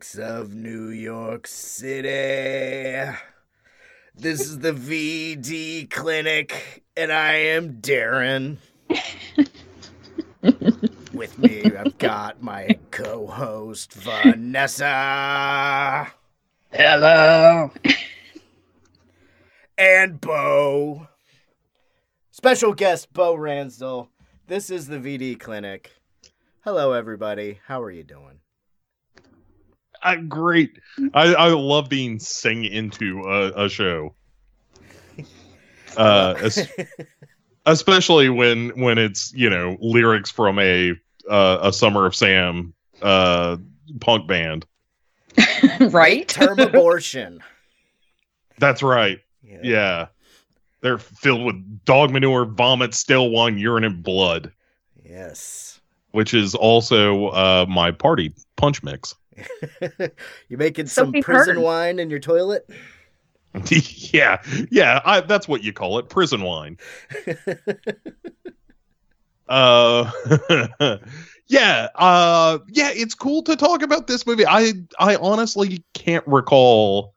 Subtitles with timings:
[0.00, 3.12] of New York City.
[4.14, 8.56] This is the VD Clinic, and I am Daeron.
[11.12, 14.86] With me, I've got my co host, Vanessa.
[16.72, 17.70] Hello.
[19.76, 21.08] and Bo.
[22.30, 24.08] Special guest Bo Ransdell.
[24.46, 25.92] This is the VD Clinic.
[26.64, 27.60] Hello, everybody.
[27.66, 28.39] How are you doing?
[30.02, 30.78] I, great.
[31.14, 34.14] I, I love being sing into a, a show.
[35.96, 36.68] Uh, es-
[37.66, 40.92] especially when when it's you know lyrics from a
[41.28, 43.56] uh, a Summer of Sam uh,
[44.00, 44.66] punk band.
[45.80, 46.26] right?
[46.28, 47.42] Term abortion.
[48.58, 49.18] That's right.
[49.62, 50.06] Yeah,
[50.80, 54.52] they're filled with dog manure, vomit, stale wine, urine, and blood,
[55.04, 55.80] Yes.
[56.12, 59.14] which is also uh, my party punch mix.
[60.48, 61.62] you making So some we've prison heard.
[61.62, 62.68] wine in your toilet?
[63.70, 64.40] yeah,
[64.70, 66.78] yeah, I, that's what you call it, prison wine.
[69.48, 70.08] uh
[71.48, 77.14] yeah uh yeah it's cool to talk about this movie i i honestly can't recall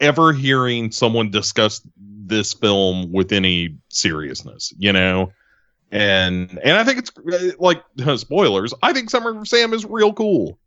[0.00, 5.30] ever hearing someone discuss this film with any seriousness you know
[5.92, 7.80] and and i think it's uh, like
[8.16, 10.58] spoilers i think summer of sam is real cool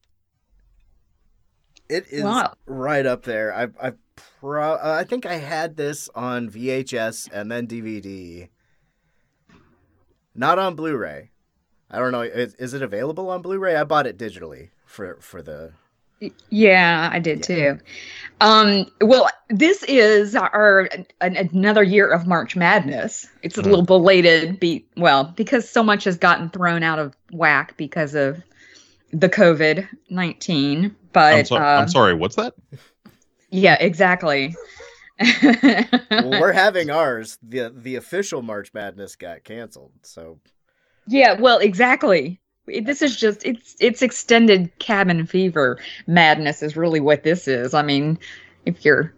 [1.90, 2.54] It is Wow.
[2.68, 3.54] right up there.
[3.54, 3.94] I I
[4.40, 8.50] pro- uh, I think I had this on VHS and then DVD.
[10.36, 11.32] Not on Blu-ray.
[11.92, 12.22] I don't know.
[12.22, 13.76] Is, is it available on Blu-ray?
[13.76, 15.72] I bought it digitally for for the.
[16.50, 17.80] Yeah, I did too.
[18.42, 20.90] Um, well, this is our
[21.22, 23.26] an, another year of March Madness.
[23.42, 23.66] It's a Mhm.
[23.66, 28.44] little belated, be well because so much has gotten thrown out of whack because of
[29.12, 30.94] the COVID nineteen.
[31.14, 32.54] But I'm, so- uh, I'm sorry what's that
[33.52, 34.56] yeah, exactly.
[35.20, 37.38] Well, we're having ours.
[37.42, 39.92] the The official March Madness got canceled.
[40.04, 40.40] So
[41.08, 42.40] Yeah, well, exactly.
[42.68, 47.74] This is just it's it's extended cabin fever madness is really what this is.
[47.74, 48.20] I mean,
[48.66, 49.14] if you're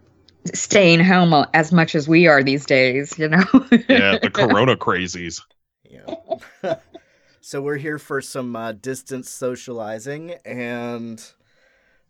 [0.53, 3.43] staying home as much as we are these days, you know.
[3.89, 5.41] yeah the corona crazies
[5.89, 6.15] yeah.
[7.41, 11.33] so we're here for some uh, distance socializing and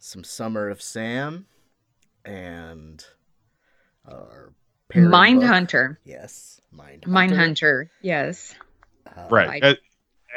[0.03, 1.45] some summer of Sam
[2.25, 3.06] and
[4.09, 4.51] our
[4.95, 5.47] Mind book.
[5.50, 6.00] Hunter.
[6.03, 7.09] Yes, Mind Hunter.
[7.09, 7.91] Mind Hunter.
[8.01, 8.56] Yes.
[9.16, 9.75] Uh, right I- A-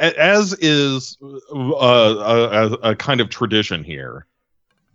[0.06, 4.26] a- as is uh, a, a, a kind of tradition here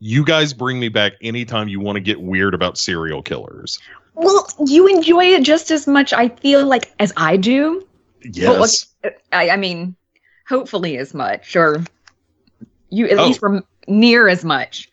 [0.02, 3.78] you guys bring me back anytime you want to get weird about serial killers
[4.16, 7.85] Well, you enjoy it just as much I feel like as I do.
[8.24, 8.88] yes
[9.31, 9.96] I, I mean,
[10.47, 11.84] hopefully as much or
[12.90, 13.28] you at Oh.
[13.28, 14.90] least rem- near as much.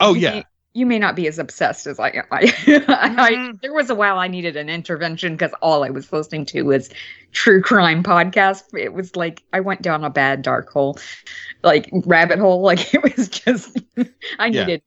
[0.00, 0.44] oh You yeah may-
[0.74, 2.24] you may not be as obsessed as I am.
[2.30, 2.54] I,
[3.18, 3.56] I, mm-hmm.
[3.62, 6.90] there was a while I needed an intervention because all I was listening to was
[7.32, 8.62] true crime podcasts.
[8.78, 10.98] It was like I went down a bad dark hole,
[11.64, 12.62] like rabbit hole.
[12.62, 13.76] Like it was just
[14.38, 14.66] I Yeah.
[14.66, 14.82] needed.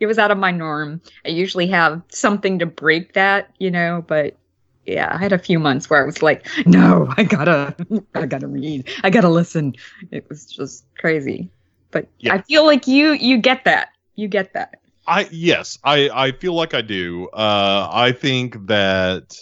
[0.00, 1.00] It was out of my norm.
[1.24, 4.36] I usually have something to break that, you know, but
[4.84, 7.74] yeah, I had a few months where I was like, no, I gotta,
[8.14, 9.74] I gotta read, I gotta listen.
[10.10, 11.50] It was just crazy.
[11.96, 12.34] But Yeah.
[12.34, 14.80] I feel like you, you get that, you get that.
[15.06, 17.28] I yes, I I feel like I do.
[17.28, 19.34] Uh, I think that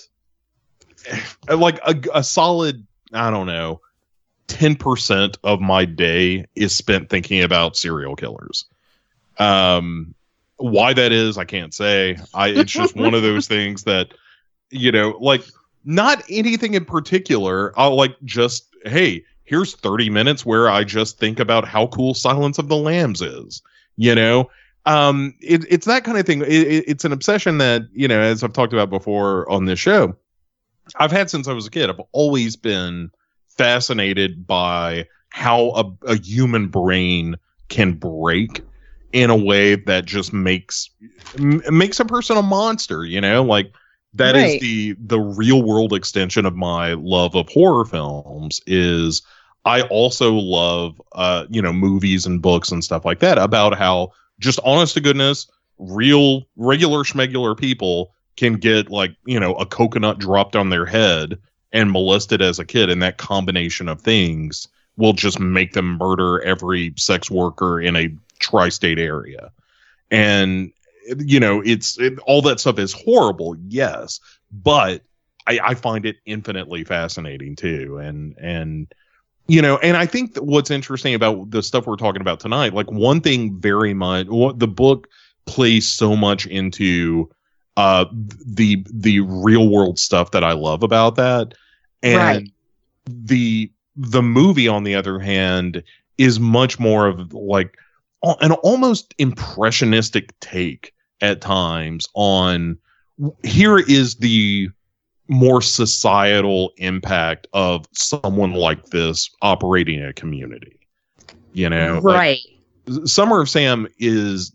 [1.48, 3.80] like a, a solid, I don't know,
[4.46, 8.66] ten percent of my day is spent thinking about serial killers.
[9.38, 10.14] Um,
[10.58, 12.18] why that is, I can't say.
[12.34, 14.14] I it's just one of those things that
[14.70, 15.42] you know, like
[15.84, 17.72] not anything in particular.
[17.76, 22.58] I'll like just hey, here's 30 minutes where I just think about how cool Silence
[22.58, 23.62] of the Lambs is.
[23.96, 24.50] You know,
[24.86, 26.42] um, it, it's that kind of thing.
[26.42, 29.78] It, it- it's an obsession that you know, as I've talked about before on this
[29.78, 30.16] show,
[30.96, 31.90] I've had since I was a kid.
[31.90, 33.10] I've always been
[33.48, 37.36] fascinated by how a, a human brain
[37.68, 38.62] can break
[39.12, 40.90] in a way that just makes
[41.38, 43.04] m- makes a person a monster.
[43.04, 43.72] You know, like
[44.14, 44.60] that is Right.
[44.60, 48.60] the the real world extension of my love of horror films.
[48.66, 49.22] Is
[49.64, 54.12] I also love uh you know movies and books and stuff like that about how
[54.40, 55.46] just honest to goodness
[55.78, 61.38] real regular schmegular people can get like you know a coconut dropped on their head
[61.72, 66.40] and molested as a kid and that combination of things will just make them murder
[66.42, 69.50] every sex worker in a tri-state area
[70.10, 70.72] and
[71.18, 74.20] you know it's it, all that stuff is horrible yes
[74.52, 75.02] but
[75.46, 78.92] I, I find it infinitely fascinating too and and
[79.46, 82.74] you know and i think that what's interesting about the stuff we're talking about tonight
[82.74, 85.08] like one thing very much what the book
[85.46, 87.28] plays so much into
[87.76, 88.06] uh
[88.46, 91.54] the the real world stuff that i love about that
[92.02, 92.50] and Right.
[93.06, 95.82] the the movie on the other hand
[96.18, 97.76] is much more of like
[98.40, 100.93] an almost impressionistic take
[101.24, 102.78] at times on
[103.42, 104.68] here is the
[105.28, 110.78] more societal impact of someone like this operating a community
[111.52, 112.40] you know like, right.
[113.04, 114.52] Summer of Sam is,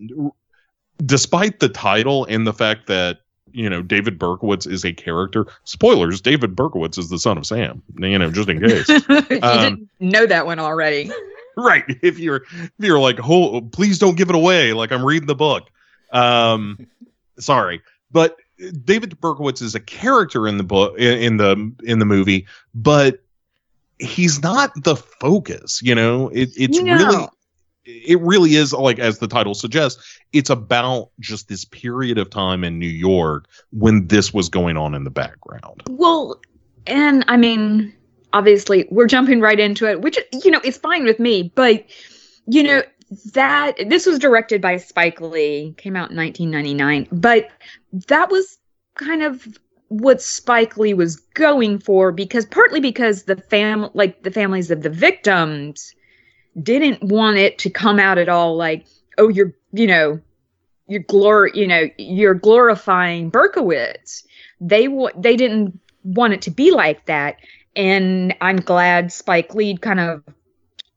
[1.05, 3.19] despite the title and the fact that
[3.51, 5.47] you know David Berkowitz is a character.
[5.63, 7.81] Spoilers: David Berkowitz is the son of Sam.
[7.97, 8.87] You know, just in case.
[8.87, 11.09] you Um, didn't know that one already.
[11.57, 11.83] right?
[12.03, 14.73] If you're if you're like, oh, please don't give it away.
[14.73, 15.69] Like I'm reading the book.
[16.11, 16.87] Um,
[17.39, 18.37] sorry, but
[18.83, 23.23] David Berkowitz is a character in the book in, in the in the movie, but
[23.99, 25.81] he's not the focus.
[25.83, 26.95] You know, it, it's No.
[26.95, 27.27] really
[27.85, 32.63] it really is like as the title suggests it's about just this period of time
[32.63, 36.39] in new york when this was going on in the background Well,
[36.85, 37.93] and I mean,
[38.33, 41.51] obviously, we're jumping right into it, which you know is fine with me.
[41.55, 41.85] But
[42.45, 42.83] you know
[43.33, 47.49] that this was directed by Spike Lee, came out in 1999, but
[48.07, 48.57] that was
[48.95, 49.47] kind of
[49.87, 54.83] what Spike Lee was going for because partly because the fam like the families of
[54.83, 55.93] the victims
[56.61, 58.85] didn't want it to come out at all like
[59.17, 60.19] oh you're you know
[60.87, 64.23] you're glor you know you're glorifying Berkowitz.
[64.61, 67.37] They wa- they didn't want it to be like that
[67.75, 70.23] and i'm glad spike lee kind of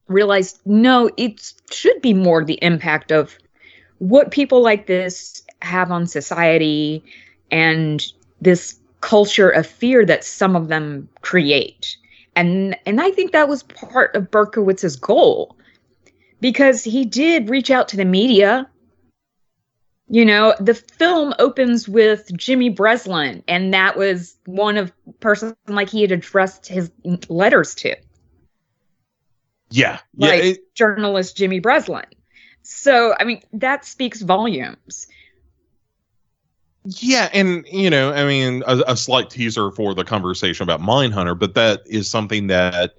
[0.09, 3.37] realized no it should be more the impact of
[3.99, 7.05] what people like this have on society
[7.51, 11.97] and this culture of fear that some of them create.
[12.35, 15.57] And and i think that was part of berkowitz's goal
[16.41, 18.69] because he did reach out to the media.
[20.09, 25.89] You know, the film opens with Jimmy Breslin, and that was one of person like
[25.89, 26.91] he had addressed his
[27.29, 27.95] letters to
[29.73, 32.05] yeah yeah it- journalist Jimmy Breslin.
[32.63, 35.07] So, I mean, that speaks volumes.
[36.85, 41.39] yeah and you know i mean a, a slight teaser for the conversation about mindhunter
[41.39, 42.95] but that is something that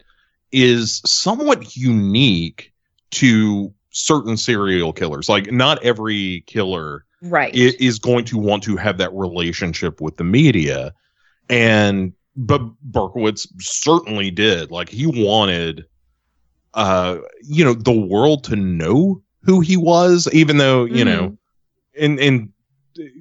[0.54, 2.72] is somewhat unique
[3.12, 7.54] to certain serial killers like not every killer Right.
[7.56, 10.94] is going to want to have that relationship with the media
[11.50, 15.86] and but Berkowitz certainly did like he wanted
[16.74, 21.38] uh you know the world to know who he was even though you know
[22.00, 22.50] and and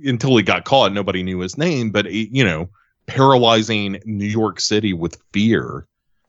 [0.05, 2.69] until he got caught nobody knew his name but he- you know
[3.07, 5.87] paralyzing New York City with fear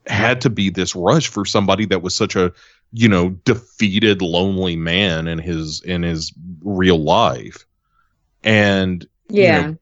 [0.07, 2.51] had to be this rush for somebody that was such a
[2.91, 7.65] you know defeated lonely man in his in his real life
[8.43, 9.61] and yeah.
[9.61, 9.77] know, th-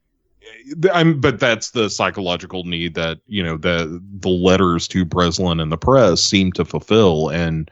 [0.94, 5.72] I'm, but that's the psychological need that you know the the letters to Breslin and
[5.72, 7.70] the press seem to fulfill, and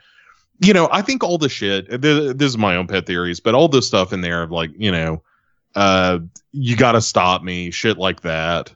[0.59, 1.89] you know I think all the shit.
[1.89, 4.71] Th- this is my own pet theories, but all this stuff in there of like
[4.77, 5.23] you know,
[5.75, 6.19] uh,
[6.51, 8.73] you got to stop me, shit like that.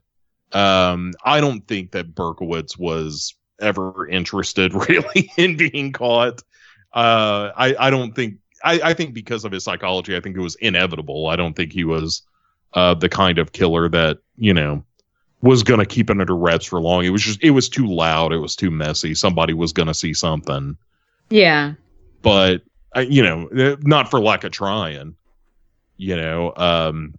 [0.52, 6.42] Um, I don't think that Berkowitz was ever interested really in being caught.
[6.94, 10.42] Uh, I I don't think I, I think because of his psychology, I think it
[10.42, 11.28] was inevitable.
[11.28, 12.24] I don't think he was
[12.74, 14.84] uh, the kind of killer that you know
[15.42, 17.04] was going to keep it under wraps for long.
[17.06, 18.32] It was just it was too loud.
[18.34, 19.14] It was too messy.
[19.16, 20.78] Somebody was going to see something,
[21.30, 21.74] Yeah.
[22.22, 22.62] but
[22.96, 25.16] you know, uh, not for lack of trying.
[25.98, 27.14] You know, um,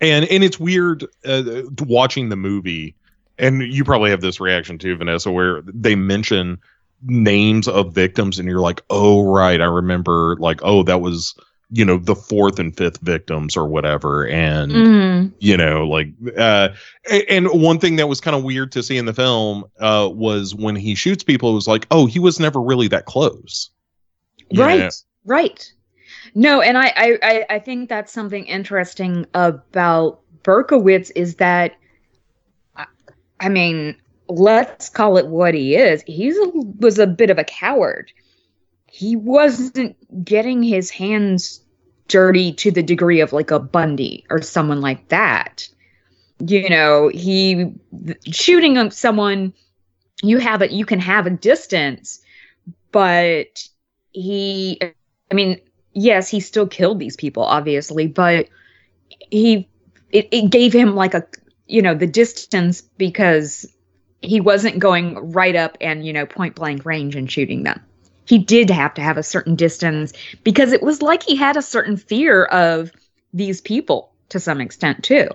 [0.00, 2.94] and and it's weird uh, watching the movie,
[3.38, 6.58] and you probably have this reaction too, Vanessa, where they mention
[7.02, 10.36] names of victims, and you're like, oh right, I remember.
[10.38, 11.34] Like, oh, that was
[11.74, 15.32] you know the fourth and fifth victims or whatever, and Mhm.
[15.40, 16.68] you know like uh
[17.30, 20.54] and one thing that was kind of weird to see in the film uh was
[20.54, 23.70] when he shoots people it was like oh he was never really that close
[24.54, 24.80] Right.
[24.80, 24.90] know?
[25.24, 25.72] Right.
[26.34, 31.76] No, and I, I, I, think that's something interesting about Berkowitz is that,
[32.76, 32.86] I,
[33.40, 33.96] I mean,
[34.28, 36.02] let's call it what he is.
[36.06, 36.32] He
[36.78, 38.10] was a bit of a coward.
[38.86, 41.63] He wasn't getting his hands
[42.08, 45.68] dirty to the degree of like a Bundy or someone like that.
[46.40, 47.72] you know, he
[48.30, 49.52] shooting on someone,
[50.22, 52.20] you have it, you can have a distance,
[52.92, 53.68] but
[54.10, 54.78] he,
[55.30, 55.60] I mean,
[55.92, 58.48] yes, he still killed these people, obviously, but
[59.30, 59.68] he,
[60.10, 61.26] it, it gave him like a,
[61.66, 63.66] you know, the distance because
[64.22, 67.80] he wasn't going right up and, you know, point blank range and shooting them.
[68.26, 70.12] He did have to have a certain distance
[70.44, 72.90] because it was like he had a certain fear of
[73.32, 75.28] these people to some extent, too.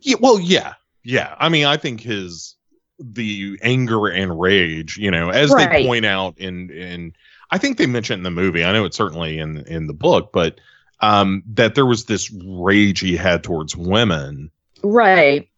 [0.00, 1.34] Yeah, well, yeah, yeah.
[1.38, 2.56] I mean, I think his
[2.98, 7.12] the anger and rage, you know, as they point out in in
[7.50, 8.64] I think they mentioned in the movie.
[8.64, 10.60] I know it's certainly in in the book, but
[11.00, 14.50] um that there was this rage he had towards women
[14.82, 15.48] Right.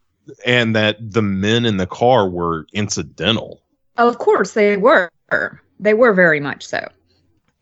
[0.45, 3.61] and that the men in the car were incidental.
[3.97, 5.11] Of course, they were.
[5.78, 6.87] They were very much so.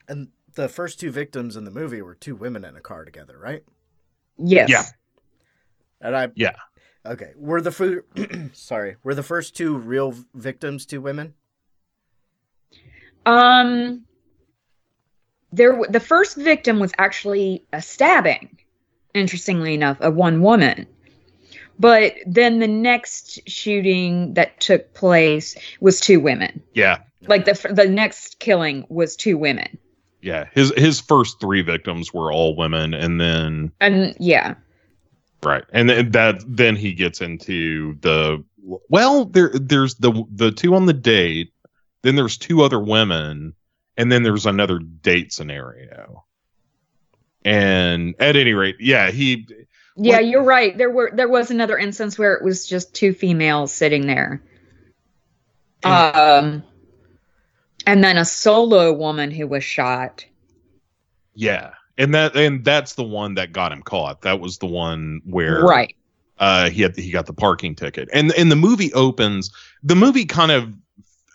[0.09, 3.39] And the first two victims in the movie were two women in a car together,
[3.39, 3.65] right?
[4.39, 4.69] Yes.
[4.69, 4.85] Yeah.
[6.01, 6.57] And I Yeah.
[7.07, 7.33] Okay.
[7.37, 8.05] Were the fu-
[8.53, 11.35] sorry, were the first two real victims two women?
[13.27, 14.05] Um
[15.53, 18.59] there w- the first victim was actually a stabbing
[19.15, 20.87] interestingly enough of one woman.
[21.79, 26.63] But then the next shooting that took place was two women.
[26.73, 26.99] Yeah.
[27.29, 29.79] Like the the next killing was two women.
[30.21, 30.49] Yeah.
[30.53, 34.55] His his first three victims were all women and then And yeah.
[35.45, 38.43] Right, and then that then he gets into the
[38.89, 41.53] well, there there's the the two on the date,
[42.03, 43.55] then there's two other women,
[43.97, 46.25] and then there's another date scenario.
[47.45, 49.47] And at any rate, yeah, he
[49.97, 50.77] Yeah, you're right.
[50.77, 54.43] There were there was another instance where it was just two females sitting there.
[55.83, 56.63] Um
[57.87, 60.25] and then a solo woman who was shot.
[61.35, 64.23] yeah, and that and that's the one that got him caught.
[64.23, 65.95] That was the one where Right.
[66.39, 69.51] uh he had he got the parking ticket and and the movie opens
[69.83, 70.75] the movie kind of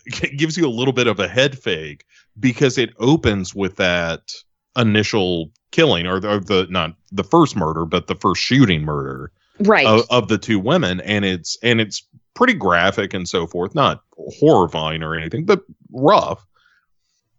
[0.37, 2.05] gives you a little bit of a head fake
[2.39, 4.33] because it opens with that
[4.77, 9.31] initial killing or the, or the not the first murder but the first shooting murder
[9.59, 9.85] Right.
[9.85, 12.03] of, of the two women and it's and it's
[12.39, 14.01] pretty graphic and so forth not
[14.39, 16.45] horrifying or anything but rough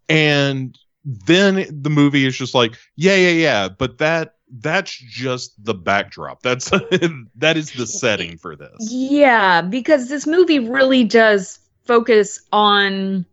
[0.07, 5.73] and then the movie is just like yeah yeah yeah but that that's just the
[5.73, 6.69] backdrop that's
[7.35, 13.25] that is the setting for this Yeah, because this movie really does focus on.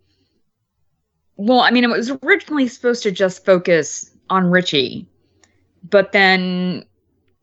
[1.37, 5.07] Well, I mean, it was originally supposed to just focus on Richie,
[5.89, 6.85] but then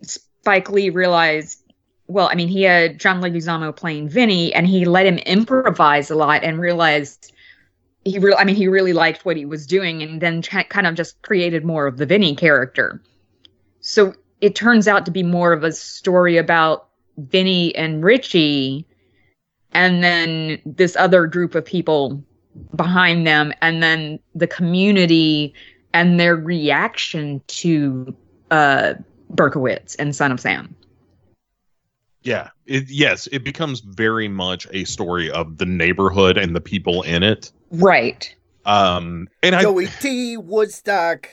[0.01, 1.61] Spike Lee realized.
[2.07, 6.15] Well, I mean, he had John Leguizamo playing Vinny, and he let him improvise a
[6.15, 7.33] lot, and realized
[8.03, 8.37] he really.
[8.37, 11.65] I mean, he really liked what he was doing, and then kind of just created
[11.65, 13.01] more of the Vinny character.
[13.79, 18.85] So it turns out to be more of a story about Vinny and Richie,
[19.71, 22.23] and then this other group of people
[22.75, 25.53] behind them, and then the community
[25.93, 28.15] and their reaction to
[28.51, 28.93] uh,
[29.33, 30.75] Berkowitz and Son of Sam.
[32.25, 37.01] Yeah it, yes it becomes very much a story of the neighborhood and the people
[37.03, 38.33] in it Right.
[38.65, 40.37] um and i Joey T.
[40.37, 41.29] Woodstock,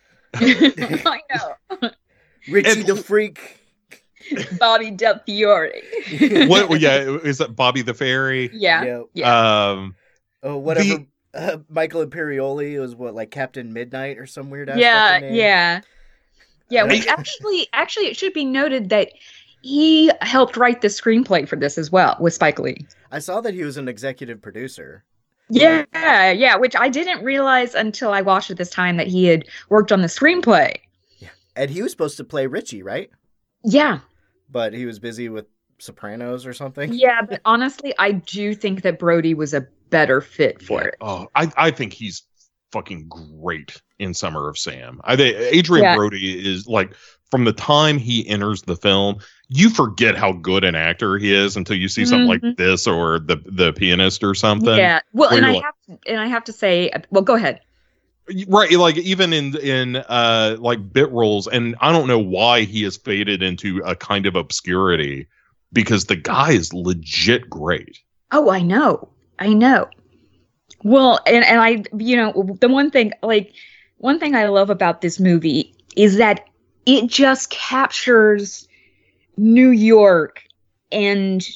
[0.34, 1.90] I know.
[2.48, 3.60] Richie And- the Freak.
[4.58, 5.82] Bobby Del Fiore.
[6.48, 8.82] what yeah is that bobby the fairy Yeah.
[8.84, 9.02] Yeah.
[9.14, 9.68] Yeah.
[9.70, 9.94] um
[10.42, 11.04] Oh, whatever.
[11.34, 15.34] uh, Michael Imperioli was what, like Captain Midnight or some weird ass yeah, name?
[15.34, 15.80] yeah.
[16.70, 19.10] Yeah, I- which actually actually it should be noted that
[19.66, 22.86] he helped write the screenplay for this as well with Spike Lee.
[23.10, 25.04] I saw that he was an executive producer.
[25.48, 25.84] Yeah,
[26.32, 29.92] yeah, which I didn't realize until I watched it this time that he had worked
[29.92, 30.74] on the screenplay.
[31.18, 31.28] Yeah.
[31.54, 33.10] And he was supposed to play Richie, right?
[33.64, 34.00] Yeah,
[34.50, 35.46] But he was busy with
[35.78, 36.92] Sopranos or something.
[36.92, 40.96] yeah, but honestly, I do think that Brody was a better fit for it.
[41.00, 42.24] oh i i think he's
[42.72, 45.94] fucking great in summer of sam i think adrian Yeah.
[45.94, 46.92] brody is like
[47.30, 49.18] from the time he enters the film
[49.48, 52.56] you forget how good an actor he is until you see something like Mhm.
[52.56, 56.20] this or the the pianist or something yeah, well, and I you're have to, and
[56.20, 57.60] I have to say, well, go ahead.
[58.48, 62.82] right like even in in uh like bit roles and i don't know why he
[62.82, 65.28] has faded into a kind of obscurity
[65.72, 68.00] because the guy is legit great
[68.32, 69.08] Oh, I know.
[69.38, 69.88] I know.
[70.82, 73.52] Well, and, and I, you know, the one thing, like,
[73.98, 76.44] one thing I love about this movie is that
[76.86, 78.66] it just captures
[79.36, 80.42] New York
[80.90, 81.46] and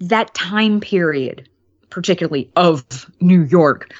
[0.00, 1.48] that time period,
[1.90, 2.84] particularly of
[3.20, 3.92] New York,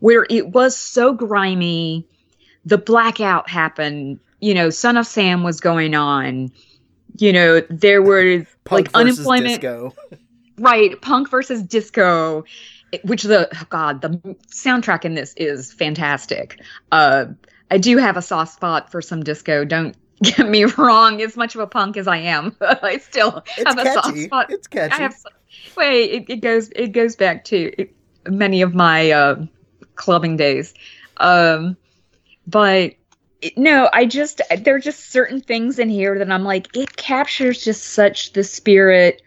[0.00, 2.06] where it was so grimy.
[2.64, 6.50] The blackout happened, you know, Son of Sam was going on.
[7.18, 9.94] you know, there were like unemployment disco.
[10.58, 12.44] right punk versus disco
[13.02, 14.08] which the oh god the
[14.48, 16.60] soundtrack in this is fantastic
[16.92, 17.26] uh
[17.70, 21.54] i do have a soft spot for some disco don't get me wrong as much
[21.54, 24.92] of a punk as i am i still It's have a soft spot It's catchy.
[24.92, 25.16] i have
[25.76, 27.94] wait it, it goes it goes back to it,
[28.26, 29.44] many of my uh
[29.96, 30.74] clubbing days
[31.18, 31.76] um
[32.46, 32.94] but
[33.56, 37.62] no i just there are just certain things in here that i'm like it captures
[37.64, 39.20] just such the spirit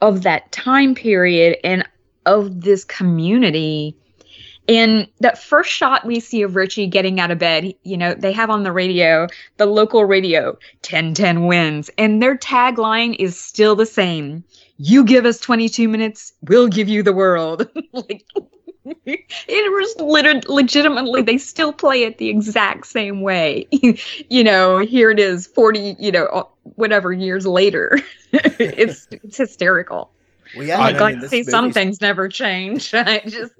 [0.00, 1.86] of that time period and
[2.26, 3.96] of this community.
[4.68, 8.32] And that first shot we see of Richie getting out of bed, you know, they
[8.32, 9.26] have on the radio,
[9.56, 10.52] the local radio,
[10.82, 11.90] 1010 wins.
[11.98, 14.44] And their tagline is still the same.
[14.76, 17.68] You give us 22 minutes, we'll give you the world.
[17.92, 18.24] like
[19.06, 23.66] it was literally legitimately they still play it the exact same way.
[24.30, 27.98] you know, here it is 40, you know, whatever years later.
[28.32, 30.10] it's it's hysterical.
[30.56, 32.94] well, yeah, I and I like mean, to see some things never change.
[32.94, 33.52] I just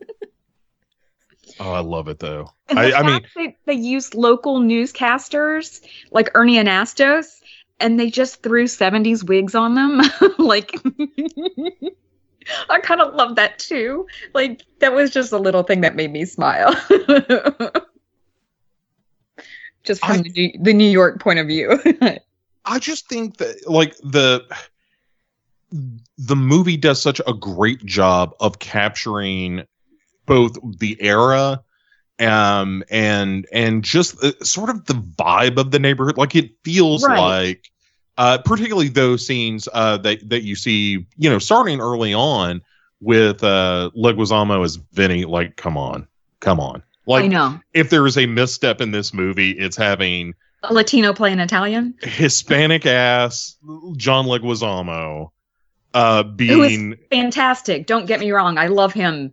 [1.61, 2.51] Oh, I love it though.
[2.71, 7.41] and the I, I mean, that they used local newscasters like Ernie Anastos,
[7.79, 10.01] and they just threw '70s wigs on them.
[10.39, 10.75] like,
[12.71, 14.07] I kind of love that too.
[14.33, 16.73] Like, that was just a little thing that made me smile.
[19.85, 21.79] just from I- the, New- the New York point of view.
[22.65, 24.45] I just think that like the
[26.19, 29.65] the movie does such a great job of capturing
[30.31, 31.61] both the era
[32.21, 37.05] um and and just uh, sort of the vibe of the neighborhood like it feels
[37.05, 37.19] Right.
[37.19, 37.71] like
[38.17, 42.61] uh particularly those scenes uh that that you see you know starting early on
[43.01, 46.07] with uh Leguizamo as Vinny like come on
[46.41, 47.61] come on Like, I know.
[47.75, 51.95] if there is a misstep in this movie it's having A Latino playing Italian.
[52.03, 53.57] Hispanic ass
[53.97, 55.31] John Leguizamo
[55.95, 57.87] uh being fantastic.
[57.87, 58.59] Don't get me wrong.
[58.59, 59.33] I love him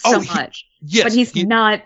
[0.00, 0.66] so Oh, he- much.
[0.82, 1.82] yes but he's he- not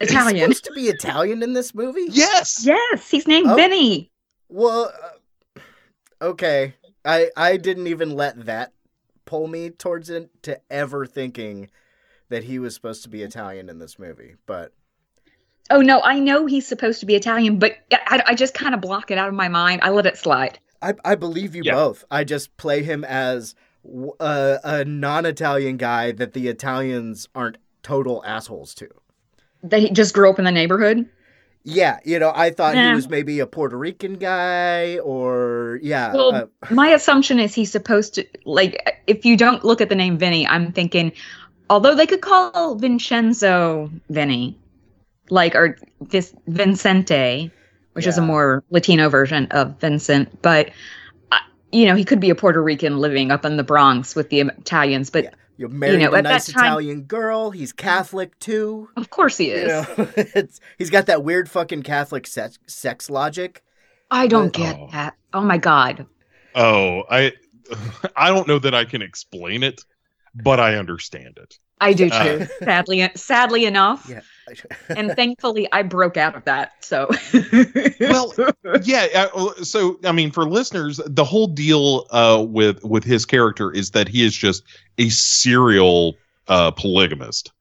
[0.00, 0.40] He's Italian.
[0.54, 2.06] supposed to be Italian in this movie.
[2.10, 3.54] yes Yes, he's named Oh.
[3.56, 4.10] Vinny.
[4.48, 4.92] Well,
[5.56, 5.60] uh,
[6.20, 6.74] okay.
[7.04, 8.72] I I didn't even let that
[9.24, 11.68] pull me towards it to ever thinking
[12.28, 14.34] that he was supposed to be Italian in this movie.
[14.46, 14.72] But
[15.70, 18.80] Oh no, I know he's supposed to be Italian, but I, I just kind of
[18.80, 19.80] block it out of my mind.
[19.82, 20.58] I let it slide.
[20.82, 21.74] I I believe you Yeah.
[21.74, 22.04] both.
[22.10, 23.60] I just play him as w-
[24.20, 28.88] a, a non-Italian guy that the Italians aren't total assholes to.
[29.62, 31.08] That he just grew up in the neighborhood.
[31.64, 36.12] Yeah, you know, I thought he was maybe a Puerto Rican guy or yeah.
[36.12, 39.00] Well, uh, my assumption is he's supposed to like.
[39.06, 41.12] If you don't look at the name Vinny, I'm thinking,
[41.70, 44.58] although they could call Vincenzo Vinny,
[45.30, 47.52] like or this Vincente,
[47.92, 50.70] which is a more Latino version of Vincent, but.
[51.72, 54.40] You know, he could be a Puerto Rican living up in the Bronx with the
[54.40, 55.30] Italians, but Yeah.
[55.58, 57.50] You're married know, a at nice time- Italian girl.
[57.50, 58.88] He's Catholic too.
[58.96, 59.68] of course he is.
[59.68, 59.98] You is.
[59.98, 63.62] know, it's he's got that weird fucking Catholic sex, sex logic.
[64.10, 64.60] I don't Oh.
[64.62, 65.14] get that.
[65.32, 66.06] Oh my god.
[66.54, 67.32] oh i
[68.16, 69.84] i don't know that i can explain it
[70.34, 72.14] but i understand it I do too.
[72.14, 72.46] Uh.
[72.64, 74.20] sadly, sadly enough, Yeah.
[74.88, 76.72] And thankfully, I broke out of that.
[76.80, 77.08] So,
[78.00, 78.32] Well,
[78.82, 83.72] yeah uh, so i mean for listeners the whole deal uh with with his character
[83.72, 84.62] is that he is just
[84.98, 86.16] a serial
[86.48, 87.52] uh polygamist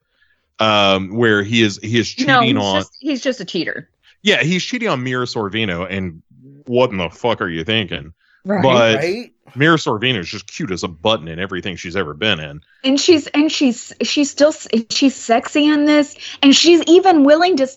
[0.60, 3.90] um where he is he is cheating no, on just he's just a cheater,
[4.22, 6.22] yeah he's cheating on mira sorvino and
[6.66, 8.14] what in the fuck are you thinking
[8.46, 8.64] right?
[8.64, 9.34] But- right?
[9.54, 12.98] mira sorvino is just cute as a button in everything she's ever been in and
[13.02, 14.54] she's and she's she's still
[14.90, 17.68] she's sexy in this, and she's even willing to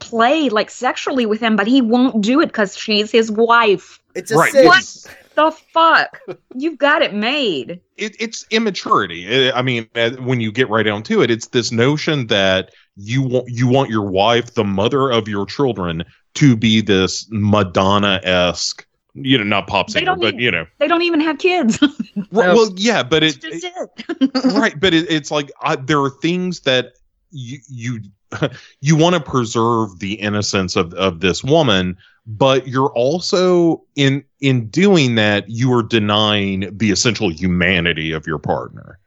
[0.00, 4.00] play like sexually with him, but he won't do it because she's his wife.
[4.14, 4.52] It's a Right.
[4.52, 4.66] sin.
[4.66, 6.20] What the fuck?
[6.54, 7.80] You've got it made.
[7.96, 9.48] it, it's immaturity.
[9.50, 12.70] I I mean, uh, when you get right down to it, it's this notion that
[12.96, 18.20] you want you want your wife, the mother of your children, to be this Madonna
[18.22, 18.86] esque,
[19.24, 21.78] you know, not pop They singer, but need- you know, They don't even have kids.
[22.30, 24.30] Right, well, yeah, but That's it, just it.
[24.54, 26.94] right, but it, it's like I, there are things that
[27.30, 28.00] you you
[28.80, 34.68] you want to preserve the innocence of of this woman, but you're also in in
[34.68, 38.98] doing that you are denying the essential humanity of your partner,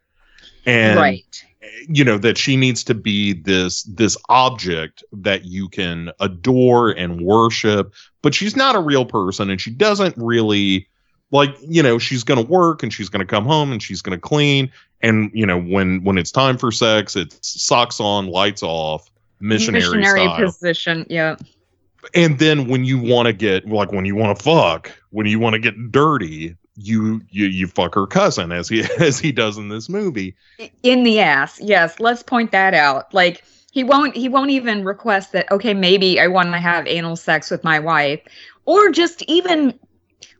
[0.66, 1.46] and right.
[1.88, 7.22] You know that she needs to be this this object that you can adore and
[7.22, 10.88] worship but she's not a real person and she doesn't really
[11.32, 14.02] like you know she's going to work and she's going to come home and she's
[14.02, 14.72] going to clean
[15.02, 20.04] and you know when when it's time for sex it's socks on lights off missionary,
[20.06, 21.06] style position.
[21.10, 21.36] Yeah.
[22.14, 25.40] and then when you want to get like when you want to fuck, when you
[25.40, 29.58] want to get dirty, you you you fuck her cousin as he as he does
[29.58, 30.36] in this movie.
[30.84, 31.60] in the ass.
[31.62, 33.14] Yes let's point that out.
[33.14, 37.16] Like he won't he won't even request that okay maybe i want to have anal
[37.16, 38.22] sex with my wife.
[38.66, 39.80] Or just even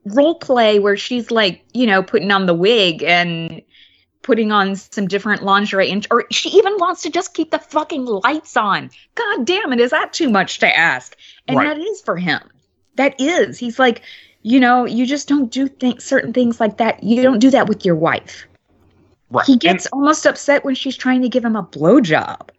[0.06, 3.62] role play where she's like you know putting on the wig and
[4.24, 8.06] putting on some different lingerie and or she even wants to just keep the fucking
[8.06, 8.90] lights on.
[9.16, 11.16] God damn it is that too much to ask?
[11.48, 11.68] And Right.
[11.68, 12.42] that is for him.
[12.96, 13.58] That is.
[13.58, 14.02] He's like
[14.44, 17.68] you know you just don't do things certain things like that you don't do that
[17.68, 18.46] with your wife
[19.30, 19.46] Right.
[19.46, 22.50] he gets almost upset when she's trying to give him a blowjob.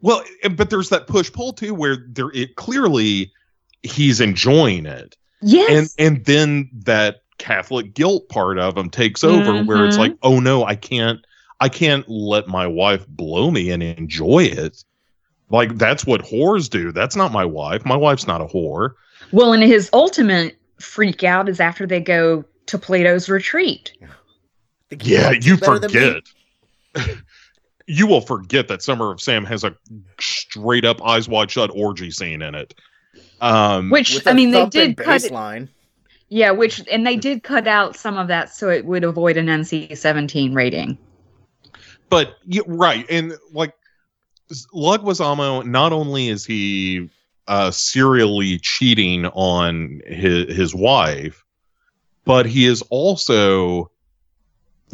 [0.00, 0.22] Well,
[0.56, 3.30] but there's that push pull too, where there it clearly
[3.82, 5.94] he's enjoying it, Yes.
[5.98, 10.00] and and then that Catholic guilt part of him takes over, where it's Mhm.
[10.00, 11.20] like, oh no, I can't,
[11.60, 14.82] I can't let my wife blow me and enjoy it.
[15.50, 16.90] Like that's what whores do.
[16.90, 17.84] That's not my wife.
[17.84, 18.92] My wife's not a whore.
[19.30, 23.92] well, and his ultimate freak out is after they go to Plato's retreat.
[25.00, 26.20] Yeah, you better than me?
[26.94, 27.18] forget.
[27.86, 29.76] you will forget that Summer of Sam has a
[30.20, 32.74] straight up eyes wide shut orgy scene in it.
[33.40, 35.30] Um, Which I mean, they thumping did cut.
[35.30, 35.68] line.
[36.28, 39.46] yeah, which and they did cut out some of that so it would avoid an
[39.46, 40.96] NC-17 rating.
[42.08, 43.74] but yeah, right and like
[44.72, 47.10] Leguizamo, not only is he
[47.46, 51.44] uh serially cheating on his his wife
[52.24, 53.90] but he is also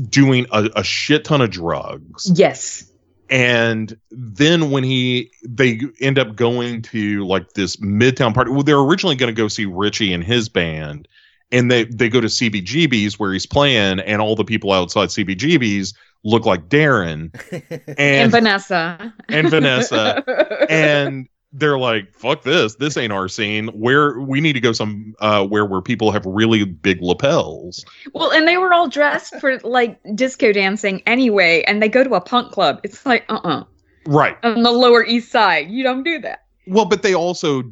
[0.09, 2.91] doing a, a shit ton of drugs Yes.
[3.29, 8.79] and then when he they end up going to like this midtown party well they're
[8.81, 11.07] originally going to go see richie and his band
[11.53, 15.95] and they they go to cbgb's where he's playing and all the people outside cbgb's
[16.25, 17.31] look like daeron
[17.87, 19.15] And, and Vanessa.
[19.29, 20.67] and Vanessa.
[20.71, 25.15] and they're like fuck this this ain't our scene where we need to go some
[25.19, 27.85] uh where where people have really big lapels
[28.15, 32.15] well, and they were all dressed for like disco dancing anyway, and they go to
[32.15, 32.81] a punk club.
[32.85, 33.65] It's like, uh uh
[34.07, 35.69] right On the Lower East Side.
[35.71, 36.45] You don't do that.
[36.69, 37.65] well but they also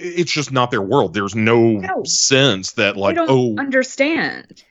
[0.00, 2.02] it's just not their world there's no, No.
[2.04, 4.62] sense that like don't oh understand.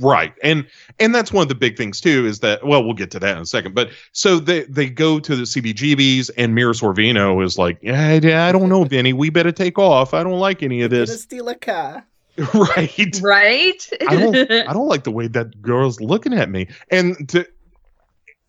[0.00, 0.66] right and
[0.98, 3.36] and that's one of the big things too is that well we'll get to that
[3.36, 7.58] in a second but so they they go to the cbgbs and mira sorvino is
[7.58, 10.80] like yeah, yeah i don't know vinny we better take off i don't like any
[10.80, 12.06] of this steal a car.
[12.54, 13.90] right Right?
[14.08, 16.66] I don't I don't like the way that girl's looking at me.
[16.90, 17.46] And to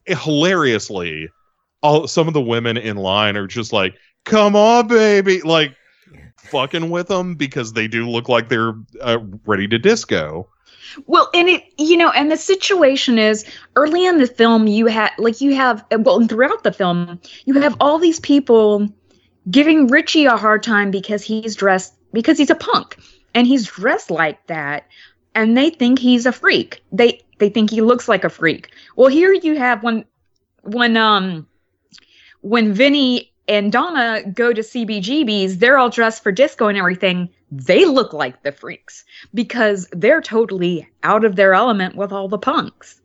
[0.05, 1.29] hilariously,
[1.81, 5.75] all some of the women in line are just like, "Come on, baby!" Like
[6.51, 10.47] fucking with them because they do look like they're uh, ready to disco.
[11.07, 15.09] Well, and it, you know, and the situation is early in the film, you had,
[15.17, 18.87] like, you have, well, and throughout the film, you have all these people
[19.49, 22.97] giving Richie a hard time because he's dressed, because he's a punk
[23.33, 24.85] and he's dressed like that.
[25.33, 26.83] And they think he's a freak.
[26.91, 28.69] They, they think he looks like a freak.
[28.95, 30.05] Well, here you have when,
[30.61, 31.47] when, um,
[32.41, 37.29] when Vinny and Donna go to CBGBs, they're all dressed for disco and everything.
[37.51, 39.03] They look like the freaks
[39.33, 43.01] because they're totally out of their element with all the punks.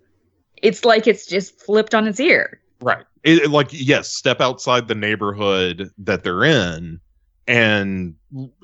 [0.62, 2.60] It's like it's just flipped on its ear.
[2.80, 3.04] Right.
[3.24, 7.00] It, like yes, step outside the neighborhood that they're in
[7.48, 8.14] and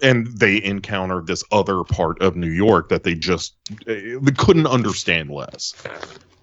[0.03, 3.57] and they encounter this other part of New York that they just
[3.89, 5.75] eh, they couldn't understand less.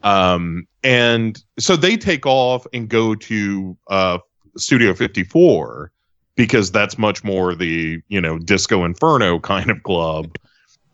[0.04, 4.18] Um and so they take off and go to uh
[4.58, 5.92] Studio 54
[6.36, 10.38] because that's much more the, you know, Disco Inferno kind of club.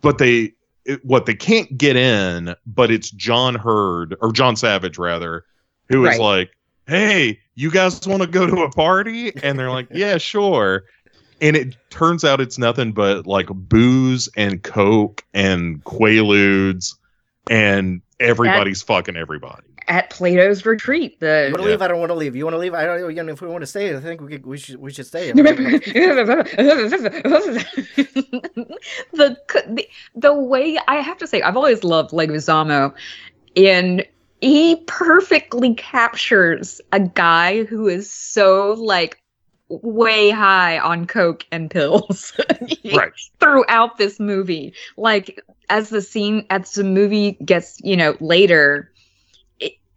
[0.00, 0.52] But they
[0.84, 5.44] it, what they can't get in, but it's John Heard or John Savage rather,
[5.88, 6.20] who is Right.
[6.20, 6.50] like,
[6.86, 10.84] "Hey, you guys want to go to a party?" And they're like, "Yeah, sure."
[11.40, 16.94] And it turns out it's nothing but like booze and coke and quaaludes,
[17.50, 19.67] and everybody's fucking everybody.
[19.88, 21.82] At Plato's retreat, I the want to leave.
[21.82, 22.36] I don't want to leave.
[22.36, 22.74] You want to leave?
[22.74, 23.16] I don't.
[23.16, 25.06] You know, if we want to stay, I think we could, we should we should
[25.06, 25.32] stay.
[25.32, 25.46] the,
[29.12, 32.92] the the way I have to say, I've always loved Leguizamo,
[33.56, 34.06] and
[34.40, 39.20] he perfectly captures a guy who is so like
[39.68, 42.32] way high on coke and pills
[42.94, 43.12] Right.
[43.40, 44.74] throughout this movie.
[44.96, 48.92] Like as the scene as the movie gets, you know, later.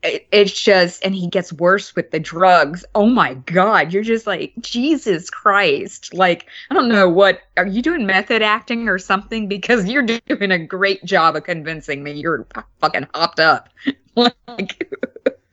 [0.04, 2.86] It, it, it's just and he gets worse with the drugs.
[2.96, 3.94] Oh my god.
[3.94, 6.14] You're just like jesus christ.
[6.14, 9.48] Like i don't know what are you doing method acting or something?
[9.48, 12.48] Because you're doing a great job of convincing me you're
[12.80, 13.70] fucking hopped up.
[14.14, 14.92] Like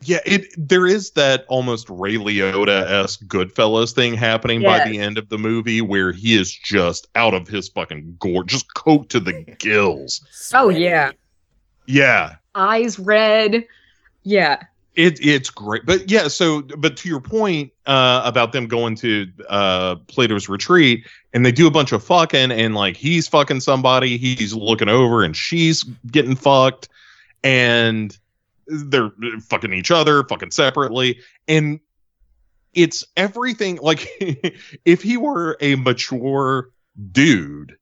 [0.02, 5.16] Yeah, it there is that almost Ray Liotta esque Goodfellas thing happening by the end
[5.16, 9.20] of the movie where he is just out of his fucking gore, just coat to
[9.20, 10.50] the gills.
[10.52, 11.12] Oh, yeah.
[11.86, 13.64] Yeah, Eyes red.
[14.22, 14.62] Yeah.
[14.94, 15.86] it it's great.
[15.86, 21.06] But yeah, so but to your point uh, about them going to uh, Plato's retreat
[21.32, 25.22] and they do a bunch of fucking and like he's fucking somebody, he's looking over
[25.22, 26.88] and she's getting fucked
[27.44, 28.18] and
[28.66, 31.80] they're fucking each other, fucking separately, and
[32.74, 33.78] it's everything.
[33.80, 34.06] Like
[34.84, 36.70] if he were a mature
[37.12, 37.76] dude,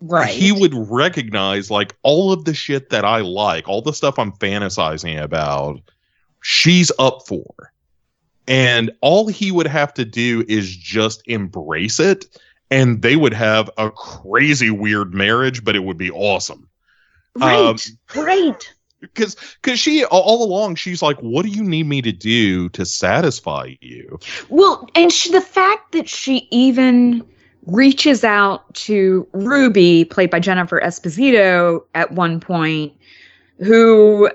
[0.00, 0.30] Right.
[0.30, 4.32] he would recognize like all of the shit that I like, all the stuff I'm
[4.32, 5.80] fantasizing about,
[6.42, 7.72] she's up for.
[8.46, 12.26] And all he would have to do is just embrace it,
[12.70, 16.68] and they would have a crazy weird marriage, but it would be awesome.
[17.36, 17.54] right.
[17.58, 17.76] um,
[18.16, 18.74] right.
[19.00, 22.84] Because because she all- along she's like, what do you need me to do to
[22.84, 24.18] satisfy you?
[24.48, 27.24] Well, and she, the fact that she even
[27.66, 32.92] reaches out to Ruby, played by Jennifer Esposito, at one point,
[33.58, 34.30] who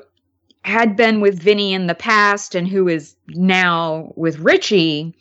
[0.64, 5.16] had been with Vinny in the past and who is now with Richie,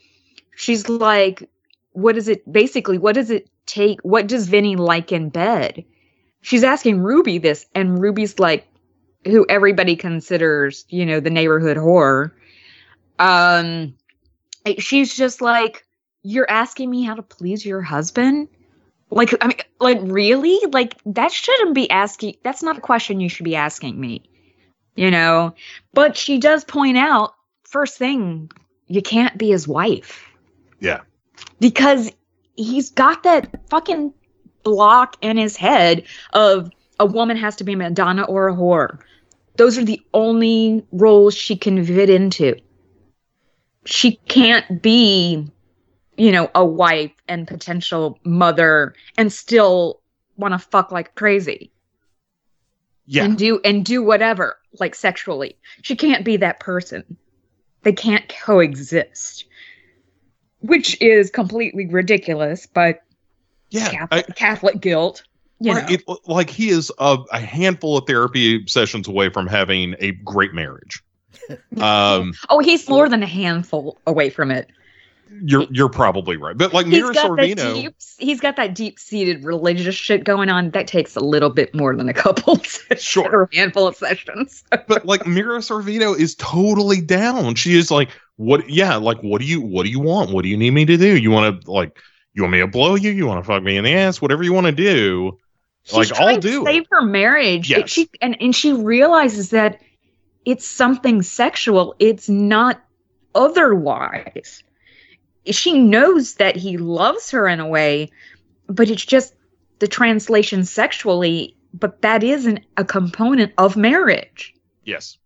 [0.57, 1.49] she's like,
[1.93, 2.99] what is it basically?
[2.99, 4.01] What does it take?
[4.03, 5.85] What does Vinny like in bed?
[6.43, 8.67] She's asking Ruby this, and Ruby's like,
[9.25, 12.33] who everybody considers, you know, the neighborhood whore.
[13.19, 13.95] Um,
[14.79, 15.87] she's just like,
[16.22, 18.48] you're asking me how to please your husband?
[19.11, 20.58] Like, I mean, like, really?
[20.72, 24.22] Like, that shouldn't be asking, that's not a question you should be asking me,
[24.96, 25.54] you know?
[25.92, 28.50] But she does point out, first thing,
[28.87, 30.26] you can't be his wife.
[30.80, 31.00] Yeah.
[31.61, 32.11] Because
[32.56, 34.14] he's got that fucking
[34.62, 39.00] block in his head of a woman has to be a Madonna or a whore.
[39.56, 42.56] Those are the only roles she can fit into.
[43.85, 45.50] She can't be,
[46.22, 50.00] you know, a wife and potential mother and still
[50.37, 51.72] want to fuck like crazy
[53.06, 53.24] Yeah.
[53.24, 55.56] and do and do whatever like sexually.
[55.82, 57.16] She can't be that person.
[57.82, 59.46] They can't coexist.
[60.61, 63.02] Which is completely ridiculous, but
[63.70, 63.88] yeah.
[63.88, 65.24] Catholic, I- Catholic guilt.
[65.61, 70.12] Right, it, like he is a, a handful of therapy sessions away from having a
[70.12, 71.02] great marriage.
[71.80, 74.68] Um, oh, he's more than a handful away from it.
[75.44, 77.94] You're you're probably right, but like Mira Sorvino, deep.
[78.18, 80.70] He's got that deep-seated religious shit going on.
[80.70, 83.30] That takes a little bit more than a couple sessions Sure.
[83.30, 84.62] or a handful of sessions.
[84.87, 87.54] but like Mira Sorvino is totally down.
[87.54, 88.68] She is like, what?
[88.68, 90.30] Yeah, like what do you what do you want?
[90.32, 91.16] What do you need me to do?
[91.16, 91.98] You want to like
[92.35, 93.11] you want me to blow you?
[93.11, 94.20] You want to fuck me in the ass?
[94.22, 95.38] Whatever you want to do.
[95.85, 96.66] She's Like, I'll do it.
[96.66, 97.70] save her marriage.
[97.72, 97.90] It- Yes.
[97.90, 99.80] she and, and she realizes that
[100.44, 101.94] it's something sexual.
[101.98, 102.80] It's not
[103.35, 104.62] otherwise.
[105.46, 108.11] She knows that he loves her in a way,
[108.66, 109.35] but it's just
[109.78, 111.57] the translation sexually.
[111.74, 114.55] But that isn't a component of marriage.
[114.85, 115.16] Yes.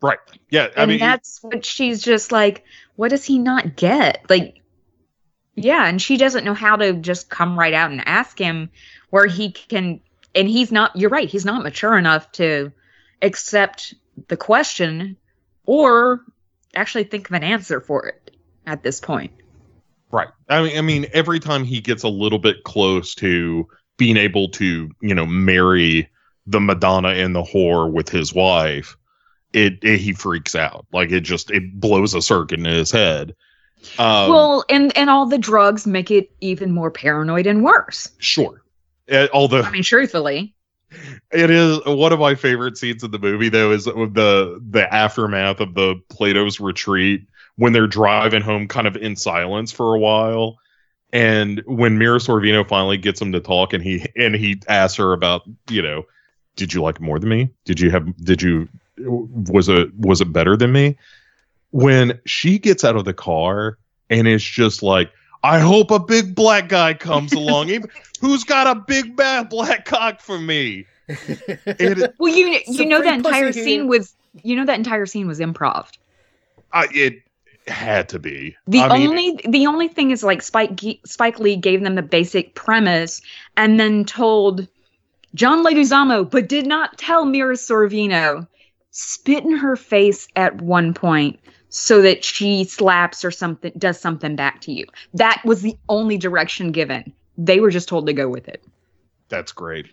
[0.00, 0.18] Right.
[0.50, 0.68] Yeah.
[0.76, 2.64] I and mean, that's what she's just like,
[2.96, 4.24] what does he not get?
[4.30, 4.62] Like,
[5.54, 8.70] yeah, and she doesn't know how to just come right out and ask him
[9.10, 10.00] where he can,
[10.34, 12.72] and he's not, you're right, he's not mature enough to
[13.20, 13.94] accept
[14.28, 15.16] the question
[15.66, 16.24] or
[16.74, 18.27] actually think of an answer for it
[18.68, 19.32] at this point.
[20.10, 20.28] Right.
[20.48, 24.48] I mean, I mean, every time he gets a little bit close to being able
[24.50, 26.08] to, you know, marry
[26.46, 28.96] the Madonna and the whore with his wife,
[29.52, 30.86] it, it he freaks out.
[30.92, 33.34] Like it just it blows a circuit in his head.
[33.98, 38.10] Um, well, and and all the drugs make it even more paranoid and worse.
[38.18, 38.62] sure.
[39.10, 40.54] Uh, although I mean, truthfully,
[41.30, 45.60] it is one of my favorite scenes in the movie, though, is the the aftermath
[45.60, 47.26] of the Plato's retreat
[47.58, 50.58] when they're driving home, kind of in silence for a while,
[51.12, 55.12] and when Mira Sorvino finally gets him to talk, and he and he asks her
[55.12, 56.04] about, you know,
[56.56, 57.50] did you like more than me?
[57.64, 58.16] Did you have?
[58.24, 58.68] Did you?
[58.98, 60.96] Was it was it better than me?
[61.70, 65.10] When she gets out of the car and it's just like.
[65.44, 67.70] I hope a big black guy comes along.
[68.20, 70.84] Who's got a big bad black cock for me?
[71.06, 73.64] It, well, you you know that free pussy entire here.
[73.64, 75.92] scene was you know that entire scene was improv.
[76.72, 77.22] I, it
[77.68, 78.56] had to be.
[78.66, 82.02] The I mean, only the only thing is like Spike Spike Lee gave them the
[82.02, 83.20] basic premise
[83.56, 84.66] and then told
[85.34, 88.46] John Leguizamo, but did not tell Mira Sorvino,
[88.90, 94.36] spit in her face at one point so that she slaps or something does something
[94.36, 94.86] back to you.
[95.14, 97.12] That was the only direction given.
[97.36, 98.64] They were just told to go with it.
[99.28, 99.86] that's great.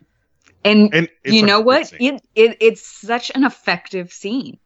[0.64, 1.94] And, And you know what?
[2.00, 4.58] It, it it's such an effective scene.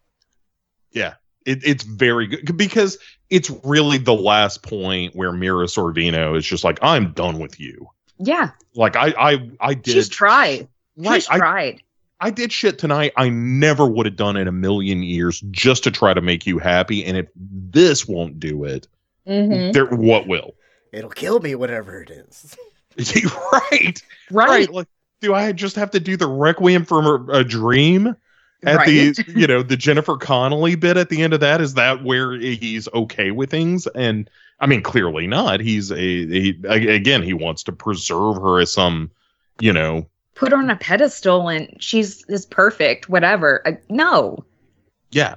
[1.49, 2.97] It, it's very good because
[3.29, 7.89] it's really the last point where Mira Sorvino is just like, I'm done with you.
[8.19, 10.67] Yeah, Like I I I did she's tried.
[10.97, 11.15] right.
[11.21, 11.81] She's I, tried.
[12.19, 15.91] I did shit tonight I never would have done in a million years just to
[15.91, 17.05] try to make you happy.
[17.05, 18.87] And if this won't do it,
[19.27, 19.71] Mhm.
[19.73, 20.53] there what will?
[20.91, 22.55] It'll kill me, whatever it is.
[23.53, 24.01] right.
[24.31, 24.69] Right.
[24.69, 24.87] Like,
[25.21, 28.15] do I just have to do the requiem from a, a dream
[28.63, 31.61] at the you know the Jennifer Connelly bit at the end of that?
[31.61, 33.87] Is that where he's okay with things?
[33.87, 35.59] And I mean, clearly not.
[35.59, 39.11] He's a, he again he wants to preserve her as some
[39.59, 43.09] you know Put her on a pedestal and she's is perfect.
[43.09, 43.61] Whatever.
[43.65, 44.45] I, no.
[45.11, 45.35] yeah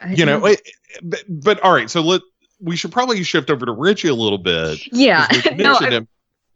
[0.00, 0.44] I- you know.
[0.46, 0.60] it-
[1.02, 2.20] but, but all right, so let
[2.60, 5.26] we should probably shift over to Richie a little bit Yeah.
[5.56, 5.74] no.
[5.80, 6.06] I-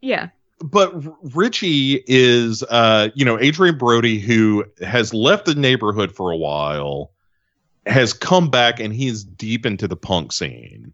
[0.01, 0.29] yeah.
[0.59, 0.93] But
[1.35, 7.11] Richie is, uh, you know, Adrien Brody, who has left the neighborhood for a while,
[7.85, 10.91] has come back and he's deep into the punk scene,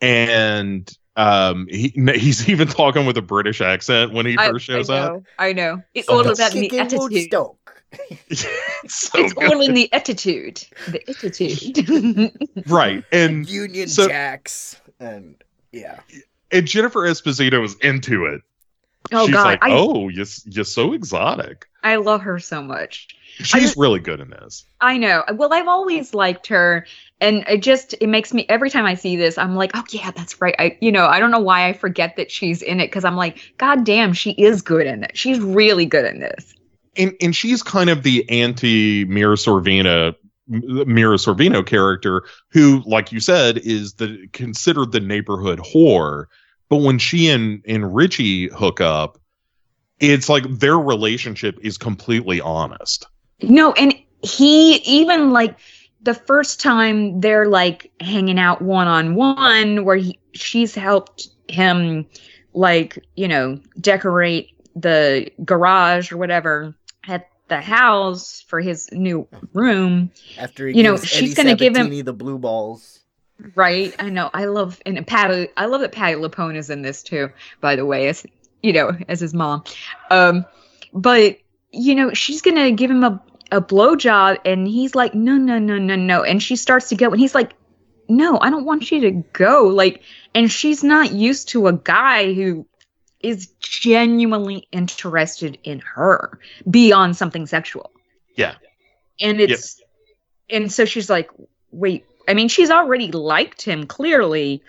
[0.00, 4.90] and um, he he's even talking with a British accent when he I, first shows
[4.90, 5.22] I up.
[5.38, 5.82] I know.
[5.94, 7.32] It's So all about the attitude.
[8.30, 8.46] it's
[8.88, 10.64] so it's all in the attitude.
[10.88, 12.32] The attitude.
[12.66, 14.80] right, and Union so- Jacks.
[14.98, 15.34] And
[15.72, 16.00] yeah.
[16.52, 18.40] and Jennifer Esposito is into it.
[19.12, 19.44] Oh She's God.
[19.44, 23.08] like, I, "Oh, you're you're so exotic." I love her so much.
[23.38, 24.64] She's just- really good in this.
[24.80, 25.24] I know.
[25.34, 26.86] Well, I've always liked her,
[27.20, 30.10] and it just it makes me every time I see this, I'm like, oh yeah,
[30.10, 30.54] that's right.
[30.58, 33.16] I you know I don't know why I forget that she's in it because I'm
[33.16, 35.16] like, God damn, she is good in it.
[35.16, 36.52] She's really good in this.
[36.96, 40.14] and and she's kind of the anti Mira Sorvino
[40.48, 46.26] Mira Sorvino character who like you said is the considered the neighborhood whore
[46.72, 49.18] but when she and and Richie hook up
[50.00, 53.06] it's like their relationship is completely honest
[53.42, 55.58] No, and he even like
[56.00, 62.06] the first time they're like hanging out one on one, where he, she's helped him,
[62.54, 66.74] like you know, decorate the garage or whatever
[67.06, 70.10] at the house for his new room.
[70.38, 73.01] After he You know, gives she's Eddie gonna give him- the blue balls.
[73.54, 73.94] Right.
[73.98, 74.30] I know.
[74.32, 75.48] I love and Patty.
[75.56, 77.30] I love that Patti LuPone is in this too.
[77.60, 78.24] By the way, as
[78.62, 79.64] you know, as his mom.
[80.10, 80.44] Um,
[80.92, 81.38] but
[81.70, 85.76] you know, she's gonna give him a a blowjob, and he's like, no, no, no,
[85.78, 87.52] no, no, and she starts to go, and he's like,
[88.08, 89.66] no, I don't want you to go.
[89.66, 90.02] Like,
[90.34, 92.66] and she's not used to a guy who
[93.20, 97.90] is genuinely interested in her beyond something sexual.
[98.36, 98.54] Yeah.
[99.20, 99.80] And it's
[100.50, 101.30] and so she's like,
[101.70, 104.62] wait, I mean, she's already liked him clearly,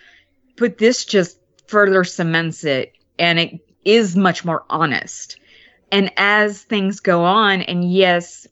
[0.58, 1.38] but this just
[1.68, 5.38] further cements it and it is much more honest.
[5.92, 8.48] And as things go on, and yes,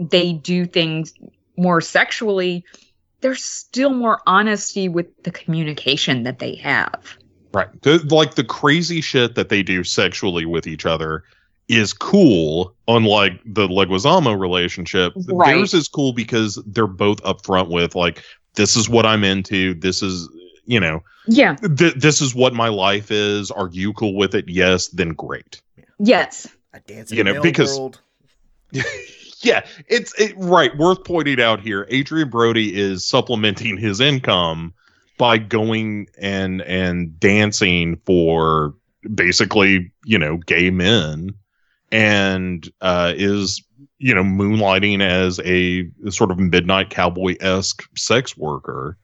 [0.00, 1.14] they do things
[1.56, 2.64] more sexually,
[3.20, 7.16] there's still more honesty with the communication that they have.
[7.52, 11.22] right the, like the crazy shit that they do sexually with each other
[11.68, 15.54] is cool unlike the Leguizamo relationship Right.
[15.54, 18.22] theirs is cool because they're both upfront with like
[18.54, 20.28] this is what I'm into this is
[20.66, 21.54] you know Yeah.
[21.56, 23.50] th- this is what my life is.
[23.50, 24.48] Are you cool with it?
[24.48, 25.60] Yes, then great.
[25.98, 26.48] Yes.
[26.74, 28.00] A dancing You know, male because- world.
[29.40, 30.76] yeah, it's it, right.
[30.78, 34.72] Worth pointing out here, Adrien Brody is supplementing his income
[35.18, 38.74] by going and and dancing for
[39.14, 41.30] basically you know gay men,
[41.92, 43.62] and uh, is
[43.98, 48.98] you know moonlighting as a sort of midnight cowboy esque sex worker.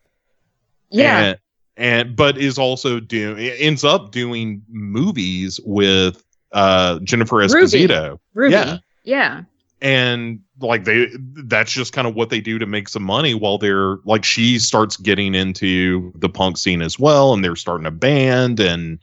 [0.91, 1.19] Yeah.
[1.19, 1.39] and,
[1.77, 7.53] and but is also doing ends up doing movies with uh Jennifer Ruby.
[7.53, 8.55] Esposito Ruby.
[8.55, 8.79] yeah.
[9.05, 9.43] Yeah.
[9.81, 11.09] and like they
[11.45, 14.59] that's just kind of what they do to make some money while they're like she
[14.59, 18.99] starts getting into the punk scene as well and they're starting a band and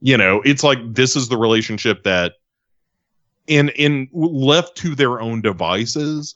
[0.00, 2.32] you know it's like this is the relationship that
[3.46, 6.34] in in left to their own devices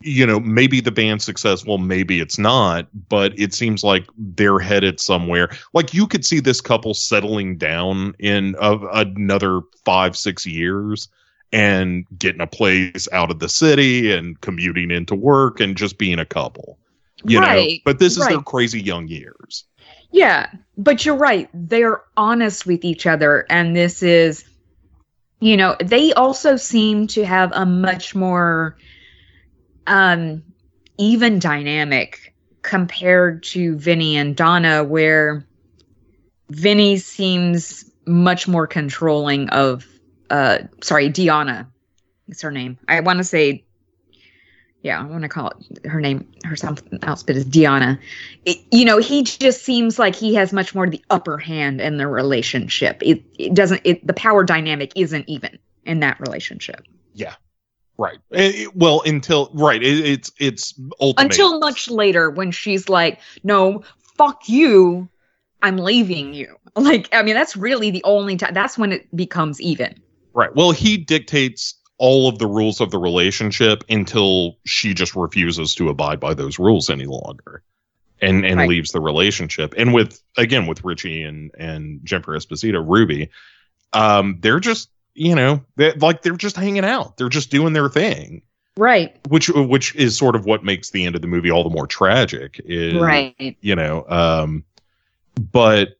[0.00, 5.00] you know maybe the band's successful maybe it's not but it seems like they're headed
[5.00, 11.08] somewhere like you could see this couple settling down in of another five six years
[11.52, 16.18] and getting a place out of the city and commuting into work and just being
[16.18, 16.78] a couple
[17.24, 19.64] you know but this is their crazy young years
[20.10, 21.48] Yeah, but you're right.
[21.52, 23.46] They're honest with each other.
[23.50, 24.44] And this is,
[25.40, 28.76] you know, they also seem to have a much more
[29.86, 30.42] um,
[30.98, 35.46] even dynamic compared to Vinny and Donna, where
[36.48, 39.86] Vinny seems much more controlling of,
[40.30, 41.68] uh, sorry, Diana.
[42.28, 42.78] is her name.
[42.88, 43.65] I want to say,
[44.86, 47.98] yeah, I want to call it her name, her something else, but it's Diana.
[48.44, 51.96] It, you know, he just seems like he has much more the upper hand in
[51.96, 53.02] the relationship.
[53.02, 53.80] It, it doesn't.
[53.84, 56.84] It, the power dynamic isn't even in that relationship
[57.14, 57.34] Yeah,
[57.98, 58.18] Right.
[58.30, 61.32] It- it- well, until right, it, it's it's ultimate.
[61.32, 63.82] until much later when she's like, "No,
[64.16, 65.08] fuck you,
[65.62, 68.52] I'm leaving you." Like, I mean, that's really the only time.
[68.52, 69.98] That's when it becomes even.
[70.34, 70.54] right.
[70.54, 75.88] Well, he dictates all of the rules of the relationship until she just refuses to
[75.88, 77.62] abide by those rules any longer,
[78.20, 78.68] and and Right.
[78.68, 79.74] leaves the relationship.
[79.76, 83.30] And with again with Richie and and Jennifer Esposito, Ruby,
[83.92, 87.16] um, they're just you know they like they're just hanging out.
[87.16, 88.42] They're just doing their thing.
[88.78, 89.16] Right.
[89.28, 91.86] which which is sort of what makes the end of the movie all the more
[91.86, 93.56] tragic is Right.
[93.62, 94.64] you know um
[95.50, 95.96] but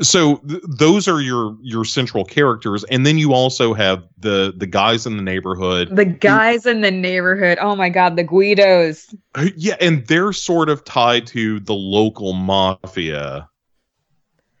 [0.00, 4.66] so th- those are your your central characters and then you also have the the
[4.66, 7.58] guys in the neighborhood The guys in the neighborhood.
[7.60, 9.14] Oh my god, the Guidos.
[9.34, 13.48] Uh, yeah and they're sort of tied to the local mafia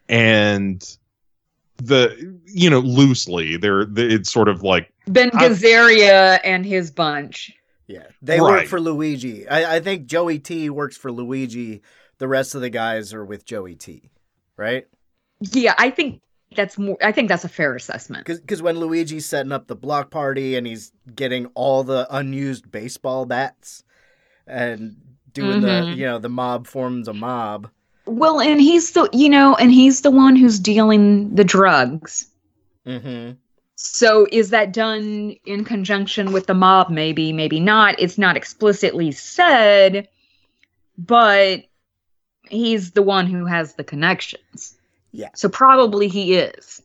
[0.08, 0.96] and
[1.76, 7.52] the you know loosely they're they- it's sort of like Ben I- and his bunch.
[7.86, 9.48] Yeah, they work for Luigi.
[9.48, 11.80] I, I think Joey T works for Luigi.
[12.18, 14.10] The rest of the guys are with Joey T,
[14.58, 14.86] right?
[15.40, 16.20] Yeah, I think
[16.56, 16.96] that's more.
[17.02, 18.26] I think that's a fair assessment.
[18.26, 23.26] Because when Luigi's setting up the block party and he's getting all the unused baseball
[23.26, 23.82] bats
[24.46, 24.96] and
[25.32, 25.96] doing the Mhm.
[25.96, 27.68] you know the mob forms a mob.
[28.06, 32.26] Well, and he's the you know, and he's the one who's dealing the drugs.
[32.86, 33.32] Mm-hmm.
[33.76, 36.90] So is that done in conjunction with the mob?
[36.90, 38.00] Maybe, maybe not.
[38.00, 40.08] It's not explicitly said,
[40.96, 41.64] but
[42.48, 44.74] he's the one who has the connections.
[45.18, 45.30] Yeah.
[45.34, 46.80] So probably he is.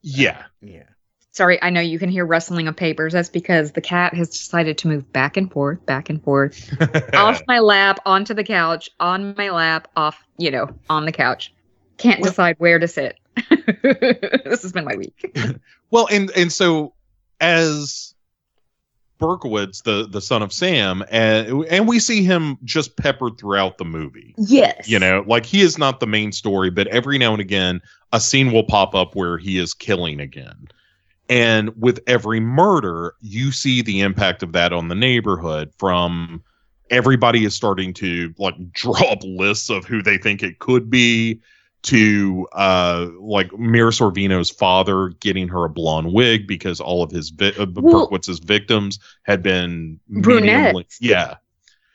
[0.00, 0.84] yeah Yeah.
[1.32, 3.12] Sorry, I know you can hear rustling of papers.
[3.12, 6.68] That's because the cat has decided to move back and forth, back and forth,
[7.14, 11.52] off my lap, onto the couch, on my lap, off, you know, on the couch.
[11.98, 13.18] Can't Well- decide where to sit.
[13.50, 15.36] this has been my week.
[15.92, 16.92] Well, and and so
[17.40, 18.09] as
[19.20, 23.84] Berkowitz, the the son of Sam, and and we see him just peppered throughout the
[23.84, 24.34] movie.
[24.38, 24.88] Yes.
[24.88, 27.80] You know, like he is not the main story, but every now and again,
[28.12, 30.68] a scene will pop up where he is killing again.
[31.28, 36.42] And with every murder, you see the impact of that on the neighborhood from
[36.90, 41.40] everybody is starting to like draw up lists of who they think it could be
[41.82, 47.30] to uh like Mira Sorvino's father getting her a blonde wig because all of his
[47.30, 50.98] vi- uh, Well- Berkowitz's victims had been Brunettes.
[51.00, 51.36] yeah.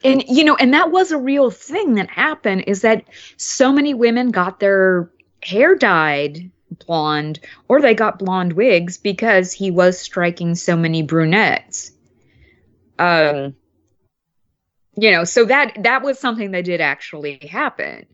[0.04, 3.06] And you know and that was a real thing that happened is that
[3.38, 5.12] so many women got their
[5.44, 6.52] hair dyed
[6.88, 11.92] blonde or they got blonde wigs because he was striking so many brunettes.
[12.98, 13.56] Um
[14.98, 18.06] you know so that that was something that did actually happen.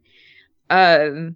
[0.69, 1.35] Um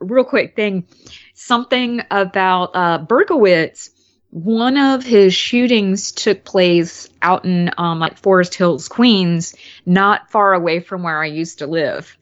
[0.00, 0.86] real quick thing
[1.34, 3.90] something about uh berkowitz
[4.30, 9.54] one of his shootings took place out in um like forest hills queens
[9.86, 12.16] not far away from where I used to live.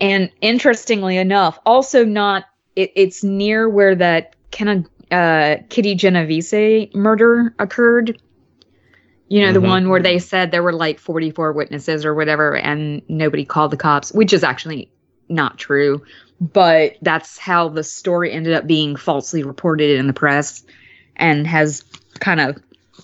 [0.00, 2.44] And interestingly enough, also not
[2.76, 8.20] it, it's near where that Ken, uh, Kitty Genovese murder occurred.
[9.28, 9.68] You know, the Mhm.
[9.68, 13.76] one where they said there were like 44 witnesses or whatever, and nobody called the
[13.76, 14.90] cops, which is actually
[15.28, 16.02] not true.
[16.40, 20.64] But that's how the story ended up being falsely reported in the press
[21.16, 21.82] and has
[22.20, 22.56] kind of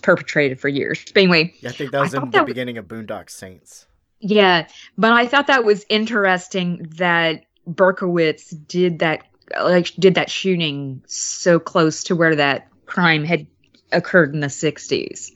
[0.03, 1.05] perpetrated for years.
[1.13, 3.87] But anyway, I think that was thought in the was- beginning of Boondock Saints.
[4.21, 9.27] Yeah, but I thought that was interesting that Berkowitz did that
[9.63, 13.47] like did that shooting so close to where that crime had
[13.93, 15.31] occurred in the 60s.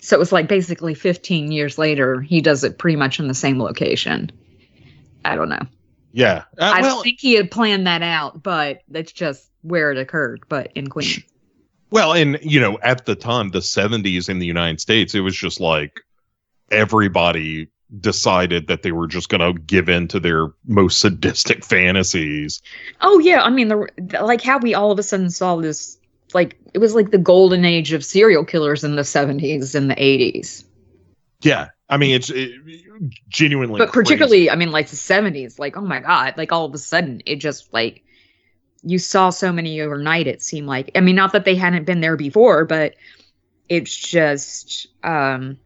[0.00, 3.34] So it was like basically 15 years later he does it pretty much in the
[3.34, 4.30] same location.
[5.24, 5.66] I don't know.
[6.12, 9.90] Yeah Uh, I well don't think he had planned that out, but that's just where
[9.92, 11.20] it occurred, but in Queens.
[11.90, 15.36] Well, and you know, at the time, the 70s in the United States, it was
[15.36, 16.00] just like
[16.70, 17.68] everybody
[18.00, 22.62] decided that they were just going to give in to their most sadistic fantasies.
[23.02, 25.98] Oh yeah, I mean the, the- like how we all of a sudden saw this
[26.32, 29.94] like it was like the golden age of serial killers in the 70s and the
[29.96, 30.64] 80s.
[31.42, 31.68] Yeah.
[31.92, 32.52] I mean, it's it,
[33.28, 34.04] genuinely, but crazy.
[34.04, 37.22] particularly I mean like the 70s like oh my god, like all of a sudden
[37.26, 38.02] it just like
[38.82, 40.90] you saw so many overnight it seemed like.
[40.94, 42.94] I mean not that they hadn't been there before, but
[43.68, 45.58] it's just um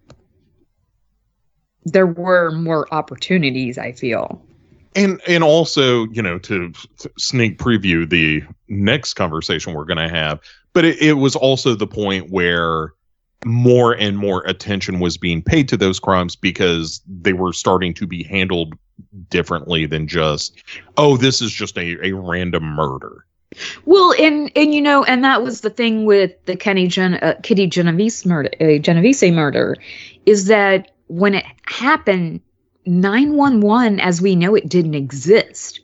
[1.84, 4.44] there were more opportunities, I feel.
[4.96, 10.08] and and also, you know, to, to sneak preview the next conversation we're going to
[10.08, 10.40] have,
[10.72, 12.94] but it, it was also the point where
[13.44, 18.06] more and more attention was being paid to those crimes because they were starting to
[18.06, 18.74] be handled
[19.28, 20.62] differently than just,
[20.96, 23.24] oh, this is just a, a random murder.
[23.84, 27.34] Well, and and you know, and that was the thing with the Kenny Gen- uh,
[27.42, 29.76] Kitty Genovese murder, uh, Genovese murder,
[30.26, 32.40] is that when it happened,
[32.84, 35.80] nine one one, as we know it, didn't exist.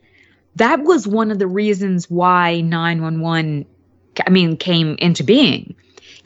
[0.56, 3.64] That was one of the reasons why nine one one,
[4.26, 5.74] I mean, came into being.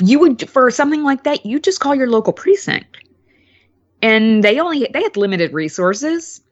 [0.01, 2.97] You would for something like that, you just call your local precinct,
[4.03, 6.43] and they only they had limited resources,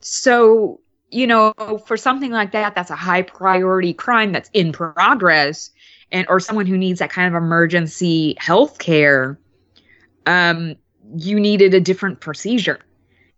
[0.00, 0.80] so
[1.10, 1.52] you know,
[1.86, 5.70] for something like that, that's a high priority crime that's in progress,
[6.12, 9.38] and or someone who needs that kind of emergency health care,
[10.26, 10.76] um,
[11.16, 12.80] you needed a different procedure.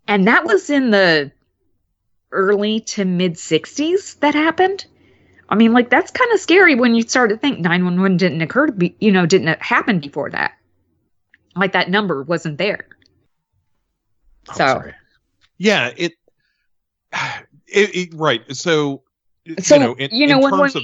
[0.07, 1.30] And that was in the
[2.32, 4.86] early to mid 60s that happened.
[5.49, 8.66] I mean, like that's kind of scary when you start to think 911 didn't occur
[8.66, 10.53] to be, you know, didn't happen before that.
[11.57, 12.86] Like that number wasn't there.
[14.49, 14.94] I'm So- sorry.
[15.59, 16.12] yeah, it,
[17.66, 18.42] it, it right.
[18.55, 19.03] So,
[19.61, 20.82] So, you know, in, you know, when, when of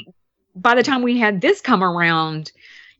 [0.56, 2.50] by the time we had this come around,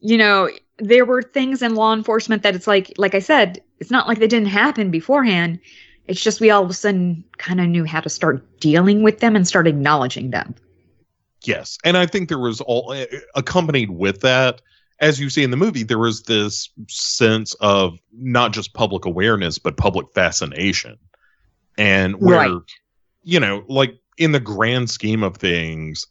[0.01, 3.91] you know, there were things in law enforcement that it's like, like I said, it's
[3.91, 5.61] not like they didn't happen beforehand.
[6.09, 9.21] It's just we all of a sudden kind of knew how to start dealing with
[9.21, 10.55] them and start acknowledging them.
[11.47, 14.61] Yes, and I think there was all uh, accompanied with that,
[15.01, 19.59] as you see in the movie, there was this sense of not just public awareness
[19.59, 20.97] but public fascination,
[21.77, 22.63] and where Right.
[23.23, 26.07] you know, like in the grand scheme of things,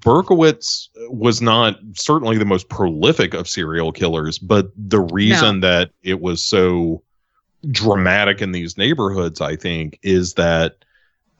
[0.00, 6.20] Berkowitz was not certainly the most prolific of serial killers, but the reason that it
[6.20, 7.02] was so
[7.70, 10.76] dramatic in these neighborhoods, I think, is that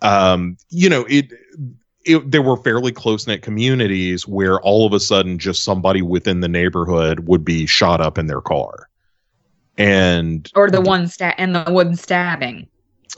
[0.02, 1.32] um, you know, it
[2.04, 6.40] it, there were fairly close knit communities where all of a sudden just somebody within
[6.40, 8.88] the neighborhood would be shot up in their car.
[9.76, 12.68] And Or the one stab and the one stabbing.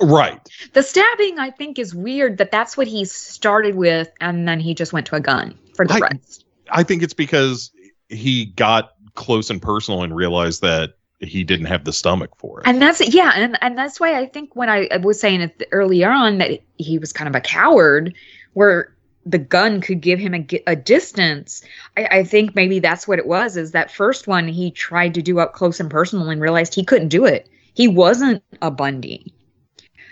[0.01, 0.41] right.
[0.73, 4.75] The stabbing, I think, is weird that that's what he started with, and then he
[4.75, 6.45] just went to a gun for the I- rest.
[6.71, 7.71] I think it's because
[8.09, 12.67] he got close and personal and realized that he didn't have the stomach for it.
[12.67, 15.67] And that's yeah, and and that's why I think when I, I was saying it
[15.73, 18.15] earlier on that he was kind of a coward,
[18.57, 18.97] where
[19.27, 21.63] the gun could give him a, a distance.
[21.95, 23.59] I, I think maybe that's what it was.
[23.59, 26.83] Is that first one he tried to do up close and personal and realized he
[26.83, 27.51] couldn't do it.
[27.75, 29.35] He wasn't a Bundy.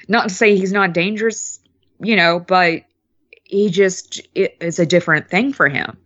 [0.08, 1.58] Not to say he's not dangerous,
[2.00, 2.82] you know, but
[3.44, 5.96] he just it is a different thing for him.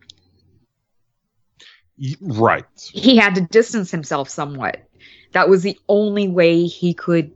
[2.21, 2.65] Right.
[2.93, 4.89] he had to distance himself somewhat.
[5.33, 7.33] That was the only way he could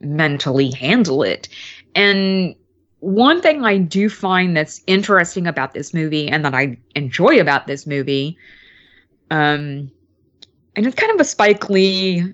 [0.00, 1.48] mentally handle it.
[1.94, 2.56] And
[3.02, 7.66] one thing I do find that's interesting about this movie and that I enjoy about
[7.66, 8.38] this movie,
[9.28, 9.90] um,
[10.76, 12.32] and it's kind of a Spike Lee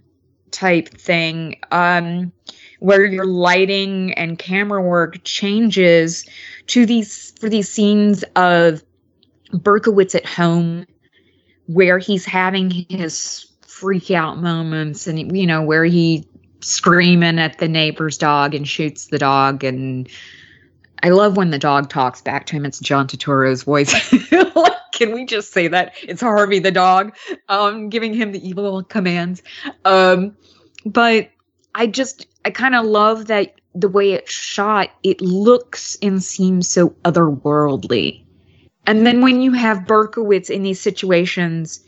[0.51, 2.31] type thing, um,
[2.81, 6.29] where your lighting and camera work changes
[6.66, 8.83] to these for these scenes of
[9.55, 10.85] Berkowitz at home
[11.64, 16.29] where he's having his freak out moments and you know where he
[16.61, 20.11] screaming at the neighbor's dog and shoots the dog and
[21.03, 22.64] I love when the dog talks back to him.
[22.64, 23.92] It's John Turturro's voice.
[24.32, 27.14] like, can we just say that it's Harvey the dog,
[27.49, 29.42] um, giving him the evil commands?
[29.84, 30.36] Um,
[30.84, 31.30] but
[31.74, 34.90] I just I kind of love that the way it's shot.
[35.03, 38.24] It looks and seems so otherworldly.
[38.86, 41.84] And then when you have Berkowitz in these situations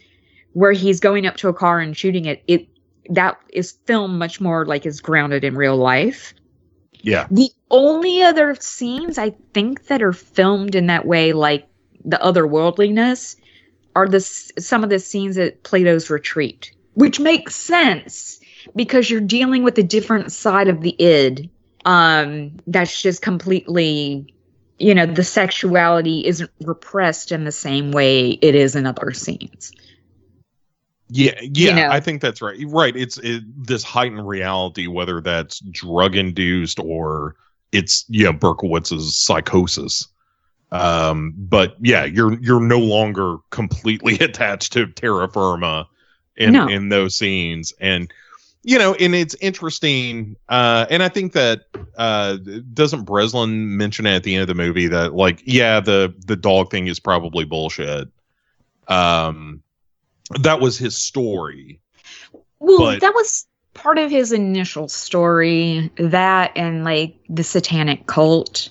[0.53, 2.69] where he's going up to a car and shooting it, it
[3.09, 6.35] that is filmed much more like is grounded in real life.
[7.03, 7.27] Yeah.
[7.31, 11.67] The only other scenes I think that are filmed in that way, like
[12.05, 13.37] the otherworldliness,
[13.97, 18.41] are the some of the scenes at Plato's retreat, which makes sense
[18.77, 21.51] because you're dealing with a different side of the id.
[21.85, 24.35] Um, that's just completely,
[24.79, 29.73] you know, the sexuality isn't repressed in the same way it is in other scenes.
[31.11, 31.91] Yeah, yeah, know.
[31.91, 32.59] I think that's right.
[32.67, 37.37] Right, it's it, this heightened reality, whether that's drug induced or
[37.73, 40.07] it's yeah Berkowitz's psychosis.
[40.73, 45.89] Um, but yeah, you're you're no longer completely attached to terra firma
[46.37, 46.69] in No.
[46.69, 48.13] in those scenes, and
[48.63, 50.37] you know, and it's interesting.
[50.49, 51.63] Uh, and I think that
[51.97, 52.37] uh,
[52.73, 56.71] doesn't Breslin mention at the end of the movie that like, yeah, the the dog
[56.71, 58.09] thing is probably bullshit.
[58.87, 59.63] Um,
[60.41, 61.81] that was his story.
[62.59, 65.91] Well, But- that was part of his initial story.
[65.97, 68.69] That and like the satanic cult.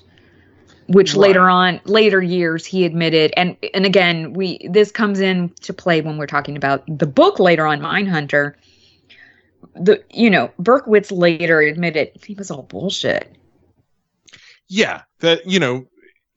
[0.87, 1.19] which Right.
[1.27, 6.01] later on later years he admitted and and again we this comes in to play
[6.01, 8.55] when we're talking about the book later on Mindhunter
[9.75, 13.31] the you know Berkowitz later admitted he was all bullshit
[14.67, 15.85] yeah that you know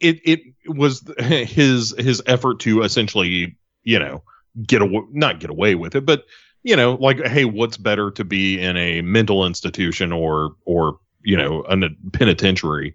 [0.01, 4.23] it it was his his effort to essentially you know
[4.67, 6.27] get away not get away with it but
[6.63, 11.37] you know like hey what's better to be in a mental institution or or you
[11.37, 11.77] know a
[12.13, 12.95] penitentiary?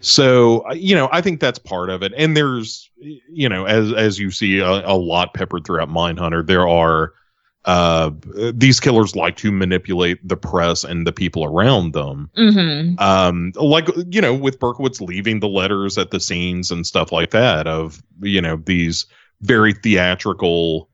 [0.00, 2.12] So you know i think that's part of it.
[2.16, 6.68] And there's you know as as you see a, a lot peppered throughout mindhunter there
[6.68, 7.14] are
[7.64, 8.10] uh
[8.54, 12.30] these killers like to manipulate the press and the people around them.
[12.36, 12.98] Mm-hmm.
[13.00, 17.30] um like you know with berkowitz leaving the letters at the scenes and stuff like
[17.30, 19.04] that of you know these
[19.42, 20.88] very theatrical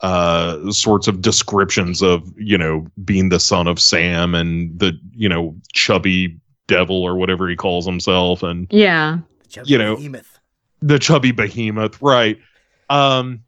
[0.00, 5.28] uh sorts of descriptions of you know being the son of sam and the you
[5.28, 6.38] know chubby
[6.68, 9.18] devil or whatever he calls himself and yeah.
[9.64, 10.38] You know- behemoth.
[10.80, 12.38] the chubby behemoth right.
[12.90, 13.40] Um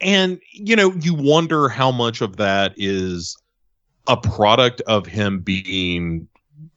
[0.00, 3.36] and you know you wonder how much of that is
[4.08, 6.28] a product of him being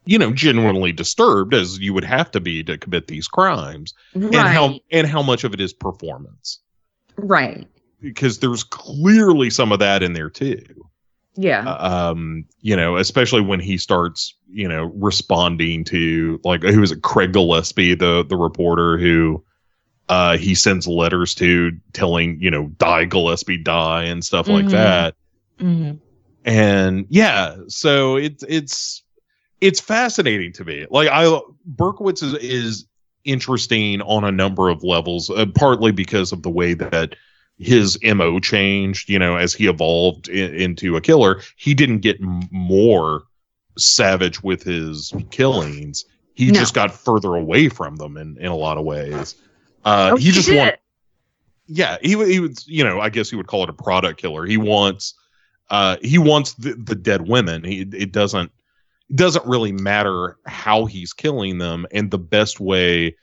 [0.06, 4.36] you know genuinely disturbed as you would have to be to commit these crimes right
[4.36, 6.60] and how and how much of it is performance
[7.20, 7.68] right.
[8.02, 10.64] Because there's clearly some of that in there too.
[11.36, 11.64] Yeah.
[11.68, 16.92] Uh, um you know especially when he starts you know responding to like who was
[16.92, 19.42] it craig gillespie the the reporter who
[20.10, 24.72] uh he sends letters to telling you know die gillespie die and stuff like Mhm.
[24.72, 25.16] that.
[25.60, 25.92] Hmm
[26.46, 29.04] and yeah so it's it's
[29.62, 30.86] it's fascinating to me.
[30.90, 31.26] Like i
[31.76, 32.86] berkowitz is is
[33.26, 37.16] interesting on a number of levels uh, partly because of the way that
[37.58, 42.42] his mo changed you know as he evolved into a killer he didn't get m-
[42.52, 43.24] more
[43.78, 46.06] savage with his killings
[46.36, 46.60] he No.
[46.60, 49.36] just got further away from them in in a lot of ways
[49.86, 50.58] uh Oh, he just did.
[50.58, 50.76] want
[51.68, 54.46] yeah he, he was you know i guess he would call it a product killer
[54.46, 55.14] he wants
[55.70, 58.52] uh he wants the, the dead women he it doesn't
[59.10, 63.16] it doesn't really matter how he's killing them and the best way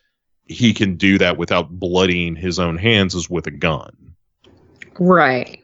[0.47, 3.95] he can do that without bloodying his own hands is with a gun
[4.99, 5.63] right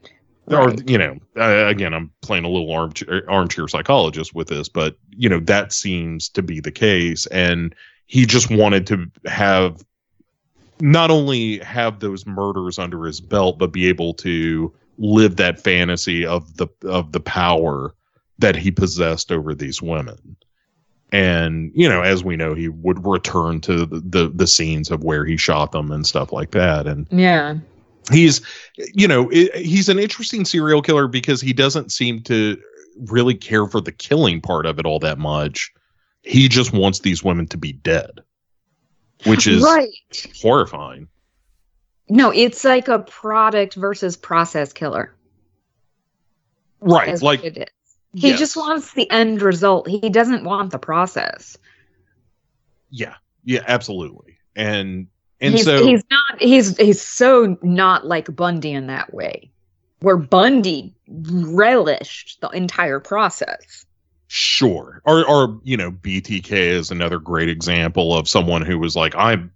[0.49, 0.91] or Right.
[0.91, 5.29] you know uh, again i'm playing a little armchair, armchair psychologist with this but you
[5.29, 7.75] know that seems to be the case and
[8.07, 9.85] he just wanted to have
[10.81, 16.27] not only have those murders under his belt but be able to live that fantasy
[16.27, 17.95] of the of the power
[18.39, 20.37] that he possessed over these women.
[21.13, 25.05] And you know as we know he would return to the the, the scenes of
[25.05, 26.87] where he shot them and stuff like that.
[26.87, 27.59] And yeah.
[28.11, 28.41] he's
[28.77, 32.59] you know i he's an interesting serial killer because he doesn't seem to
[32.97, 35.71] really care for the killing part of it all that much.
[36.23, 38.23] He just wants these women to be dead
[39.25, 39.91] which is right.
[40.41, 41.09] horrifying.
[42.09, 45.15] No it's like a product versus process killer.
[46.81, 47.67] Right is like it is.
[48.15, 48.39] He yes.
[48.39, 49.89] just wants the end result.
[49.89, 51.57] He doesn't want the process.
[52.91, 55.07] yeah yeah absolutely and
[55.41, 59.51] and he's, so he's not he's he's so not like Bundy in that way.
[60.01, 63.85] Where Bundy relished the entire process.
[64.29, 65.03] Sure.
[65.05, 69.51] Or or you know, BTK is another great example of someone who was like, I'm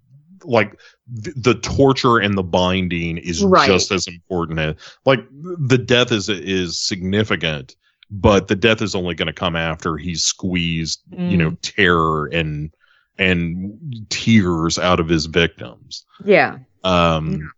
[0.44, 3.66] like the torture and the binding is Right.
[3.66, 7.76] just as important as like the death is is significant,
[8.10, 12.70] but the death is only going to come after he's squeezed, you know, terror and
[13.18, 16.04] and tears out of his victims.
[16.24, 16.58] Yeah.
[16.84, 17.52] um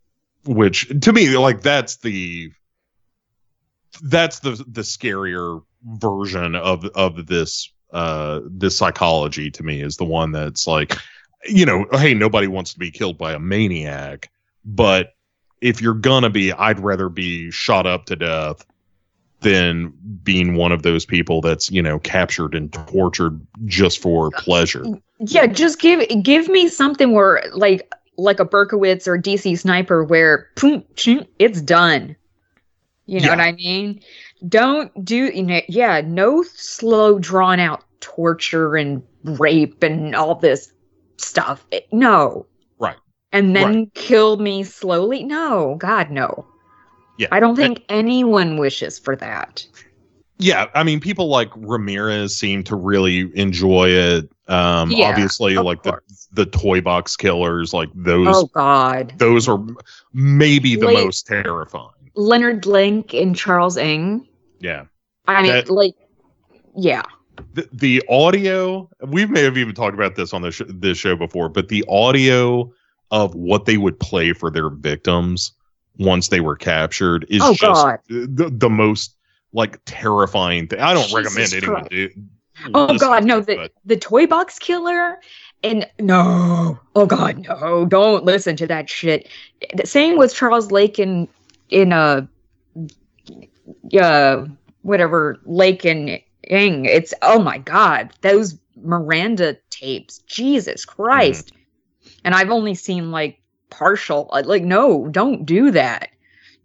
[0.45, 2.51] which to me like that's the
[4.05, 10.05] that's the the scarier version of of this uh this psychology to me is the
[10.05, 10.97] one that's like
[11.47, 14.31] you know hey nobody wants to be killed by a maniac
[14.65, 15.15] but
[15.61, 18.65] if you're gonna be i'd rather be shot up to death
[19.41, 24.85] than being one of those people that's you know captured and tortured just for pleasure
[25.21, 30.49] Yeah, just give give me something where like like a Berkowitz or DC sniper where
[30.57, 32.17] boom, choom, it's done.
[33.07, 33.37] You know Yeah.
[33.37, 34.01] what I mean?
[34.49, 40.73] Don't do you know yeah, no slow drawn out torture and rape and all this
[41.17, 41.65] stuff.
[41.71, 42.47] It- no.
[42.81, 42.97] Right.
[43.33, 43.95] And then Right.
[43.95, 45.23] kill me slowly?
[45.25, 46.45] No, God no.
[47.19, 47.29] Yeah.
[47.33, 49.67] I don't think anyone wishes for that.
[50.39, 54.31] Yeah, I mean, people like Ramirez seem to really enjoy it.
[54.47, 56.29] Um, Yeah, obviously, like the, course.
[56.33, 59.13] the toy box killers, like those, Oh God.
[59.19, 59.59] those are
[60.13, 61.91] maybe the Late- most terrifying.
[62.15, 64.27] Leonard Link and Charles Ng.
[64.61, 64.85] Yeah,
[65.27, 65.95] I mean, That- like,
[66.77, 67.03] yeah.
[67.55, 71.15] the, the audio we may have even talked about this on this sh- this show
[71.15, 72.69] before but the audio
[73.13, 75.53] of what they would play for their victims
[75.99, 77.99] once they were captured is Oh, just God.
[78.09, 79.15] the, the most
[79.53, 82.11] like terrifying thing i don't Jesus recommend anyone do
[82.75, 83.41] Oh God, no!
[83.41, 85.21] The but- the toy box killer,
[85.63, 87.87] and no, oh God, no!
[87.87, 89.29] Don't listen to that shit.
[89.77, 91.29] The same with Charles Lake in
[91.71, 92.27] in uh,
[94.01, 94.45] uh,
[94.83, 96.21] whatever Lake and
[96.51, 96.85] Ng.
[96.87, 100.19] It's oh my God, those Miranda tapes.
[100.27, 101.53] Jesus Christ!
[102.25, 103.41] And I've only seen like
[103.71, 104.29] partial.
[104.33, 106.11] uh, Like, no, don't do that.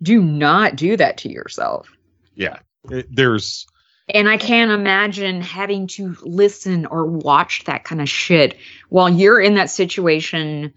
[0.02, 1.90] Do not do that to yourself.
[2.36, 2.58] yeah
[2.90, 3.66] it- there's
[4.10, 8.58] And I can't imagine having to listen or watch that kind of shit
[8.90, 10.74] while you're in that situation,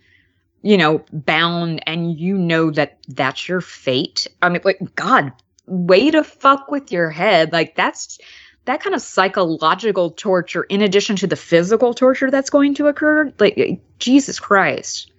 [0.63, 4.29] you know, bound and you know that that's your fate.
[4.43, 5.33] I mean, like, God,
[5.67, 7.53] way to fuck with your head.
[7.53, 8.19] Like, that's
[8.67, 13.33] that kind of psychological torture, in addition to the physical torture that's going to occur.
[13.41, 15.11] Like, Jesus Christ.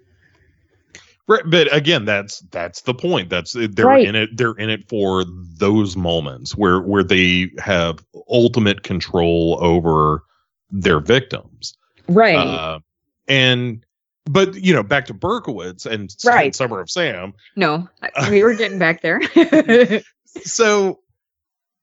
[1.29, 3.29] Right, but again, that's that's the point.
[3.29, 4.07] That's they're Right.
[4.07, 4.29] in it.
[4.37, 5.25] They're in it for
[5.57, 7.99] those moments where where they have
[8.29, 10.23] ultimate control over
[10.71, 11.73] their victims.
[12.07, 12.35] Right.
[12.37, 12.79] Uh,
[13.27, 13.83] and
[14.29, 16.45] but you know, back to Berkowitz and, Right.
[16.45, 17.33] and Summer of Sam.
[17.57, 17.87] no,
[18.29, 19.21] we were getting back there.
[20.43, 20.99] So,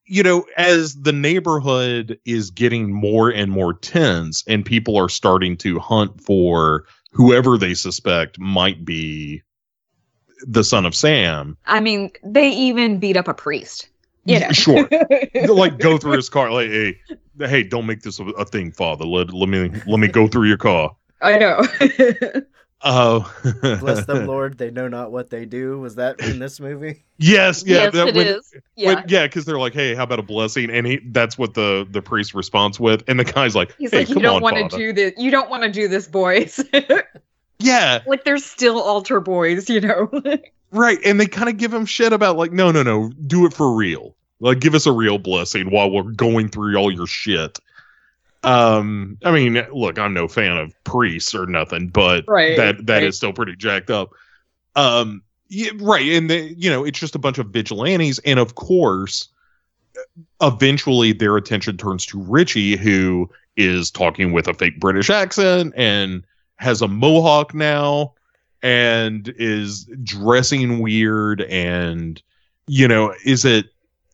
[0.06, 5.56] you know, as the neighborhood is getting more and more tense, and people are starting
[5.56, 6.84] to hunt for
[7.14, 9.42] whoever they suspect might be
[10.46, 11.56] the son of Sam.
[11.66, 13.88] I mean, they even beat up a priest.
[14.26, 14.50] You know.
[14.52, 14.88] Sure.
[15.48, 16.98] like go through his car like hey
[17.40, 20.48] hey don't make this a, a thing father let, let me let me go through
[20.48, 21.62] your car I know.
[22.84, 23.32] oh
[23.80, 24.58] Bless them, Lord.
[24.58, 25.78] They know not what they do.
[25.80, 27.02] Was that in this movie?
[27.18, 28.54] yes yeah yes, that- it when- is.
[28.76, 28.94] Yeah.
[28.94, 31.86] when- yeah because they're like hey how about a blessing and he that's what the
[31.90, 34.76] the priest responds with and the guy's like He's hey, like, you don't want to
[34.76, 35.12] do this.
[35.16, 36.62] You don't want to do this, boys.
[37.60, 40.10] yeah like they're still altar boys, you know.
[40.72, 43.54] right and they kind of give him shit about like no no no do it
[43.54, 47.58] for real like give us a real blessing while we're going through all your shit
[48.44, 53.02] um i mean look i'm no fan of priests or nothing but Right, that that
[53.02, 53.14] is right.
[53.14, 54.10] still pretty jacked up
[54.76, 58.54] um yeah, right and the, you know it's just a bunch of vigilantes and of
[58.54, 59.28] course
[60.40, 66.24] eventually their attention turns to richie who is talking with a fake british accent and
[66.56, 68.12] has a mohawk now
[68.62, 72.22] and is dressing weird and
[72.66, 73.66] you know is it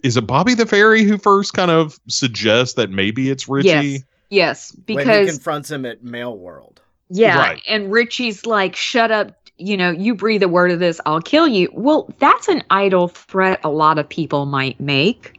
[0.03, 4.03] is it bobby the fairy who first kind of suggests that maybe it's richie Yes.
[4.31, 6.81] Yes, because when he confronts him at Mail World.
[7.09, 7.62] yeah, Right.
[7.68, 11.47] and Richie's like, "Shut up." You know, you breathe a word of this, I'll kill
[11.47, 11.68] you.
[11.74, 15.39] Well, that's an idle threat a lot of people might make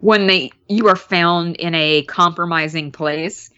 [0.00, 3.50] when they you are found in a compromising place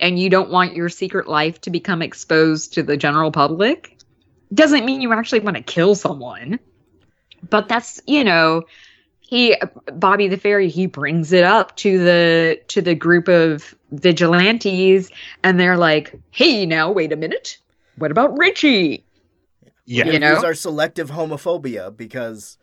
[0.00, 3.96] and you don't want your secret life to become exposed to the general public.
[4.52, 6.58] Doesn't mean you actually want to kill someone.
[7.48, 8.64] But that's, you know,
[9.34, 9.56] he
[9.94, 15.10] Bobby the Fairy, he brings it up to the to the group of vigilantes
[15.42, 17.58] and they're like, "Hey, now wait a minute.
[17.96, 19.04] What about Richie?"
[19.86, 20.36] yeah We You know?
[20.44, 22.58] our selective homophobia because,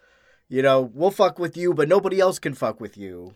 [0.48, 3.36] you know, we'll fuck with you, but nobody else can fuck with you.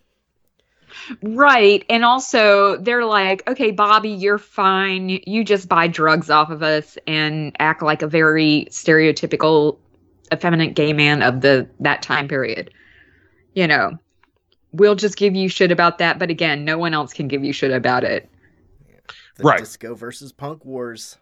[1.22, 1.84] Right.
[1.90, 5.20] And also, they're like, okay, Bobby, you're fine.
[5.26, 9.78] You just buy drugs off of us and act like a very stereotypical
[10.34, 12.72] effeminate gay man of the that time period.
[13.56, 13.98] You know,
[14.74, 16.20] we'll just give you shit about that.
[16.20, 18.30] But again, no one else can give you shit about it.
[19.38, 19.60] The Right.
[19.60, 21.18] disco versus punk wars.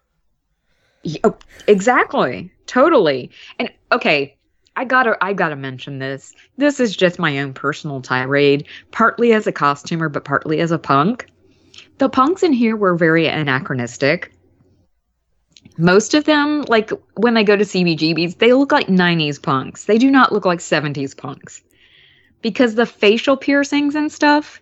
[1.06, 2.52] Y- oh, exactly.
[2.66, 3.32] Totally.
[3.60, 4.36] And okay,
[4.76, 6.34] I gotta I gotta mention this.
[6.58, 10.80] This is just my own personal tirade, partly as a costumer, but partly as a
[10.80, 11.28] punk.
[12.00, 14.32] The punks in here were very anachronistic.
[15.78, 19.86] Most of them, like when they go to CBGBs, they look like 90s punks.
[19.86, 21.62] They do not look like 70s punks.
[22.44, 24.62] Because the facial piercings and stuff,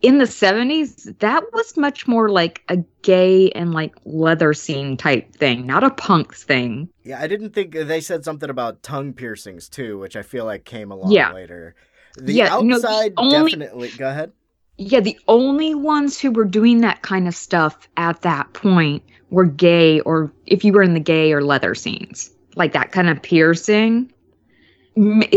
[0.00, 5.34] in the 70s that was much more like a gay and like leather scene type
[5.34, 9.68] thing not a punks thing Yeah, I didn't think they said something about tongue piercings
[9.68, 11.32] too, which I feel like came along Yeah.
[11.32, 11.74] later.
[12.16, 13.90] The Yeah, no, the outside only- definitely.
[13.98, 14.30] Go ahead.
[14.76, 19.46] yeah the only ones who were doing that kind of stuff at that point were
[19.46, 23.20] gay or if you were in the gay or leather scenes like that kind of
[23.20, 24.12] piercing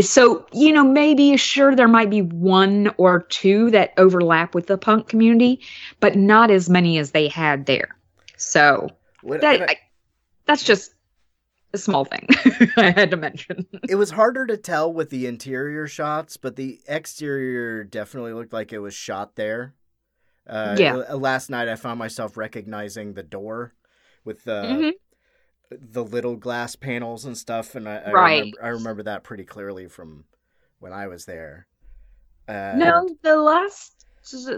[0.00, 4.76] so you know maybe sure there might be one or two that overlap with the
[4.78, 5.60] punk community
[6.00, 7.96] but not as many as they had there
[8.36, 8.88] so
[9.22, 9.76] What- that and I- I,
[10.46, 10.94] that's just
[11.74, 12.26] a small thing
[12.76, 16.80] i had to mention it was harder to tell with the interior shots, but the
[16.86, 19.74] exterior definitely looked like it was shot there.
[20.46, 20.94] Uh, Yeah.
[21.14, 23.72] Last night, I found myself recognizing the door
[24.24, 24.92] with the Mhm.
[25.80, 28.38] The little glass panels and stuff, and I, I Right.
[28.38, 30.24] remember, I remember that pretty clearly from
[30.80, 31.66] when I was there.
[32.48, 34.04] Uh, No, the last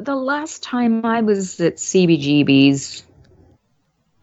[0.02, 3.04] the last time I was at CBGB's,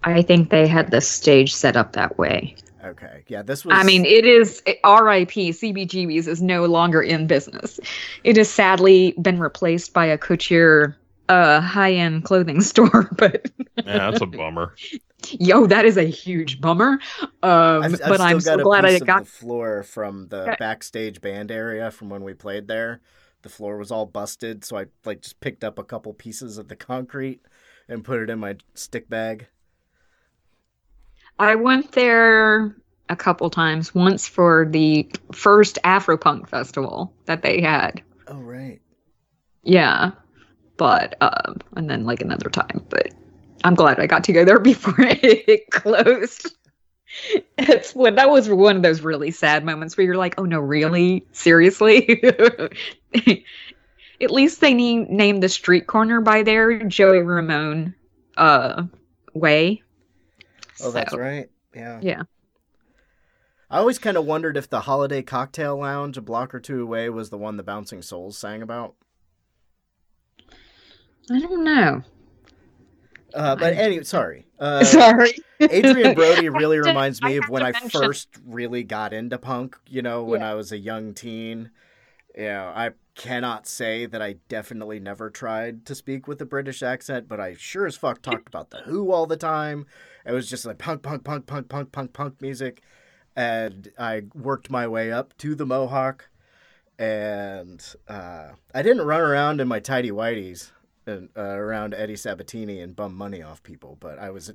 [0.04, 2.56] I think they had the stage set up that way.
[2.84, 3.24] Okay.
[3.28, 3.78] Yeah, this was.
[3.78, 5.30] I mean, it is RIP.
[5.54, 7.80] CBGB's is no longer in business.
[8.24, 10.98] It has sadly been replaced by a couture,
[11.30, 13.10] uh, high-end clothing store.
[13.18, 14.76] But Yeah, that's a bummer.
[15.30, 17.00] Yo, that is a huge bummer.
[17.44, 19.26] Um, I've, I've but I'm got so glad I got.
[19.26, 23.02] the floor from the backstage band area from when we played there.
[23.42, 26.68] The floor was all busted, so I like just picked up a couple pieces of
[26.68, 27.42] the concrete
[27.88, 29.48] and put it in my stick bag.
[31.40, 32.76] I went there
[33.10, 33.94] a couple times.
[33.96, 38.02] Once for the first Afropunk festival that they had.
[38.28, 38.80] Oh right.
[39.64, 40.12] Yeah.
[40.78, 43.12] But um and then like another time, but
[43.64, 46.56] I'm glad I got to go there before it closed.
[47.58, 50.60] It's when that was one of those really sad moments where you're like, "Oh no,
[50.60, 51.26] really?
[51.34, 52.24] Seriously?"
[54.22, 57.96] At least they need, named the street corner by there Joey Ramone
[58.38, 58.84] uh
[59.34, 59.84] way.
[60.82, 61.50] Oh, that's right.
[61.76, 62.00] Yeah.
[62.02, 62.24] Yeah.
[63.70, 67.10] I always kind of wondered if the Holiday Cocktail Lounge a block or two away
[67.10, 68.96] was the one the Bouncing Souls sang about.
[71.30, 72.04] I don't know.
[73.34, 74.46] Uh, but anyway, sorry.
[74.60, 75.34] Uh, Sorry.
[75.62, 80.24] Adrien Brody really reminds me of when I first really got into punk, you know,
[80.24, 80.52] when Yeah.
[80.52, 81.72] I was a young teen.
[82.36, 86.82] You know, I cannot say that I definitely never tried to speak with a British
[86.82, 89.86] accent, but I sure as fuck talked about the Who all the time.
[90.26, 92.82] It was just like punk, punk, punk, punk, punk, punk, punk music.
[93.36, 96.30] And I worked my way up to the Mohawk.
[97.00, 100.72] And uh, I didn't run around in my tidy whities
[101.12, 104.52] and, uh, around Eddie Sabatini and bum money off people, but I was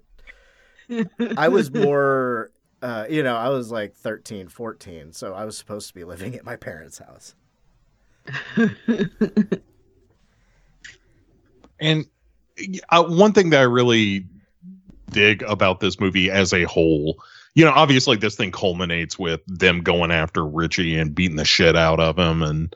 [1.37, 2.51] I was more,
[2.83, 6.35] uh, you know, I was like 13, 14, so I was supposed to be living
[6.35, 7.35] at my parents' house.
[11.81, 12.07] And
[12.89, 14.27] uh, one thing that I really
[15.11, 17.23] dig about this movie as a whole,
[17.55, 21.77] you know, obviously this thing culminates with them going after Richie and beating the shit
[21.77, 22.75] out of him, and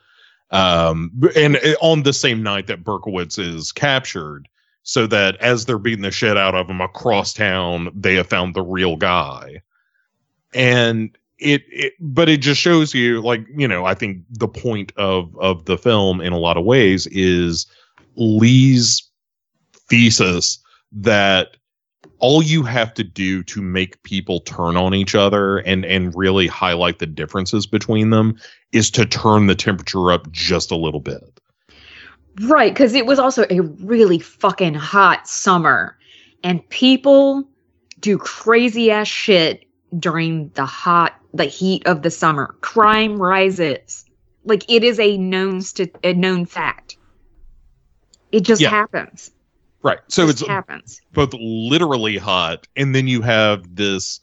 [0.51, 4.49] um, and uh, on the same night that Berkowitz is captured,
[4.83, 8.55] so that as they're beating the shit out of him across town, they have found
[8.55, 9.63] the real guy,
[10.55, 14.93] and it, it but it just shows you like you know i think the point
[14.97, 17.67] of of the film in a lot of ways is
[18.17, 19.09] lee's
[19.89, 20.59] thesis
[20.93, 21.57] that
[22.19, 26.47] all you have to do to make people turn on each other and and really
[26.47, 28.37] highlight the differences between them
[28.73, 31.41] is to turn the temperature up just a little bit
[32.43, 35.99] Right, because it was also a really fucking hot summer,
[36.45, 37.47] and people
[37.99, 39.65] do crazy ass shit
[39.99, 42.55] during the hot, the heat of the summer.
[42.61, 44.05] Crime rises,
[44.45, 46.97] like it is a known st- a known fact.
[48.33, 48.71] It just Yeah.
[48.71, 49.33] happens.
[49.83, 51.01] Right so Just it's happens.
[51.13, 54.21] both literally hot and then you have this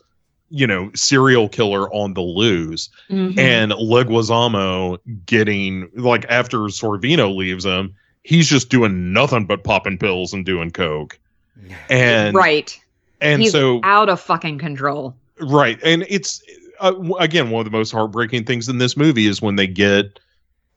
[0.50, 3.38] you know serial killer on the loose Mhm.
[3.38, 7.94] and Leguizamo getting like after Sorvino leaves him,
[8.24, 11.20] he's just doing nothing but popping pills and doing coke.
[11.90, 12.80] And right,
[13.20, 15.16] and he's so out of fucking control.
[15.40, 16.42] right, and it's
[16.80, 20.20] uh, again one of the most heartbreaking things in this movie is when they get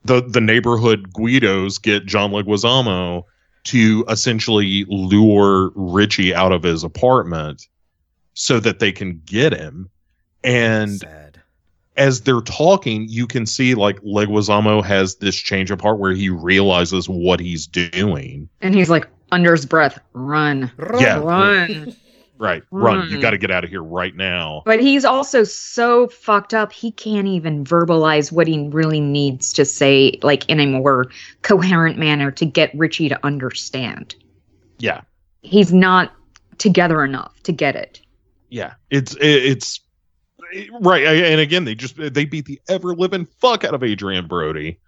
[0.06, 3.24] the the neighborhood Guidos get John Leguizamo
[3.64, 7.66] to essentially lure Richie out of his apartment
[8.34, 9.90] so that they can get him.
[10.42, 11.42] And Sad.
[11.96, 16.30] as they're talking, you can see like Leguizamo has this change of heart where he
[16.30, 18.48] realizes what he's doing.
[18.62, 21.18] And he's like under his breath, run, Yeah.
[21.18, 21.94] run.
[22.40, 23.08] Right, run!
[23.10, 23.20] You Mm.
[23.20, 24.62] got to get out of here right now.
[24.64, 29.64] But he's also so fucked up, he can't even verbalize what he really needs to
[29.66, 31.04] say, like in a more
[31.42, 34.14] coherent manner to get Richie to understand.
[34.78, 35.02] Yeah,
[35.42, 36.12] He's not
[36.56, 38.00] together enough to get it.
[38.48, 38.72] yeah.
[38.88, 39.80] It's it's
[40.80, 44.78] right, and again, they just they beat the ever living fuck out of Adrien Brody.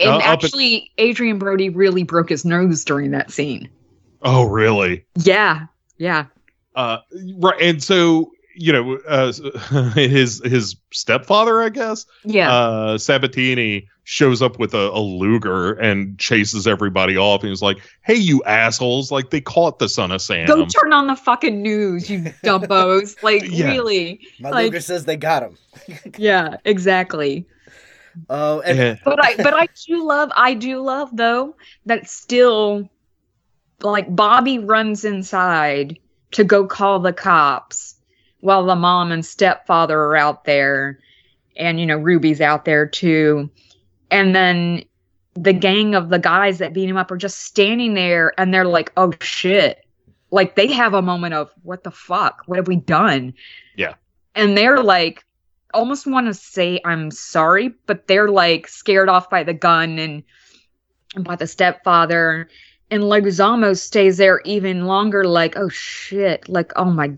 [0.00, 3.68] And Uh, up at- actually, Adrien Brody really broke his nose during that scene.
[4.22, 5.04] Oh, really?
[5.16, 5.66] Yeah,
[5.98, 6.24] yeah.
[6.74, 6.98] Uh,
[7.38, 9.32] right, and so you know, uh,
[9.94, 12.52] his his stepfather, I guess, Yeah.
[12.54, 17.40] uh, Sabatini shows up with a, a Luger and chases everybody off.
[17.42, 19.10] And he's like, "Hey, you assholes!
[19.10, 23.22] Like they caught the son of Sam." Go turn on the fucking news, you dumbos.
[23.22, 23.68] like, Yeah.
[23.68, 24.20] really?
[24.40, 25.56] My Like- Luger says they got him.
[26.18, 27.46] Yeah, exactly.
[28.28, 28.96] Oh, and Yeah.
[29.04, 31.56] but I but I do love I do love though
[31.86, 32.90] that still
[33.80, 35.98] like Bobby runs inside
[36.32, 37.94] to go call the cops
[38.40, 40.98] while the mom and stepfather are out there
[41.56, 43.50] and you know Ruby's out there too.
[44.10, 44.84] And then
[45.34, 48.64] the gang of the guys that beat him up are just standing there and they're
[48.64, 49.84] like, "Oh shit."
[50.30, 52.42] Like they have a moment of what the fuck?
[52.46, 53.34] What have we done?
[53.76, 53.94] Yeah.
[54.34, 55.24] And they're like
[55.74, 60.22] almost want to say I'm sorry, but they're like scared off by the gun and,
[61.14, 62.48] and by the stepfather.
[62.92, 67.14] And Leguizamo stays there even longer, like, oh shit, like, oh my,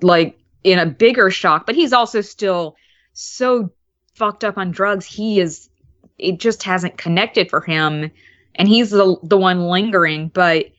[0.00, 1.66] like in a bigger shock.
[1.66, 2.76] But he's also still
[3.12, 3.70] so
[4.14, 5.04] fucked up on drugs.
[5.04, 5.68] He is,
[6.16, 8.10] it just hasn't connected for him,
[8.54, 10.28] and he's the the one lingering.
[10.28, 10.70] But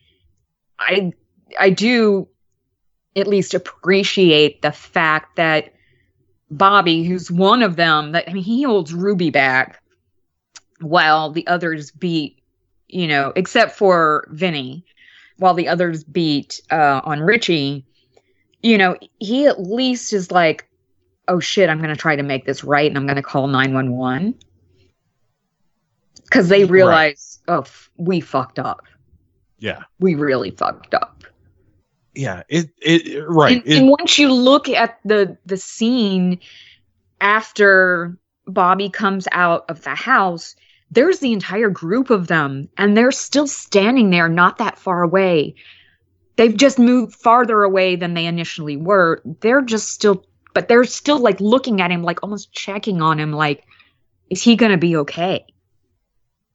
[0.80, 1.12] I,
[1.56, 2.26] I do
[3.14, 5.74] at least appreciate the fact that
[6.50, 9.80] Bobby, who's one of them, that I mean, he holds Ruby back
[10.80, 12.39] while the others beat,
[12.92, 14.84] you know, except for Vinny,
[15.38, 17.84] while the others beat uh, on Richie,
[18.62, 20.68] you know, he at least is like,
[21.28, 23.46] oh shit, I'm going to try to make this right and I'm going to call
[23.46, 24.34] 911.
[26.24, 28.82] Because they realize, oh, f- we fucked up.
[29.58, 29.82] Yeah.
[29.98, 31.24] We really fucked up.
[32.14, 32.42] Yeah.
[32.48, 33.56] It, it, right.
[33.58, 36.38] And, It- and once you look at the the scene
[37.20, 38.16] after
[38.46, 40.54] Bobby comes out of the house,
[40.90, 45.54] there's the entire group of them, and they're still standing there, not that far away.
[46.36, 49.22] They've just moved farther away than they initially were.
[49.40, 50.24] They're just still,
[50.54, 53.64] but they're still like looking at him, like almost checking on him, like,
[54.30, 55.44] is he gonna be okay?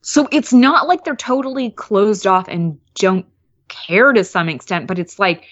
[0.01, 3.25] So it's not like they're totally closed off and don't
[3.67, 5.45] care to some extent, but it's like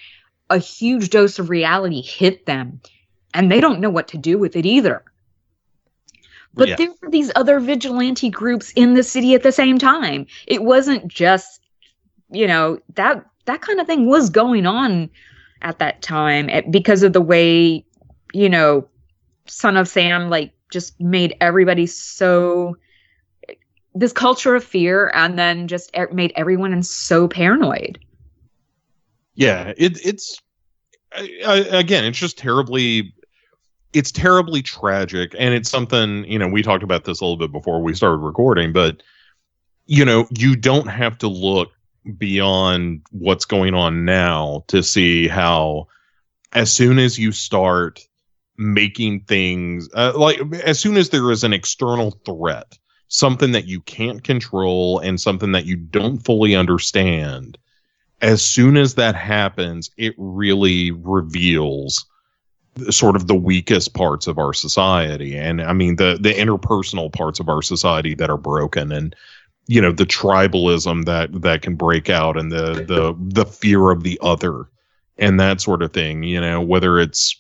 [0.50, 2.82] a huge dose of reality hit them
[3.34, 5.04] and they don't know what to do with it either.
[6.54, 6.76] But Yeah.
[6.76, 10.28] there were these other vigilante groups in the city at the same time.
[10.48, 11.62] It wasn't just,
[12.32, 15.10] you know, that that kind of thing was going on
[15.62, 17.86] at that time eh, because of the way,
[18.34, 18.88] you know,
[19.48, 22.76] Son of Sam like just made everybody so
[23.96, 28.00] this culture of fear and then just made everyone so paranoid.
[29.36, 30.40] yeah it, it's
[31.12, 33.14] I, I, again it's just terribly
[33.94, 37.52] it's terribly tragic and it's something you know we talked about this a little bit
[37.52, 39.02] before we started recording but
[39.86, 41.72] you know you don't have to look
[42.18, 45.88] beyond what's going on now to see how
[46.54, 48.02] as soon as you start
[48.58, 52.78] making things uh, like as soon as there is an external threat
[53.08, 57.58] something that you can't control and something that you don't fully understand
[58.24, 62.06] as soon as that happens, it really reveals
[62.90, 65.38] sort of the weakest parts of our society.
[65.38, 69.16] And I mean the the interpersonal parts of our society that are broken and
[69.68, 74.04] you know the tribalism that that can break out and the the the fear of
[74.04, 74.66] the other
[75.18, 77.36] and that sort of thing, you know, whether it's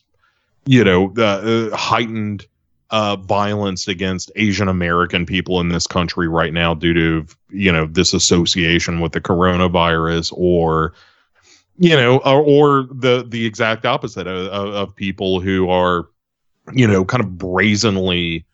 [0.65, 2.45] you know, uh, heightened
[2.89, 7.85] uh, violence against Asian American people in this country right now due to you know
[7.85, 10.93] this association with the coronavirus, or
[11.77, 16.07] you know, or, or the the exact opposite of, of, of people who are
[16.71, 18.45] you know kind of brazenly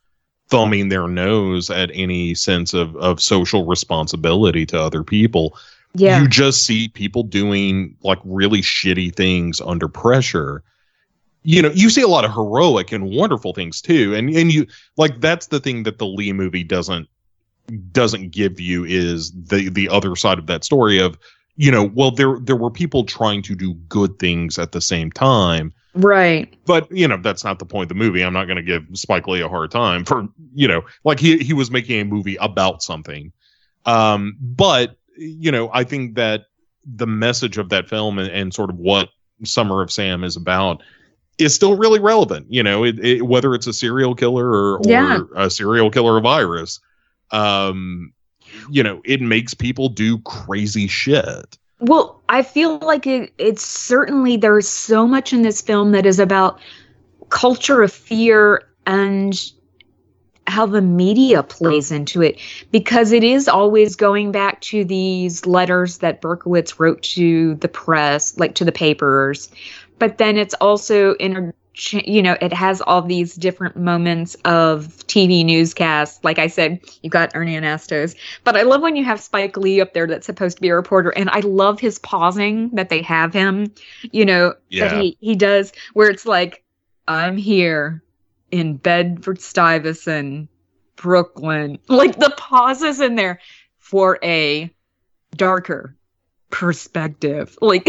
[0.49, 5.57] thumbing their nose at any sense of of social responsibility to other people.
[5.95, 6.21] Yeah.
[6.21, 10.63] you just see people doing like really shitty things under pressure.
[11.43, 14.15] You know you see a lot of heroic and wonderful things too.
[14.15, 14.67] And and you
[14.97, 17.07] like that's the thing that the lee movie doesn't
[17.91, 21.17] doesn't give you is the the other side of that story of
[21.59, 25.11] you know well there there were people trying to do good things at the same
[25.11, 26.55] time right.
[26.65, 28.83] but you know that's not the point of the movie i'm not going to give
[28.93, 32.37] spike lee a hard time for you know like he he was making a movie
[32.37, 33.31] about something
[33.85, 36.45] um but you know i think that
[36.95, 39.09] the message of that film and, and sort of what
[39.43, 40.81] summer of sam is about
[41.39, 44.81] is still really relevant you know it, it, whether it's a serial killer or, or
[44.85, 45.19] Yeah.
[45.35, 46.79] a serial killer virus
[47.31, 48.13] um
[48.69, 54.37] you know it makes people do crazy shit Well, I feel like it, it's certainly
[54.37, 56.59] there's so much in this film that is about
[57.29, 59.39] culture of fear and
[60.47, 62.39] how the media plays into it
[62.71, 68.37] because it is always going back to these letters that Berkowitz wrote to the press,
[68.37, 69.49] like to the papers.
[69.99, 71.53] But then it's also inter
[71.91, 76.19] you know, it has all these different moments of TV newscasts.
[76.23, 79.79] Like I said, you got Ernie Anastos, but I love when you have Spike Lee
[79.79, 83.01] up there that's supposed to be a reporter, and I love his pausing that they
[83.03, 83.73] have him.
[84.11, 84.87] You know Yeah.
[84.89, 86.63] that he he does where it's like,
[87.07, 88.03] I'm here
[88.51, 90.49] in Bedford Stuyvesant,
[90.95, 91.79] Brooklyn.
[91.87, 93.39] Like the pauses in there
[93.77, 94.73] for a
[95.35, 95.95] darker,
[96.49, 97.57] perspective.
[97.61, 97.87] Like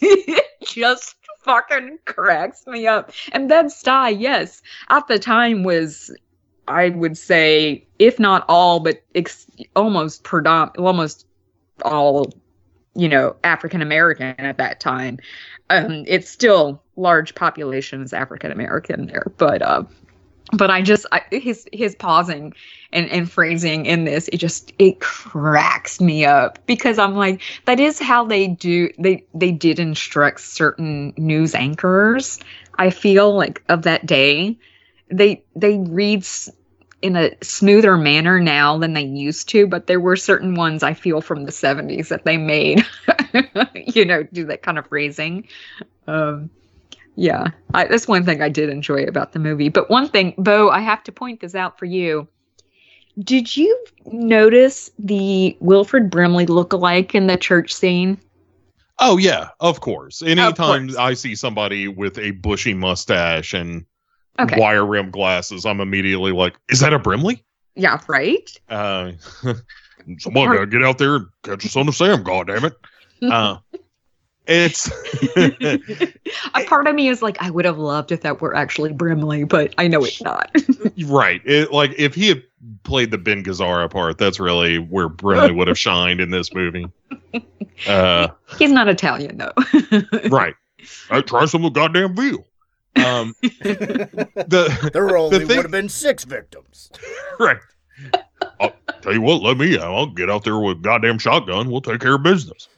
[0.64, 1.15] just
[1.46, 3.12] fucking cracks me up.
[3.32, 6.10] And Bed-Stuy, yes, at the time was
[6.68, 11.26] I would say, if not all, but ex- almost predom- almost
[11.84, 12.32] all,
[12.94, 15.18] you know, African American at that time.
[15.70, 19.84] Um, it's still large populations African American there, but uh,
[20.52, 22.52] but I just I, his his pausing
[22.92, 27.80] and and phrasing in this it just it cracks me up because I'm like that
[27.80, 32.38] is how they do they they did instruct certain news anchors
[32.78, 34.58] I feel like of that day.
[35.10, 36.26] They they read
[37.02, 40.94] in a smoother manner now than they used to but there were certain ones I
[40.94, 42.84] feel from the 70s that they made.
[43.74, 45.48] You know do that kind of phrasing.
[46.06, 46.50] Um
[47.16, 49.68] yeah, I, that's one thing I did enjoy about the movie.
[49.68, 52.28] But one thing, Bo, I have to point this out for you.
[53.18, 58.20] Did you notice the Wilford Brimley look-alike in the church scene?
[58.98, 60.22] Oh yeah, of course.
[60.22, 60.96] Anytime course.
[60.96, 63.84] I see somebody with a bushy mustache and
[64.38, 64.60] Okay.
[64.60, 67.42] wire rim glasses, I'm immediately like, "Is that a Brimley?"
[67.74, 68.50] Yeah, right?
[68.68, 69.12] Uh,
[70.18, 72.22] someone gotta get out there and catch the on the Sam.
[72.22, 72.74] God damn it!
[73.22, 73.56] Uh,
[74.46, 74.90] it's
[76.54, 79.44] A part of me is like, I would have loved if that were actually Brimley,
[79.44, 80.50] but I know it's not.
[81.06, 81.40] right.
[81.44, 82.42] It, like if he had
[82.84, 86.86] played the Ben Gazzara part, that's really where Brimley would have shined in this movie.
[87.86, 88.28] Uh,
[88.58, 89.52] He's not Italian, though.
[90.30, 90.54] right.
[91.10, 92.44] I try some of the goddamn veal.
[93.04, 96.90] Um, the There only thing- would have been six victims.
[97.38, 97.58] right.
[98.60, 98.72] I'll
[99.02, 99.78] tell you what, let me.
[99.78, 101.70] I'll get out there with goddamn shotgun.
[101.70, 102.68] We'll take care of business.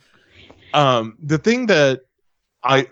[0.75, 2.03] Um, the thing that
[2.65, 2.87] I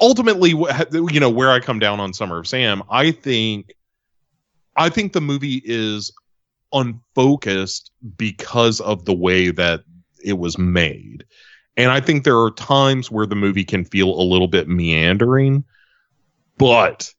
[0.00, 3.74] ultimately, you know, where I come down on Summer of Sam, I think,
[4.76, 6.12] I think the movie is
[6.72, 9.82] unfocused because of the way that
[10.24, 11.24] it was made.
[11.76, 15.64] And I think there are times where the movie can feel a little bit meandering,
[16.58, 17.12] but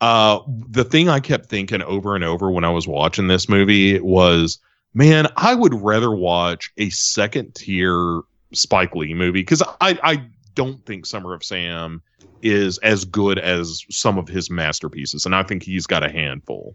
[0.00, 3.98] uh the thing I kept thinking over and over when I was watching this movie
[4.00, 4.58] was,
[4.94, 8.22] man, I would rather watch a second tier
[8.52, 10.22] Spike Lee movie because I I
[10.54, 12.02] don't think Summer of Sam
[12.42, 16.74] is as good as some of his masterpieces, and I think he's got a handful.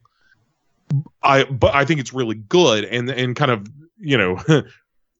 [1.24, 3.68] I but I think it's really good and and kind of
[3.98, 4.38] you know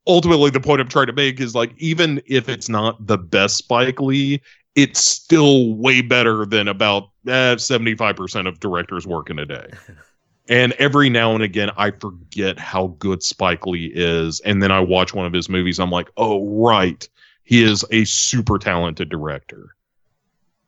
[0.08, 3.58] ultimately the point I'm trying to make is like even if it's not the best
[3.58, 4.41] Spike Lee,
[4.76, 9.68] it's still way better than about eh, 75% of directors work in a day.
[10.49, 14.79] and every now and again I forget how good Spike Lee is and then I
[14.79, 17.07] watch one of his movies I'm like, "Oh right,
[17.43, 19.75] he is a super talented director."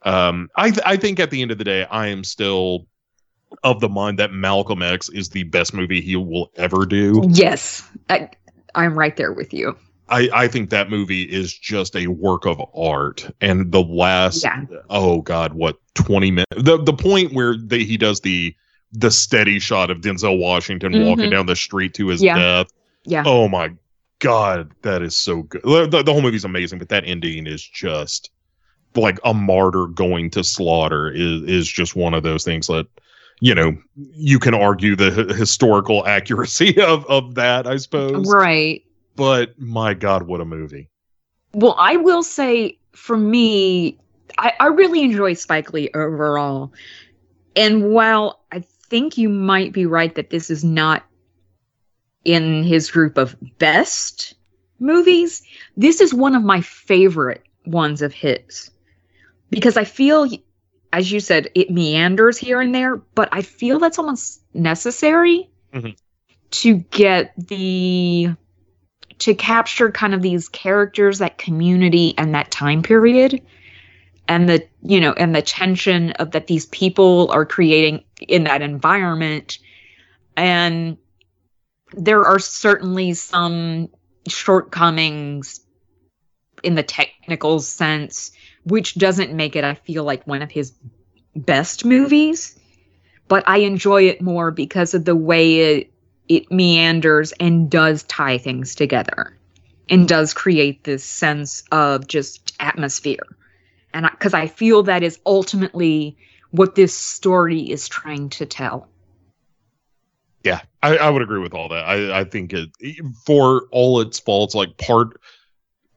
[0.03, 2.88] Um I th- I think at the end of the day I am still
[3.63, 7.23] of the mind that Malcolm X is the best movie he will ever do.
[7.30, 8.30] yes, I,
[8.73, 9.78] I'm right there with you.
[10.09, 13.28] I, I think that movie is just a work of art.
[13.41, 14.65] And the last, Yeah.
[14.89, 16.45] oh God, what, 20 minutes?
[16.57, 18.53] The, the point where they, he does the,
[18.98, 21.32] the steady shot of Denzel Washington walking Mhm.
[21.32, 22.38] down the street to his Yeah.
[22.38, 22.68] death.
[23.06, 23.24] Yeah.
[23.26, 23.72] Oh my
[24.20, 25.62] God, that is so good.
[25.64, 28.30] The, the, the whole movie's amazing, but that ending is just
[28.95, 32.88] like a martyr going to slaughter is, is just one of those things that,
[33.41, 38.32] you know, you can argue the h- historical accuracy of, of that, I suppose.
[38.34, 38.84] Right.
[39.18, 40.90] But my God, what a movie.
[41.53, 43.98] Well, I will say for me,
[44.38, 46.72] I, I really enjoy Spike Lee overall.
[47.57, 48.60] And while I
[48.90, 51.03] think you might be right that this is not
[52.24, 54.36] in his group of best
[54.80, 55.44] movies,
[55.78, 58.72] this is one of my favorite ones of his.
[59.49, 60.28] Because I feel,
[60.91, 65.95] as you said, it meanders here and there, but I feel that's almost necessary Mhm.
[66.52, 68.30] to get the
[69.18, 73.41] to capture kind of these characters that community and that time period
[74.28, 78.62] and the you know and the tension of that these people are creating in that
[78.62, 79.60] environment.
[80.38, 80.98] And
[81.94, 83.90] there are certainly some
[84.28, 85.62] shortcomings
[86.64, 88.32] in the technical sense
[88.64, 90.74] which doesn't make it i feel like one of his
[91.36, 92.58] best movies.
[93.28, 95.92] But i enjoy it more because of the way it
[96.28, 99.38] it meanders and does tie things together
[99.90, 103.38] and does create this sense of just atmosphere.
[103.94, 106.18] And because I, feel that is ultimately
[106.56, 108.88] what this story is trying to tell
[110.44, 111.84] Yeah, I, I would agree with all that.
[111.84, 112.69] I, I think it,
[113.26, 115.19] for all its faults, like part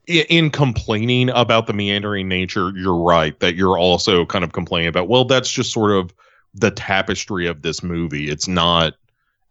[0.06, 5.08] in complaining about the meandering nature, you're right that you're also kind of complaining about.
[5.08, 6.14] Well, that's just sort of
[6.54, 8.30] the tapestry of this movie.
[8.30, 8.94] It's not.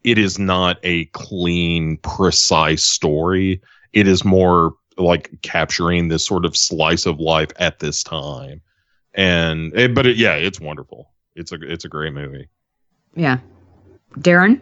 [0.04, 3.62] It is not a clean, precise story.
[3.94, 8.62] It is more like capturing this sort of slice of life at this time.
[9.18, 11.10] And eh, but it, yeah, it's wonderful.
[11.36, 12.48] It's a it's a great movie.
[13.16, 13.40] Yeah.
[14.16, 14.62] Daeron?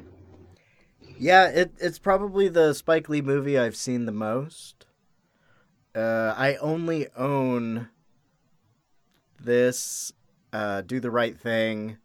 [1.18, 4.86] Yeah, it, it's probably the Spike Lee movie I've seen the most.
[5.94, 7.90] Uh, I only own
[9.40, 10.12] this,
[10.52, 11.98] uh, Do the Right Thing,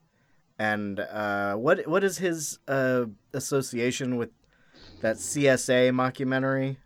[0.58, 4.30] and uh, what what is his uh, association with
[5.00, 6.76] that CSA mockumentary?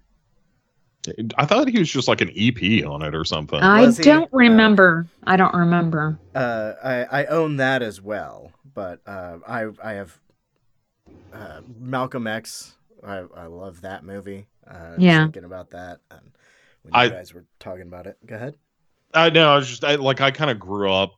[1.36, 3.60] I thought he was just like an EP on it or something.
[3.60, 5.06] I Was don't Uh, remember.
[5.24, 6.18] I don't remember.
[6.34, 10.18] Uh, I I own that as well, but uh, I I have
[11.32, 12.74] uh, Malcolm X.
[13.06, 14.46] I I love that movie.
[14.66, 15.24] Uh, just Yeah.
[15.24, 16.20] thinking about that and
[16.82, 18.16] when you I- guys were talking about it.
[18.26, 18.56] Go ahead.
[19.12, 19.52] I know.
[19.52, 21.12] I was just I, like I kind of grew up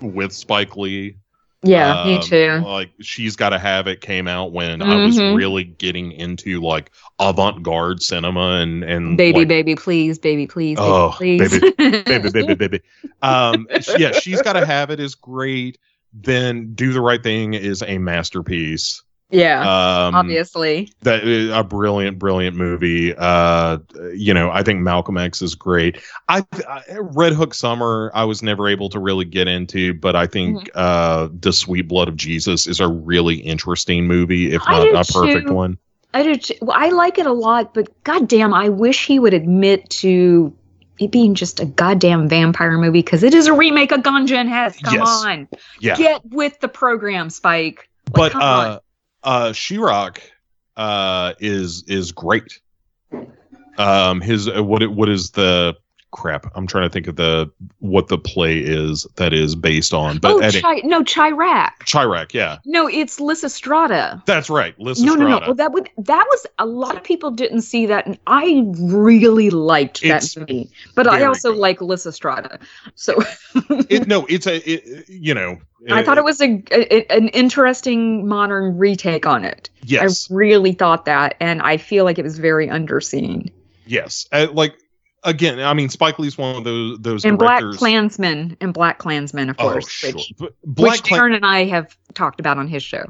[0.00, 1.16] with Spike Lee.
[1.64, 2.62] Yeah, me Um, too.
[2.64, 5.36] Like she's got to have it came out when I was Mhm.
[5.36, 10.88] really getting into like avant-garde cinema and and Baby, like, baby, please, baby, please, baby,
[10.90, 11.60] Oh, please.
[11.60, 12.54] baby, baby, baby.
[12.54, 12.80] baby.
[13.22, 13.66] Um,
[13.96, 15.78] yeah, she's got to have it is great.
[16.12, 19.02] Then do the right thing is a masterpiece.
[19.34, 20.90] Yeah, Um, obviously.
[21.02, 23.14] that is a brilliant, brilliant movie.
[23.16, 23.78] Uh,
[24.14, 26.00] you know, I think Malcolm X is great.
[26.28, 30.26] I, I Red Hook Summer, I was never able to really get into, but I
[30.26, 30.68] think Mm-hmm.
[30.74, 35.48] uh, The Sweet Blood of Jesus is a really interesting movie, if not a perfect
[35.48, 35.54] too.
[35.54, 35.78] one.
[36.12, 36.36] I do.
[36.36, 36.54] Too.
[36.62, 40.54] Well, I like it a lot, but goddamn, I wish he would admit to
[40.98, 44.78] it being just a goddamn vampire movie because it is a remake of and Hess.
[44.80, 45.08] Come Yes.
[45.08, 45.48] on,
[45.80, 47.88] Yeah, get with the program, Spike.
[48.06, 48.44] Like, but come uh,
[48.74, 48.78] on.
[49.24, 50.18] Uh, Chi-Raq
[50.76, 52.60] uh, is is great.
[53.78, 55.74] Um, his uh, what it- what is the
[56.14, 56.46] crap?
[56.54, 57.50] I'm trying to think of the
[57.80, 60.18] what the play is that is based on.
[60.18, 61.70] But oh, Chi- no, Chi-Raq.
[61.90, 64.24] Chi-Raq, yeah, No, it's Lysistrata.
[64.26, 64.78] that's right.
[64.78, 65.04] Lysistrata.
[65.04, 65.40] No, no, no.
[65.40, 69.50] Well, that would that was a lot of people didn't see that, and I really
[69.50, 70.70] liked It's that movie.
[70.94, 71.58] But I also good.
[71.58, 72.60] like Lysistrata,
[72.94, 73.20] so
[73.90, 75.58] it, no, it's a it, you know.
[75.90, 79.68] I thought it was a, a an interesting modern retake on it.
[79.82, 83.50] yes, I really thought that, and I feel like it was very underseen.
[83.86, 84.26] yes.
[84.32, 84.78] Uh, like
[85.24, 87.78] again, I mean, Spike Lee's one of those those And Black directors.
[87.78, 90.12] Klansman, and Black Klansman, of oh, course, sure.
[90.12, 93.04] which, But Black which Klan- Daeron and I have talked about on his show.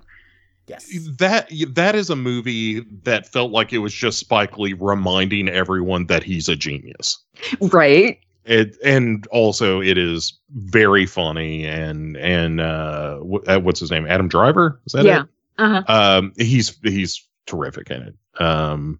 [0.66, 0.90] Yes.
[1.18, 6.06] that that is a movie that felt like it was just Spike Lee reminding everyone
[6.06, 7.18] that he's a genius.
[7.60, 8.18] Right?
[8.46, 14.06] It and also it is very funny and and uh, wh- uh what's his name
[14.06, 15.22] Adam Driver is that Yeah.
[15.24, 15.28] it?
[15.58, 16.16] Uh huh.
[16.18, 18.98] um he's he's terrific in it um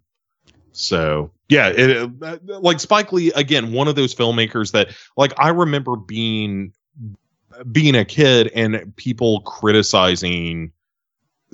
[0.71, 5.95] so yeah it, like spike lee again one of those filmmakers that like i remember
[5.95, 6.71] being
[7.71, 10.71] being a kid and people criticizing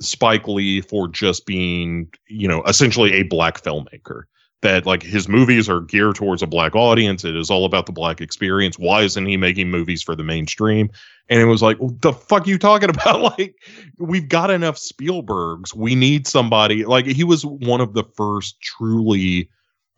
[0.00, 4.24] spike lee for just being you know essentially a black filmmaker.
[4.62, 7.24] That like his movies are geared towards a black audience.
[7.24, 8.78] It is all about the black experience.
[8.78, 10.88] Why isn't he making movies for the mainstream?
[11.28, 13.38] And it was like what the fuck you talking about?
[13.38, 13.56] Like
[13.98, 15.74] we've got enough spielbergs.
[15.74, 16.84] We need somebody.
[16.84, 19.50] Like he was one of the first truly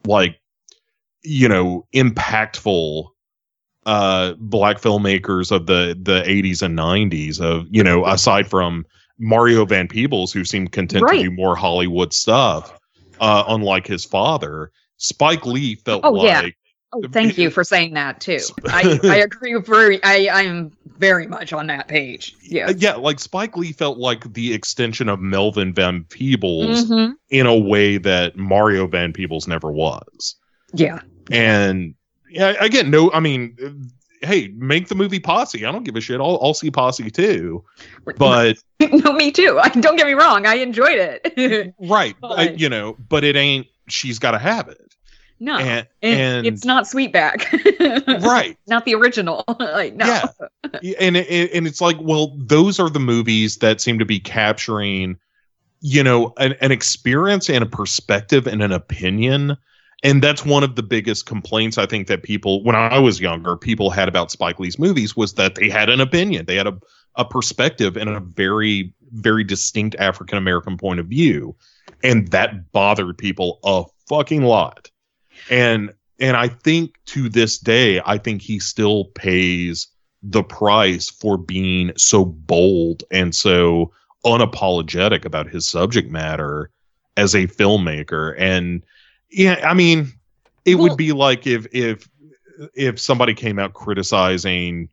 [0.06, 0.40] like
[1.22, 3.08] you know impactful
[3.86, 8.84] uh black filmmakers of the the 80s and 90s of you know aside from
[9.18, 11.18] mario van peebles who seemed content Right.
[11.18, 12.78] to do more hollywood stuff
[13.20, 16.48] uh unlike his father spike lee felt Oh, yeah.
[16.94, 18.38] Oh, thank you for saying that too.
[18.68, 20.02] I, I agree very.
[20.04, 22.36] I I am very much on that page.
[22.42, 22.70] Yeah.
[22.76, 27.14] Yeah, like Spike Lee felt like the extension of Melvin Van Peebles Mhm.
[27.30, 30.36] in a way that Mario Van Peebles never was.
[30.72, 31.00] Yeah.
[31.30, 31.94] And
[32.30, 33.90] yeah, again, no, I mean,
[34.22, 35.64] hey, make the movie Posse.
[35.66, 36.20] I don't give a shit.
[36.20, 37.64] I'll, I'll see Posse too.
[38.16, 39.58] But no, me too.
[39.60, 40.46] I, don't get me wrong.
[40.46, 41.74] I enjoyed it.
[41.80, 43.66] right, I- you know, but it ain't.
[43.88, 44.94] She's got to have it.
[45.44, 48.22] No, And, and, and it's not Sweetback.
[48.24, 48.56] right.
[48.66, 49.44] Not the original.
[49.60, 50.06] like no.
[50.06, 50.26] Yeah.
[50.98, 55.18] and it, and it's like well those are the movies that seem to be capturing
[55.80, 59.54] you know an, an experience and a perspective and an opinion
[60.02, 63.54] and that's one of the biggest complaints i think that people when i was younger
[63.54, 66.78] people had about spike lee's movies was that they had an opinion they had a,
[67.16, 71.54] a perspective and a very very distinct african american point of view
[72.02, 74.90] and that bothered people a fucking lot
[75.50, 79.88] and and i think to this day i think he still pays
[80.22, 83.92] the price for being so bold and so
[84.24, 86.70] unapologetic about his subject matter
[87.16, 88.84] as a filmmaker and
[89.30, 90.12] yeah i mean
[90.64, 92.08] it Well- would be like if if
[92.74, 94.88] if somebody came out criticizing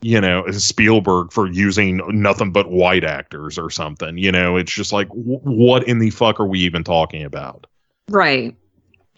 [0.00, 4.92] you know spielberg for using nothing but white actors or something you know it's just
[4.92, 7.66] like w- what in the fuck are we even talking about
[8.08, 8.56] Right.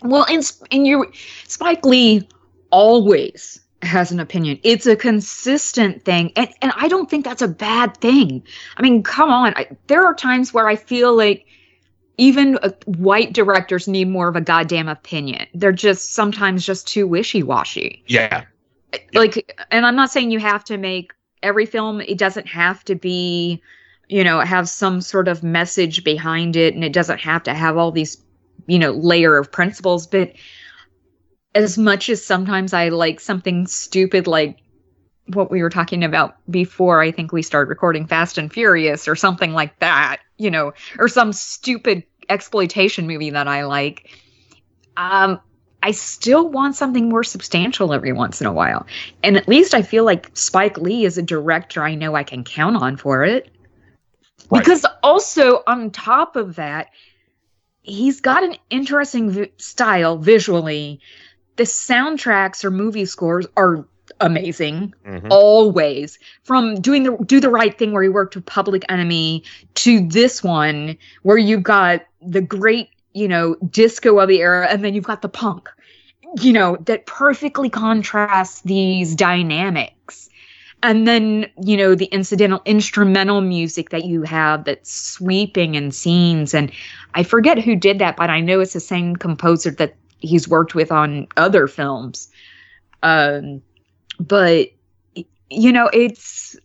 [0.02, 1.10] Well, and and you,
[1.46, 2.28] Spike Lee
[2.70, 4.58] always has an opinion.
[4.62, 8.42] It's a consistent thing, and and I don't think that's a bad thing.
[8.76, 9.54] I mean, come on.
[9.56, 11.46] I, there are times where I feel like
[12.18, 15.46] even uh, white directors need more of a goddamn opinion.
[15.54, 18.04] They're just sometimes just too wishy washy.
[18.06, 18.44] Yeah.
[19.14, 21.12] Like, and I'm not saying you have to make
[21.42, 22.00] every film.
[22.00, 23.62] It doesn't have to be,
[24.08, 27.76] you know, have some sort of message behind it, and it doesn't have to have
[27.78, 28.22] all these,
[28.66, 30.06] you know, layer of principles.
[30.06, 30.32] But
[31.54, 34.58] as much as sometimes I like something stupid like
[35.26, 39.14] what we were talking about before I think we started recording Fast and Furious or
[39.14, 44.10] something like that, you know, or some stupid exploitation movie that I like.
[44.96, 45.40] Um
[45.82, 48.86] I still want something more substantial every once in a while.
[49.24, 52.44] And at least I feel like Spike Lee is a director I know I can
[52.44, 53.50] count on for it.
[54.48, 54.60] Right.
[54.60, 56.88] Because also on top of that,
[57.82, 61.00] he's got an interesting vi- style visually.
[61.56, 63.86] The soundtracks or movie scores are
[64.20, 65.26] amazing Mhm.
[65.30, 69.42] always from doing the do the right thing where he worked with public enemy
[69.74, 74.84] to this one where you've got the great you know disco of the era and
[74.84, 75.68] then you've got the punk
[76.40, 80.28] you know that perfectly contrasts these dynamics
[80.82, 86.54] and then you know the incidental instrumental music that you have that's sweeping in scenes.
[86.54, 86.72] And
[87.14, 90.74] i forget who did that but i know it's the same composer that he's worked
[90.74, 92.28] with on other films.
[93.02, 93.62] Um
[94.18, 94.68] but
[95.50, 96.56] you know it's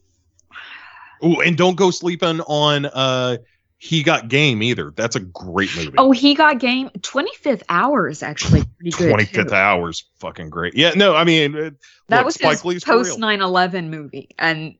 [1.24, 3.38] Ooh, and don't go sleeping on uh
[3.80, 4.92] he got game either.
[4.96, 5.94] That's a great movie.
[5.98, 10.76] oh he got game 25th hour is actually pretty good Twenty fifth hours, fucking great.
[10.76, 11.70] Yeah, no, I mean uh,
[12.10, 13.28] that look, was Spike his Lee's post real.
[13.28, 14.76] 9-11 movie and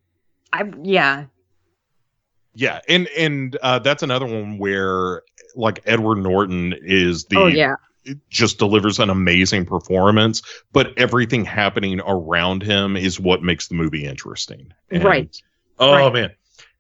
[0.52, 1.26] i yeah
[2.56, 5.22] Yeah, and and uh, that's another one where
[5.56, 7.76] like Edward Norton is the oh yeah
[8.30, 10.42] just delivers an amazing performance,
[10.72, 14.74] but everything happening around him is what makes the movie interesting.
[14.90, 15.36] And- right
[15.80, 16.14] Oh Right.
[16.14, 16.32] man.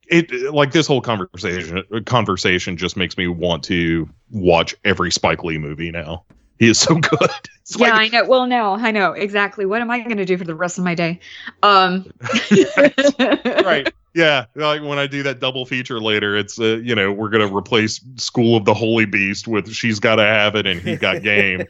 [0.10, 5.58] It like this whole conversation conversation just makes me want to watch every Spike Lee
[5.58, 6.24] movie now.
[6.60, 7.30] He is so good.
[7.62, 10.24] It's yeah like- i know well no i know exactly what am i going to
[10.26, 11.20] do for the rest of my day
[11.64, 12.10] um
[13.64, 13.92] right.
[14.14, 17.54] Yeah, like when I do that double feature later, it's uh, you know we're gonna
[17.56, 21.66] replace School of the Holy Beast with She's Gotta Have It and He Got Game.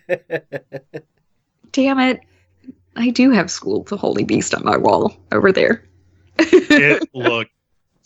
[1.74, 2.22] damn it
[2.96, 5.84] i do have school of the holy beast on my wall over there
[6.40, 7.48] it, look,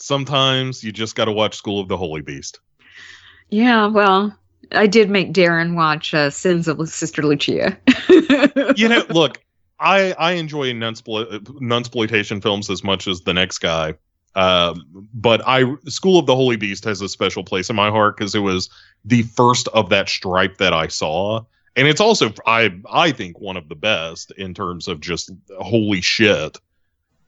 [0.01, 2.59] sometimes you just gotta watch School of the Holy Beast.
[3.49, 4.35] Yeah, well,
[4.71, 7.77] I did make Daeron watch uh, Sins of Sister Lucia.
[8.75, 9.39] You know, look,
[9.79, 13.95] I I enjoy nunsplo- nunsploitation films as much as the next guy.
[14.35, 18.17] Um, but I School of the Holy Beast has a special place in my heart
[18.17, 18.69] because it was
[19.03, 21.43] the first of that stripe that I saw,
[21.75, 26.01] and it's also I I think one of the best in terms of just holy
[26.01, 26.57] shit.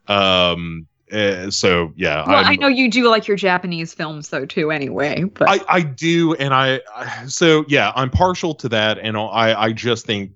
[0.08, 4.46] Um, eh, so yeah, well, I'm- I know you do like your Japanese films though
[4.46, 4.72] too.
[4.72, 9.16] Anyway, but I, I do, and I, I so yeah, I'm partial to that, and
[9.18, 10.32] I I just think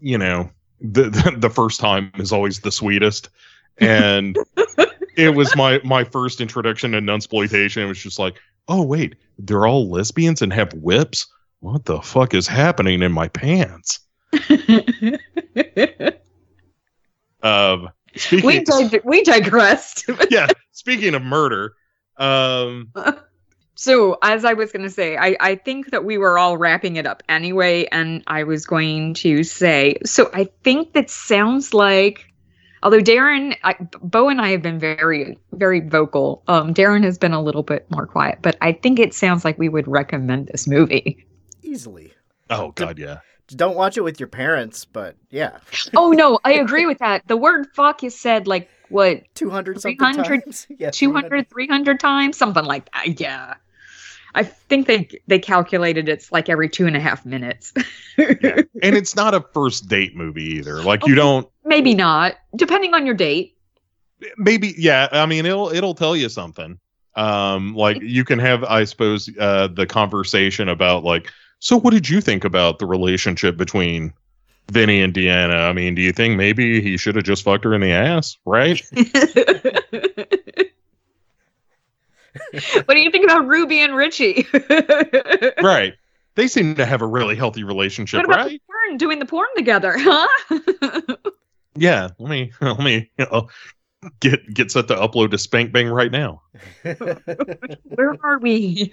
[0.00, 0.50] you know
[0.80, 3.28] the the, the first time is always the sweetest,
[3.78, 4.36] and
[5.16, 7.78] it was my my first introduction to nunsploitation.
[7.78, 11.26] It was just like, oh wait, they're all lesbians and have whips.
[11.60, 14.00] What the fuck is happening in my pants?
[17.42, 17.90] Um,
[18.32, 20.08] we speaking, dig- we digressed.
[20.30, 21.74] yeah, speaking of murder,
[22.16, 22.92] um,
[23.74, 26.96] so as I was going to say, I I think that we were all wrapping
[26.96, 32.26] it up anyway, and I was going to say, so I think that sounds like.
[32.82, 36.44] Although Daeron, I, Bo and I have been very, very vocal.
[36.46, 39.58] Um, Daeron has been a little bit more quiet, but I think it sounds like
[39.58, 41.26] we would recommend this movie.
[41.62, 42.12] Easily.
[42.50, 43.20] oh god, yeah.
[43.48, 45.58] Don't watch it with your parents, but yeah,
[45.96, 47.26] oh no, I agree with that.
[47.28, 50.66] The word fuck is said like what 200 something 300 times.
[50.78, 53.54] Yeah, 200 300 times something like that yeah
[54.36, 57.72] i think they they calculated it's like every two and a half minutes
[58.16, 60.82] and it's not a first date movie either.
[60.82, 63.56] Like you don't maybe not depending on your date
[64.38, 66.78] maybe yeah, I mean it'll it'll tell you something.
[67.14, 72.08] Um like you can have I suppose uh the conversation about like so what did
[72.08, 74.12] you think about the relationship between
[74.70, 75.68] Vinny and Deanna?
[75.68, 78.36] I mean, do you think maybe he should have just fucked her in the ass,
[78.44, 78.80] right?
[82.84, 84.46] what do you think about ruby and richie
[85.62, 85.94] right.
[86.34, 88.50] They seem to have a really healthy relationship, what about right?
[88.50, 90.26] the porn doing the porn together huh
[91.74, 93.48] Yeah, let me let me you know,
[94.20, 96.42] get get set to upload to Spank Bang right now.
[96.82, 98.92] where are we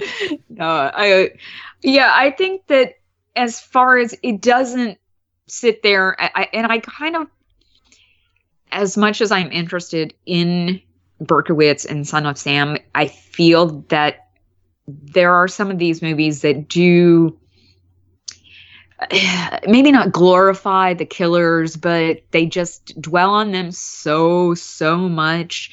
[0.48, 1.30] no, I,
[1.82, 2.98] yeah, I think that
[3.36, 4.98] as far as it doesn't
[5.46, 7.26] sit there, I, and I kind of,
[8.70, 10.80] as much as I'm interested in
[11.20, 14.28] Berkowitz and Son of Sam, I feel that
[14.86, 17.38] there are some of these movies that do
[19.66, 25.70] maybe not glorify the killers, but they just dwell on them so, so much.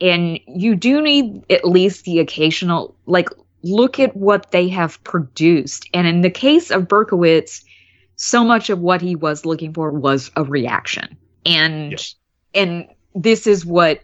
[0.00, 3.28] And you do need at least the occasional, like,
[3.62, 5.88] look at what they have produced.
[5.92, 7.62] And in the case of Berkowitz,
[8.16, 11.16] so much of what he was looking for was a reaction.
[11.46, 12.14] And Yes.
[12.54, 14.02] and this is what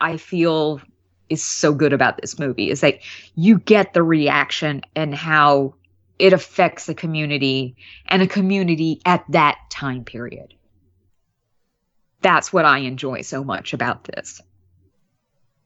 [0.00, 0.80] I feel
[1.28, 3.00] is so good about this movie is that
[3.34, 5.74] you get the reaction and how
[6.18, 7.76] it affects the community
[8.06, 10.54] and a community at that time period.
[12.22, 14.40] That's what I enjoy so much about this.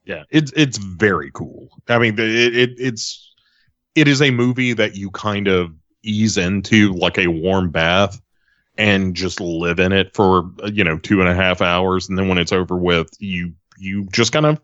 [0.05, 1.69] Yeah, it's it's very cool.
[1.89, 3.35] I mean, it, it it's
[3.95, 5.73] it is a movie that you kind of
[6.05, 8.21] ease into like a warm bath
[8.79, 12.29] and just live in it for you know two and a half hours, and then
[12.29, 14.61] when it's over with, you you just kind of,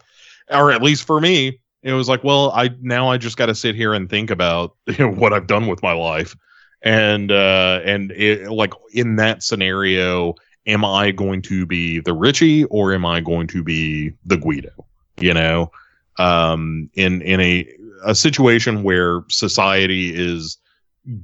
[0.50, 3.56] or at least for me, it was like, well, I now I just got to
[3.56, 6.36] sit here and think about you know what I've done with my life,
[6.82, 10.34] and uh and it, like in that scenario,
[10.66, 14.85] am I going to be the Richie or am I going to be the Guido?
[15.20, 15.70] You know
[16.18, 17.68] um in in a
[18.04, 20.58] a situation where society is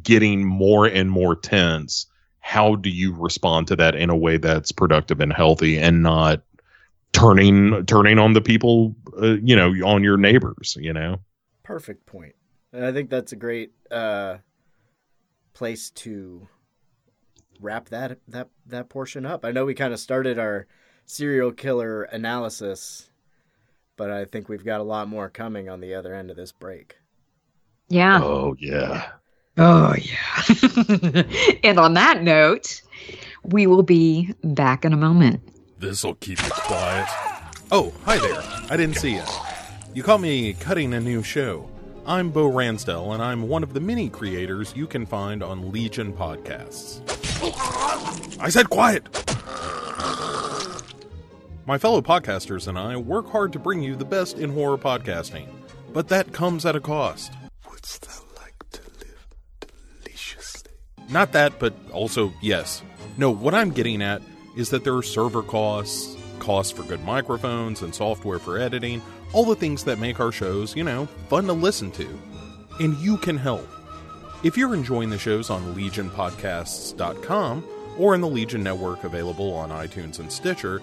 [0.02, 2.06] getting more and more tense
[2.40, 6.42] how do you respond to that in a way that's productive and healthy and not
[7.12, 11.18] turning turning on the people uh, you know on your neighbors you know
[11.62, 12.34] Perfect point.
[12.72, 14.38] And I think that's a great uh,
[15.54, 16.48] place to
[17.60, 19.44] wrap that that that portion up.
[19.44, 20.66] I know we kind of started our
[21.06, 23.10] serial killer analysis,
[23.96, 26.52] but I think we've got a lot more coming on the other end of this
[26.52, 26.96] break.
[27.88, 28.20] Yeah.
[28.22, 29.12] oh yeah
[29.58, 31.22] Oh, yeah.
[31.64, 32.82] and on that note,
[33.44, 35.42] we will be back in a moment.
[35.78, 37.06] This'll keep you quiet.
[37.70, 38.40] Oh, hi there.
[38.70, 39.22] I didn't see you.
[39.94, 41.68] You caught me cutting a new show.
[42.06, 46.12] I'm Bo Ransdell, and I'm one of the many creators you can find on Legion
[46.12, 47.00] Podcasts.
[48.40, 49.06] I said quiet!
[51.64, 55.46] My fellow podcasters and I work hard to bring you the best in horror podcasting,
[55.92, 57.32] but that comes at a cost.
[57.70, 59.26] Wouldst thou like to live
[60.02, 60.72] deliciously?
[61.08, 62.82] Not that, but also yes.
[63.16, 64.22] No, what I'm getting at
[64.56, 69.00] is that there are server costs, costs for good microphones and software for editing,
[69.32, 72.08] all the things that make our shows, you know, fun to listen to.
[72.80, 73.68] And you can help.
[74.42, 77.64] If you're enjoying the shows on legionpodcasts.com
[77.98, 80.82] or in the Legion Network available on iTunes and Stitcher,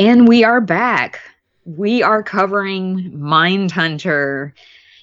[0.00, 1.20] And we are back.
[1.66, 4.52] We are covering Mindhunter.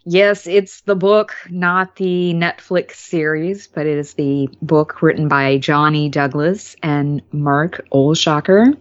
[0.06, 5.60] Yes, it's the book, not the Netflix series, but it is the book written by
[5.60, 8.76] Johnny Douglas and Mark Olshaker.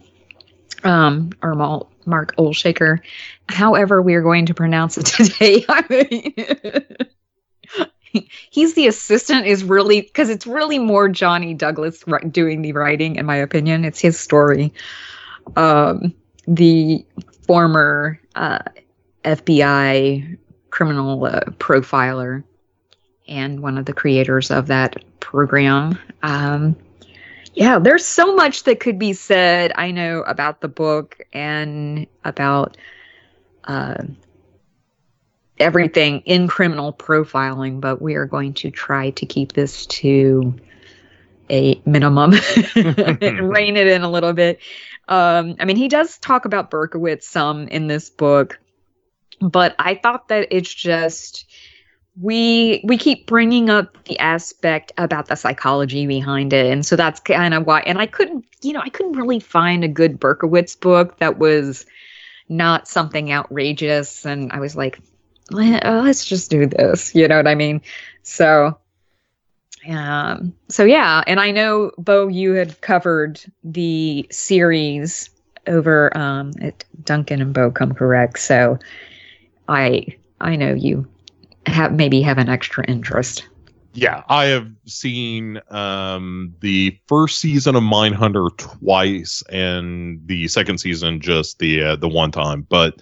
[0.83, 2.97] Um, or Mark Olshaker.
[3.47, 5.67] However, we are going to pronounce it today.
[8.49, 13.27] He's the assistant, is really because it's really more Johnny Douglas doing the writing, in
[13.27, 13.85] my opinion.
[13.85, 14.73] It's his story
[15.55, 16.13] um,
[16.47, 17.05] the
[17.45, 18.59] former uh,
[19.23, 20.37] FBI
[20.69, 22.43] criminal uh, profiler
[23.27, 25.97] and one of the creators of that program.
[26.23, 26.75] Um,
[27.53, 32.77] yeah, there's so much that could be said, I know, about the book and about
[33.63, 34.03] uh,
[35.57, 40.55] everything in criminal profiling, but we are going to try to keep this to
[41.49, 42.33] a minimum
[42.75, 44.59] and rein it in a little bit.
[45.07, 48.59] Um, I mean, he does talk about Berkowitz some in this book,
[49.39, 51.45] but I thought that it's just
[52.19, 57.19] we we keep bringing up the aspect about the psychology behind it, and so that's
[57.19, 57.81] kind of why.
[57.81, 61.85] And I couldn't, you know, I couldn't really find a good Berkowitz book that was
[62.49, 64.99] not something outrageous, and I was like,
[65.51, 67.13] "Let- uh, let's just do this.
[67.13, 67.81] You know what I mean?
[68.23, 68.77] So
[69.87, 75.29] um, so yeah, and I know Bo, you had covered the series
[75.65, 78.77] over um, at Duncan and Bo Come Correct, so
[79.67, 80.07] I
[80.39, 81.07] I know you
[81.65, 83.47] have maybe have an extra interest.
[83.93, 91.19] Yeah, I have seen um, the first season of Mindhunter twice, and the second season
[91.19, 92.67] just the uh, the one time.
[92.69, 93.01] But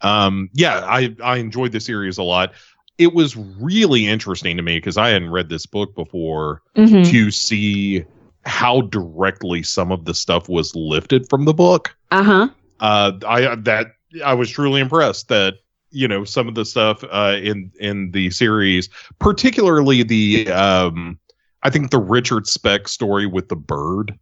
[0.00, 2.54] um, yeah, I I enjoyed the series a lot.
[2.98, 7.08] It was really interesting to me because I hadn't read this book before Mhm.
[7.10, 8.04] to see
[8.44, 11.94] how directly some of the stuff was lifted from the book.
[12.10, 12.48] Uh huh.
[12.80, 13.88] uh i that
[14.24, 15.54] i was truly impressed that
[15.90, 18.88] you know some of the stuff uh in in the series
[19.18, 21.18] particularly the um
[21.62, 24.18] i think the richard speck story with the bird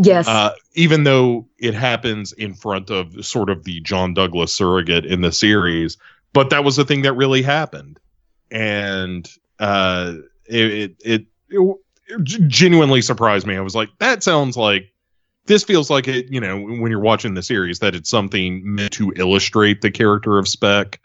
[0.00, 0.28] Yes.
[0.28, 5.20] uh even though it happens in front of sort of the john douglas surrogate in
[5.20, 5.98] the series
[6.32, 7.98] but that was the thing that really happened
[8.50, 10.14] and uh
[10.46, 11.76] it it, it,
[12.08, 14.92] it genuinely surprised me i was like that sounds like
[15.48, 18.92] this feels like it, you know, when you're watching the series, that it's something meant
[18.92, 21.00] to illustrate the character of Speck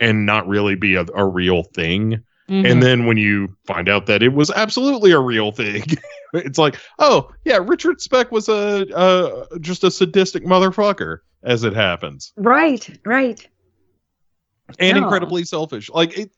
[0.00, 2.20] and not really be a, a real thing.
[2.50, 2.70] Mhm.
[2.70, 5.84] And then when you find out that it was absolutely a real thing,
[6.34, 11.72] it's like, oh yeah, Richard Speck was a uh, just a sadistic motherfucker, as it
[11.72, 12.98] happens, right.
[13.06, 13.48] Right.
[14.78, 15.02] And Yeah.
[15.02, 15.90] incredibly selfish.
[15.90, 16.30] Like it,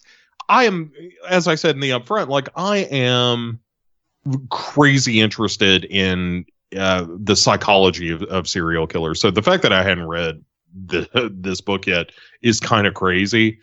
[0.49, 0.93] I am,
[1.29, 3.61] as I said in the upfront, like I am
[4.51, 6.45] crazy interested in
[6.77, 9.21] uh, the psychology of, of serial killers.
[9.21, 10.43] So the fact that I hadn't read
[10.87, 12.11] the, this book yet
[12.43, 13.59] is kind of crazy.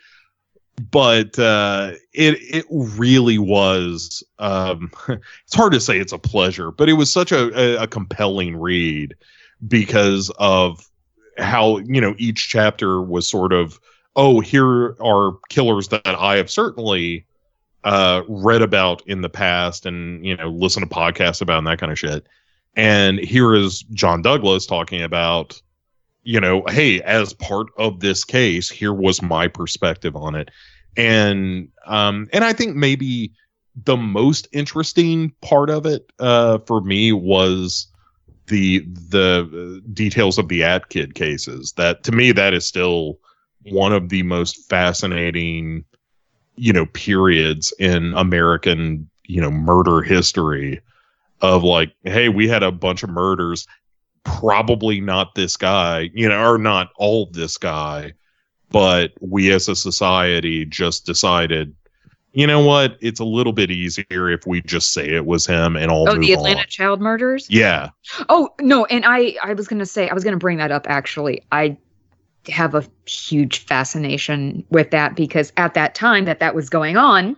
[0.90, 4.24] But uh, it it really was.
[4.40, 7.88] Um, it's hard to say it's a pleasure, but it was such a, a, a
[7.88, 9.14] compelling read
[9.68, 10.90] because of
[11.38, 13.80] how you know each chapter was sort of
[14.16, 17.26] oh here are killers that I have certainly
[17.84, 21.80] uh, read about in the past and you know listen to podcasts about and that
[21.80, 22.26] kind of shit.
[22.76, 25.62] And here is John Douglas talking about,
[26.24, 30.50] you know, hey, as part of this case, here was my perspective on it.
[30.96, 33.34] And um and I think maybe
[33.76, 37.88] the most interesting part of it uh for me was
[38.48, 38.80] the
[39.10, 41.74] the uh, details of the Atkid cases.
[41.74, 43.20] That to me that is still
[43.66, 45.84] one of the most fascinating
[46.56, 50.80] you know periods in American you know murder history
[51.42, 53.68] of like hey we had a bunch of murders
[54.24, 58.14] probably not this guy you know or not all this guy
[58.70, 61.76] but we as a society just decided
[62.32, 65.76] you know what it's a little bit easier if we just say it was him
[65.76, 66.66] and all Oh, the Atlanta on.
[66.68, 67.48] child murders.
[67.50, 67.90] yeah
[68.30, 71.42] Oh no, and I I was gonna say I was gonna bring that up actually.
[71.52, 71.78] I
[72.48, 77.38] have a huge fascination with that because at that time that that was going on,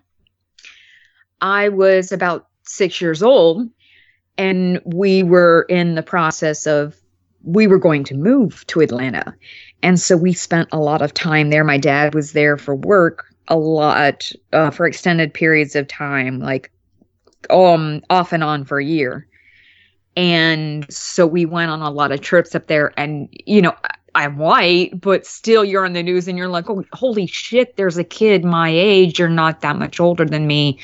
[1.41, 3.69] I was about six years old,
[4.37, 6.95] and we were in the process of
[7.43, 9.35] we were going to move to Atlanta,
[9.83, 11.63] and so we spent a lot of time there.
[11.63, 16.71] My dad was there for work a lot uh, for extended periods of time, like
[17.51, 19.27] um off and on for a year
[20.17, 23.75] and so we went on a lot of trips up there and you know
[24.15, 27.97] i'm white but still you're on the news and you're like oh holy shit there's
[27.97, 29.19] a kid my age.
[29.19, 30.79] You're not that much older than me.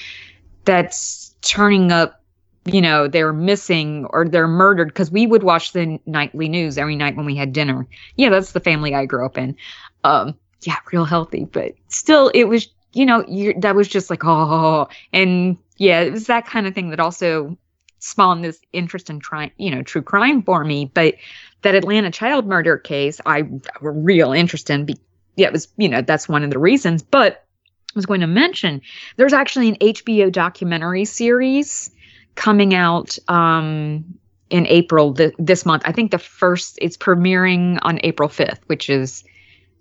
[0.65, 2.21] That's turning up
[2.65, 6.95] you know they're missing or they're murdered because we would watch the nightly news every
[6.95, 7.87] night when we had dinner.
[8.17, 9.55] Yeah that's the family i grew up in.
[10.03, 14.23] Um yeah real healthy but still it was you know you that was just like
[14.23, 14.87] oh.
[15.13, 17.57] And yeah it was that kind of thing that also
[17.99, 21.15] spawned this interest in trying you know true crime for me but
[21.61, 23.43] that atlanta child murder case i
[23.81, 24.99] were real interested in be-
[25.35, 28.27] yeah it was you know that's one of the reasons but i was going to
[28.27, 28.81] mention
[29.17, 31.91] there's actually an hbo documentary series
[32.35, 34.03] coming out um
[34.49, 38.89] in april th- this month i think the first it's premiering on april 5th which
[38.89, 39.23] is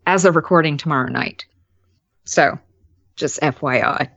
[0.07, 1.45] as of recording tomorrow night
[2.25, 2.59] so
[3.17, 4.09] just fyi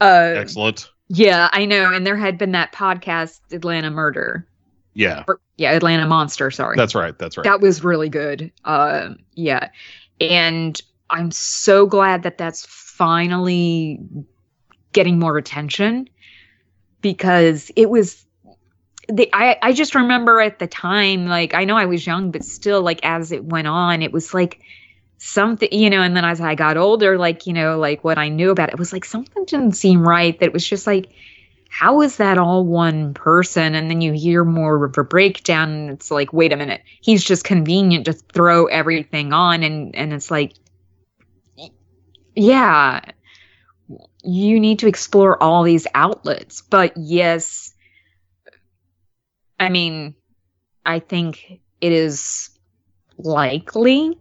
[0.00, 1.92] uh excellent yeah, I know.
[1.92, 4.46] And there had been that podcast, Atlanta Murder.
[4.94, 6.76] Yeah Or, yeah, Atlanta Monster, sorry.
[6.76, 8.52] that's right that's right That was really good.
[8.64, 9.68] Um, yeah.
[10.20, 14.00] And I'm so glad that that's finally
[14.92, 16.08] getting more attention
[17.00, 18.24] because it was
[19.08, 22.44] the I, I just remember at the time, like I know I was young, but
[22.44, 24.60] still like as it went on, it was like
[25.18, 28.28] something, you know, and then as I got older, like, you know, like what I
[28.28, 30.38] knew about it, it was like something didn't seem right.
[30.38, 31.10] That it was just like,
[31.72, 33.74] how is that all one person?
[33.74, 37.24] And then you hear more of a breakdown, and it's like, wait a minute, he's
[37.24, 40.52] just convenient to throw everything on, and and it's like,
[42.36, 43.00] yeah,
[44.22, 46.60] you need to explore all these outlets.
[46.60, 47.72] But yes,
[49.58, 50.14] I mean,
[50.84, 52.50] I think it is
[53.16, 54.18] likely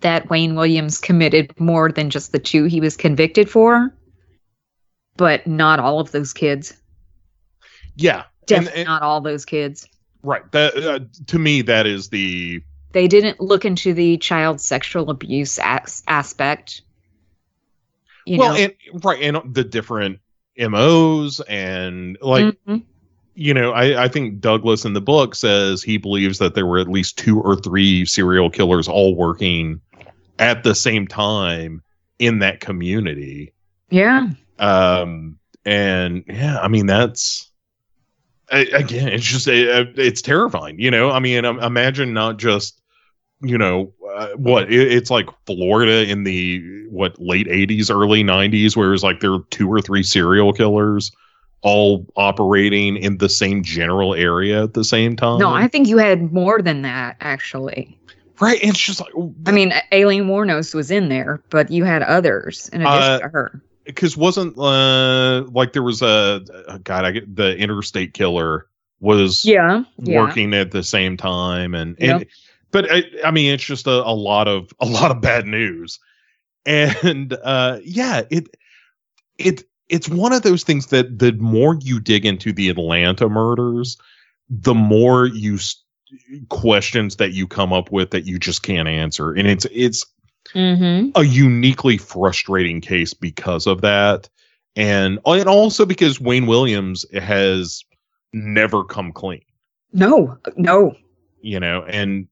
[0.00, 3.94] that Wayne Williams committed more than just the two he was convicted for,
[5.16, 6.74] but not all of those kids.
[7.96, 9.86] Yeah, Definitely and- not all those kids.
[10.22, 10.50] right.
[10.52, 12.62] That uh, to me, that is the
[12.92, 16.82] They didn't look into the child sexual abuse as- aspect.
[18.24, 20.20] You well, know, and right, and the different
[20.58, 22.82] MOs and like Mhm.
[23.34, 26.78] you know, I, I think Douglas in the book says he believes that there were
[26.78, 29.80] at least two or three serial killers all working
[30.38, 31.82] at the same time
[32.18, 33.52] in that community.
[33.90, 34.28] yeah,
[34.62, 37.50] Um, and yeah, I mean, that's
[38.50, 41.10] again, it's just it's terrifying, you know.
[41.10, 42.80] I mean, imagine not just
[43.40, 48.76] you know uh, what it, it's like Florida in the what late '80s, early '90s,
[48.76, 51.10] where it's like there are two or three serial killers
[51.62, 55.38] all operating in the same general area at the same time.
[55.38, 57.96] no, I think you had more than that actually.
[58.40, 58.58] right.
[58.62, 59.12] It's just like
[59.46, 63.28] I mean, Aileen Wuornos was in there, but you had others in addition Uh, to
[63.28, 63.62] her.
[63.84, 68.66] Because wasn't uh like there was a, a God, I get the interstate killer
[69.00, 70.26] was Yeah, yeah.
[70.26, 72.28] working at the same time and, and Yep.
[72.70, 75.98] but I, I mean it's just a, a lot of a lot of bad news
[76.66, 78.48] and uh yeah it
[79.38, 83.98] it it's one of those things that the more you dig into the atlanta murders
[84.48, 85.82] the more you s-
[86.48, 90.06] questions that you come up with that you just can't answer and it's it's
[90.54, 91.10] Mm-hmm.
[91.14, 94.28] a uniquely frustrating case because of that
[94.76, 97.84] and and also because Wayne Williams has
[98.32, 99.42] never come clean
[99.92, 100.94] No, no.
[101.40, 102.26] you know and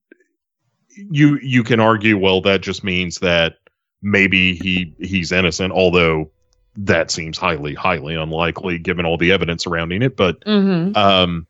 [0.95, 3.55] you you can argue well that just means that
[4.01, 6.29] maybe he he's innocent although
[6.75, 10.95] that seems highly highly unlikely given all the evidence surrounding it but Mm-hmm.
[10.97, 11.47] um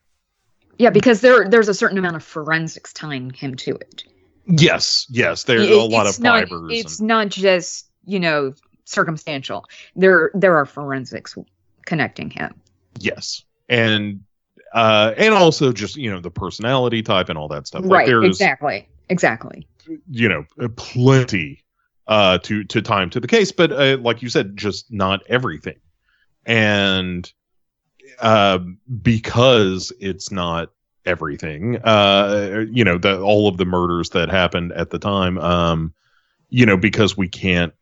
[0.77, 4.03] Yeah, because there there's a certain amount of forensics tying him to it.
[4.45, 8.53] Yes yes there's It- a lot of not, fibers It's and- not just you know
[8.85, 9.65] circumstantial.
[9.95, 11.37] There there are forensics
[11.85, 12.53] connecting him.
[12.99, 14.21] yes and
[14.73, 18.07] uh and also just you know the personality type and all that stuff like right.
[18.07, 18.87] there's Exactly.
[19.09, 19.67] Exactly.
[20.09, 21.63] you know uh, plenty
[22.07, 25.77] uh to to time to the case but uh, like you said just not everything
[26.45, 27.31] and
[28.19, 28.59] uh
[29.01, 30.69] because it's not
[31.05, 35.93] everything uh you know the all of the murders that happened at the time um
[36.49, 37.73] you know because we can't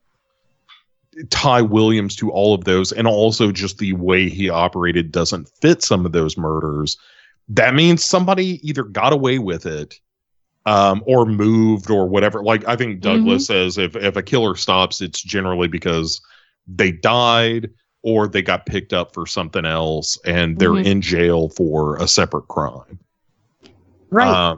[1.29, 5.83] tie Williams to all of those and also just the way he operated doesn't fit
[5.83, 6.97] some of those murders
[7.49, 9.99] that means somebody either got away with it
[10.65, 12.43] um, or moved or whatever.
[12.43, 16.21] Like I think Douglas says, if if a killer stops, it's generally because
[16.67, 17.71] they died
[18.03, 20.85] or they got picked up for something else and they're Mhm.
[20.85, 22.99] in jail for a separate crime.
[24.09, 24.27] Right.
[24.27, 24.57] Uh,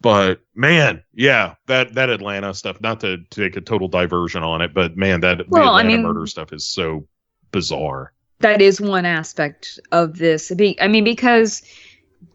[0.00, 2.80] but man, yeah, that that Atlanta stuff.
[2.80, 6.02] Not to take a total diversion on it, but man, that Well, the I mean-
[6.02, 7.06] murder stuff is so
[7.52, 8.12] bizarre.
[8.40, 10.50] that is one aspect of this.
[10.80, 11.62] I mean, because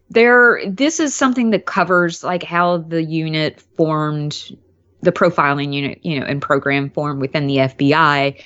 [0.08, 4.56] there, this is something that covers like how the unit formed,
[5.02, 8.42] the profiling unit, you know, and program formed within the FBI,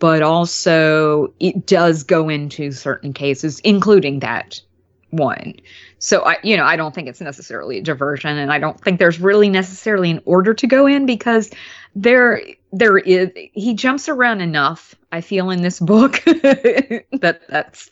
[0.00, 4.60] but also it does go into certain cases, including that
[5.10, 5.54] one.
[6.04, 8.98] So I, you know, I don't think it's necessarily a diversion, and I don't think
[8.98, 11.50] there's really necessarily an order to go in because
[11.94, 12.40] there
[12.72, 17.88] there is he jumps around enough i feel in this book that that's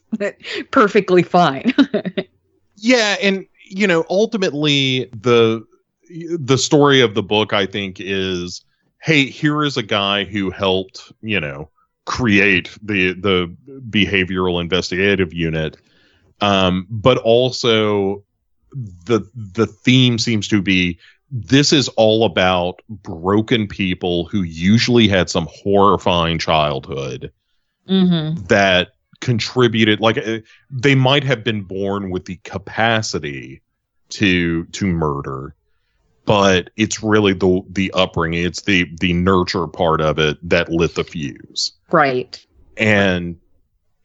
[0.72, 1.72] perfectly fine
[2.82, 5.64] Yeah, and you know, ultimately the
[6.10, 8.64] the story of the book I think is
[9.00, 11.70] hey, here is a guy who helped, you know,
[12.06, 13.54] create the the
[13.88, 15.76] behavioral investigative unit.
[16.42, 18.24] Um, but also
[18.74, 20.98] the the theme seems to be
[21.30, 27.32] this is all about broken people who usually had some horrifying childhood
[27.88, 28.42] mm-hmm.
[28.46, 30.38] that contributed like uh,
[30.70, 33.62] they might have been born with the capacity
[34.08, 35.54] to to murder
[36.24, 40.94] but it's really the the upbringing it's the the nurture part of it that lit
[40.96, 42.44] the fuse right
[42.76, 43.36] and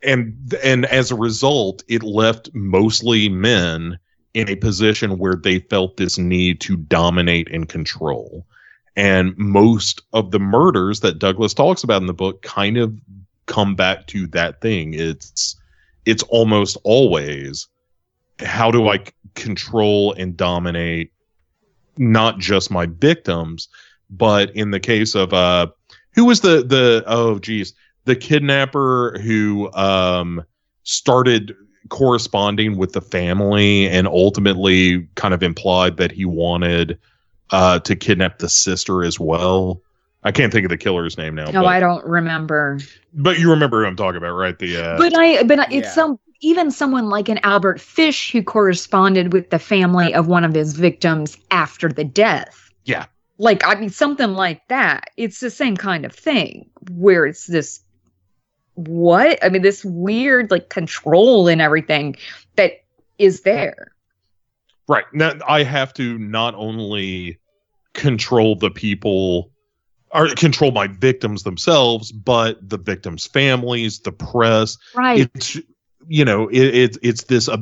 [0.04, 3.98] and and as a result it left mostly men
[4.34, 8.46] in a position where they felt this need to dominate and control.
[8.96, 12.94] And most of the murders that Douglas talks about in the book kind of
[13.48, 14.94] come back to that thing.
[14.94, 15.56] It's
[16.06, 17.68] it's almost always
[18.40, 19.00] how do I
[19.36, 21.12] control and dominate
[21.98, 23.68] not just my victims
[24.10, 25.68] but in the case of uh
[26.12, 27.74] who was the the oh geez
[28.08, 30.44] the kidnapper who um
[30.84, 31.56] started
[31.90, 36.98] corresponding with the family and ultimately kind of implied that he wanted
[37.52, 39.82] uh, to kidnap the sister as well.
[40.24, 41.46] I can't think of the killer's name now.
[41.52, 42.80] No, but, I don't remember.
[43.14, 44.58] but you remember who I'm talking about, right?
[44.60, 45.92] The uh, But I, but I- it's Yeah.
[45.94, 50.54] some even someone like an Albert Fish who corresponded with the family of one of
[50.54, 52.70] his victims after the death.
[52.86, 53.06] Yeah.
[53.38, 55.06] Like I mean, something like that.
[55.16, 57.80] It's the same kind of thing where it's this
[58.78, 62.16] what I mean, this weird like control and everything
[62.56, 62.84] that
[63.18, 63.92] is there.
[64.88, 65.06] Right.
[65.14, 67.40] Now I have to not only
[67.94, 69.52] control the people
[70.12, 74.78] or control my victims themselves, but the victims' families, the press.
[74.94, 75.30] Right.
[75.34, 75.58] It's
[76.08, 77.58] you know, it, it's it's this uh,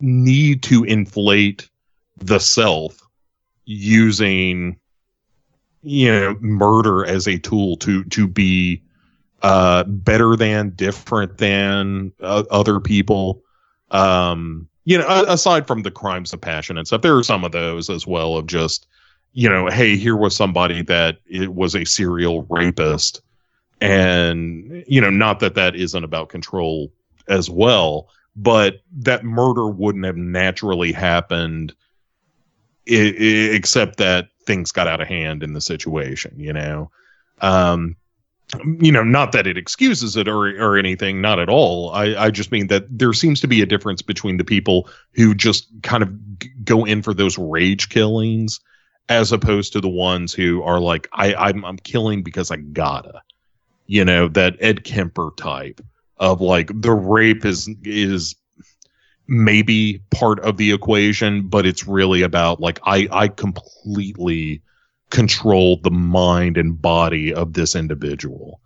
[0.00, 1.68] need to inflate
[2.16, 3.00] the self
[3.64, 4.78] using
[5.82, 8.82] you know murder as a tool to to be
[9.42, 13.42] uh better than different than uh, other people.
[13.90, 17.52] Um you know aside from the crimes of passion and stuff there are some of
[17.52, 18.86] those as well of just
[19.32, 23.20] you know hey here was somebody that it was a serial rapist.
[23.80, 26.92] And you know not that that isn't about control
[27.28, 31.74] as well but that murder wouldn't have naturally happened
[32.88, 36.90] i- i- except that things got out of hand in the situation you know?
[37.40, 37.96] Um
[38.80, 41.90] you know not that it excuses it or or anything not at all.
[41.90, 45.34] I i just mean that there seems to be a difference between the people who
[45.34, 48.60] just kind of g- go in for those rage killings
[49.08, 53.22] as opposed to the ones who are like i i'm, I'm killing because i gotta
[53.86, 55.80] you know that ed kemper type
[56.18, 58.36] of like the rape is is
[59.28, 64.62] maybe part of the equation but it's really about like i i completely
[65.10, 68.60] control the mind and body of this individual.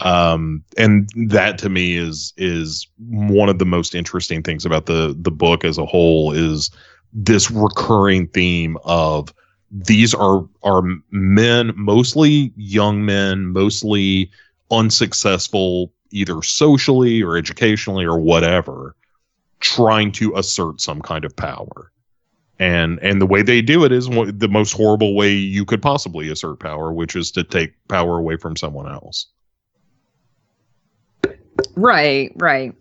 [0.00, 5.16] Um and that to me is is one of the most interesting things about the
[5.18, 6.70] the book as a whole is
[7.12, 9.32] this recurring theme of
[9.70, 14.30] these are are men mostly young men mostly
[14.70, 18.94] unsuccessful either socially or educationally or whatever
[19.60, 21.90] trying to assert some kind of power
[22.58, 25.82] and and the way they do it is one- the most horrible way you could
[25.82, 29.26] possibly assert power which is to take power away from someone else
[31.76, 32.74] Right, right.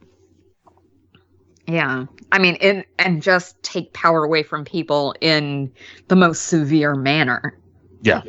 [1.67, 2.05] Yeah.
[2.31, 5.71] I mean, and and just take power away from people in
[6.07, 7.57] the most severe manner.
[8.01, 8.21] Yeah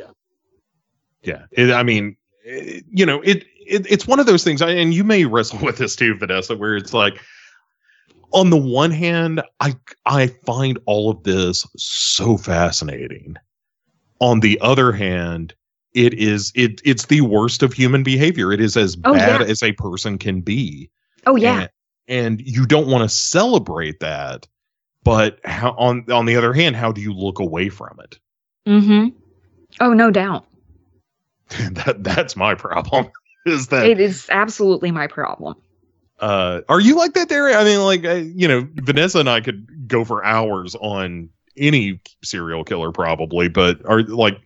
[1.25, 4.69] yeah it, i mean it, you know it, it it's one of those things I-
[4.69, 7.19] and you may wrestle with this too vanessa where it's like
[8.35, 9.75] on the one hand i
[10.05, 13.35] i find all of this so fascinating
[14.19, 15.55] on the other hand
[15.93, 19.47] it is it it's the worst of human behavior it is as Oh, bad yeah.
[19.47, 20.89] as a person can be
[21.25, 21.61] Oh yeah.
[21.61, 21.69] and,
[22.39, 24.47] and you don't want to celebrate that
[25.03, 28.19] but how on on the other hand how do you look away from it
[28.67, 29.07] mm-hmm.
[29.81, 30.45] Oh, no doubt.
[31.71, 33.11] that that's my problem
[33.45, 35.55] is that It is absolutely my problem.
[36.19, 39.41] Uh are you like that there i mean like uh, you know vanessa and i
[39.41, 44.39] could go for hours on any serial killer probably but are like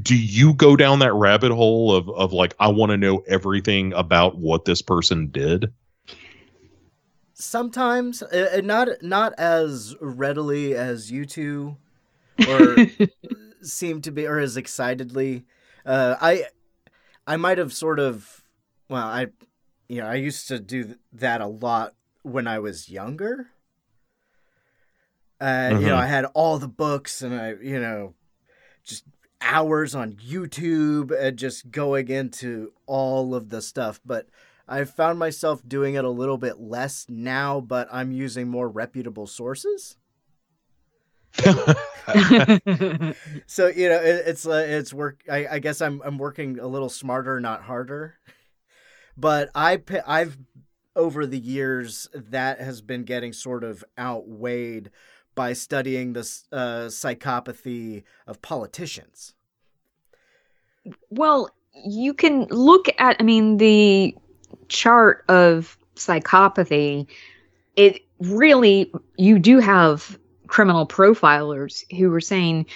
[0.00, 3.92] do you go down that rabbit hole of of like i want to know everything
[3.92, 5.70] about what this person did
[7.36, 11.76] Sometimes, uh, uh, not not as readily as you two,
[12.48, 12.76] or
[13.60, 15.44] seem to be, or as excitedly.
[15.84, 16.44] Uh, I
[17.26, 18.44] I might have sort of,
[18.88, 19.26] well, I,
[19.88, 23.50] you know, I used to do that a lot when I was younger.
[25.40, 25.98] Uh, You know, Mhm.
[25.98, 28.14] I had all the books, and I, you know,
[28.84, 29.04] just
[29.40, 34.28] hours on YouTube, and just going into all of the stuff, but.
[34.68, 39.26] I've found myself doing it a little bit less now, but I'm using more reputable
[39.26, 39.96] sources.
[43.46, 45.22] So you know, it, it's uh, it's work.
[45.30, 48.18] I, I guess I'm I'm working a little smarter, not harder.
[49.16, 50.38] But I I've
[50.96, 54.90] over the years that has been getting sort of outweighed
[55.34, 56.20] by studying the
[56.52, 59.34] uh, psychopathy of politicians.
[61.10, 61.50] Well,
[61.84, 64.14] you can look at, I mean, the
[64.68, 67.08] chart of psychopathy.
[67.74, 72.66] It really, you do have criminal profilers who are saying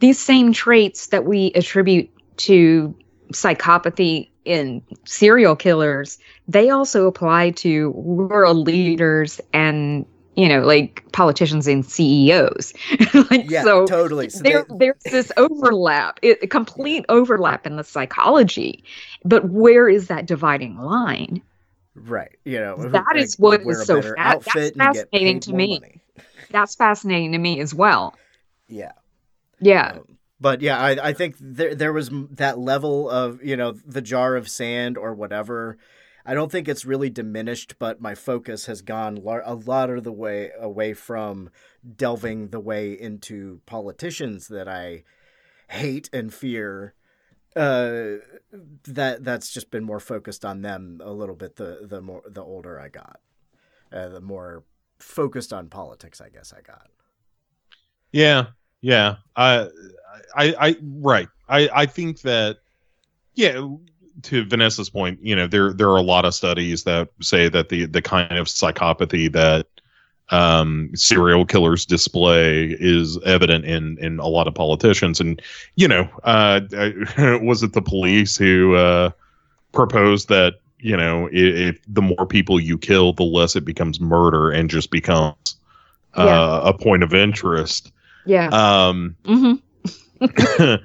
[0.00, 2.96] these same traits that we attribute to
[3.32, 10.04] psychopathy in serial killers, they also apply to world leaders and,
[10.34, 12.72] you know, like politicians and CEOs.
[13.30, 14.28] like, Yeah, so totally.
[14.30, 18.84] So there, they- there's this overlap, it, complete overlap in the psychology.
[19.24, 21.42] But where is that dividing line?
[21.94, 25.40] right, you know, That like, is what is so fa- that's outfit and get fascinating
[25.40, 26.00] to me.
[26.50, 28.14] That's fascinating to me as well.
[28.68, 28.92] Yeah.
[29.60, 29.92] Yeah.
[29.98, 30.11] Um,
[30.42, 34.34] But yeah, I, I think there there was that level of you know the jar
[34.34, 35.78] of sand or whatever.
[36.26, 40.02] I don't think it's really diminished, but my focus has gone lar- a lot of
[40.02, 41.50] the way away from
[41.96, 45.04] delving the way into politicians that I
[45.68, 46.94] hate and fear.
[47.54, 48.18] Uh,
[48.84, 51.54] that that's just been more focused on them a little bit.
[51.54, 53.20] The the more the older I got,
[53.92, 54.64] uh, the more
[54.98, 56.88] focused on politics I guess I got.
[58.10, 58.46] Yeah,
[58.80, 59.16] yeah.
[59.36, 59.68] I,
[60.36, 61.28] I, I, right.
[61.48, 62.58] I, I think that,
[63.34, 63.66] yeah.
[64.24, 67.70] To Vanessa's point, you know, there there are a lot of studies that say that
[67.70, 69.66] the the kind of psychopathy that
[70.28, 75.40] um, serial killers display is evident in in a lot of politicians, and
[75.76, 76.60] you know, uh,
[77.42, 79.10] was it the police who uh,
[79.72, 83.98] proposed that you know if, if the more people you kill, the less it becomes
[83.98, 85.56] murder and just becomes
[86.14, 86.60] uh, Yeah.
[86.68, 87.90] a point of interest.
[88.26, 88.48] Yeah.
[88.48, 89.54] Um, hmm
[90.22, 90.78] Was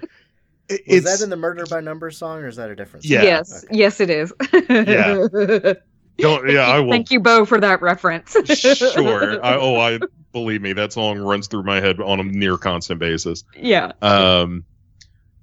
[0.69, 3.03] it's that in the Murder by Numbers song, or is that a different?
[3.05, 3.11] Song?
[3.14, 3.23] Yeah.
[3.23, 3.64] Yes.
[3.64, 3.77] Okay.
[3.77, 4.34] Yes, it is.
[4.69, 5.73] Yeah.
[6.18, 6.91] don't, yeah, I will.
[6.91, 8.35] Thank you, Bo, for that reference.
[8.59, 9.45] sure.
[9.45, 9.99] I, oh, I
[10.34, 13.43] believe me, that song runs through my head on a near constant basis.
[13.55, 13.93] yeah.
[14.01, 14.65] Um,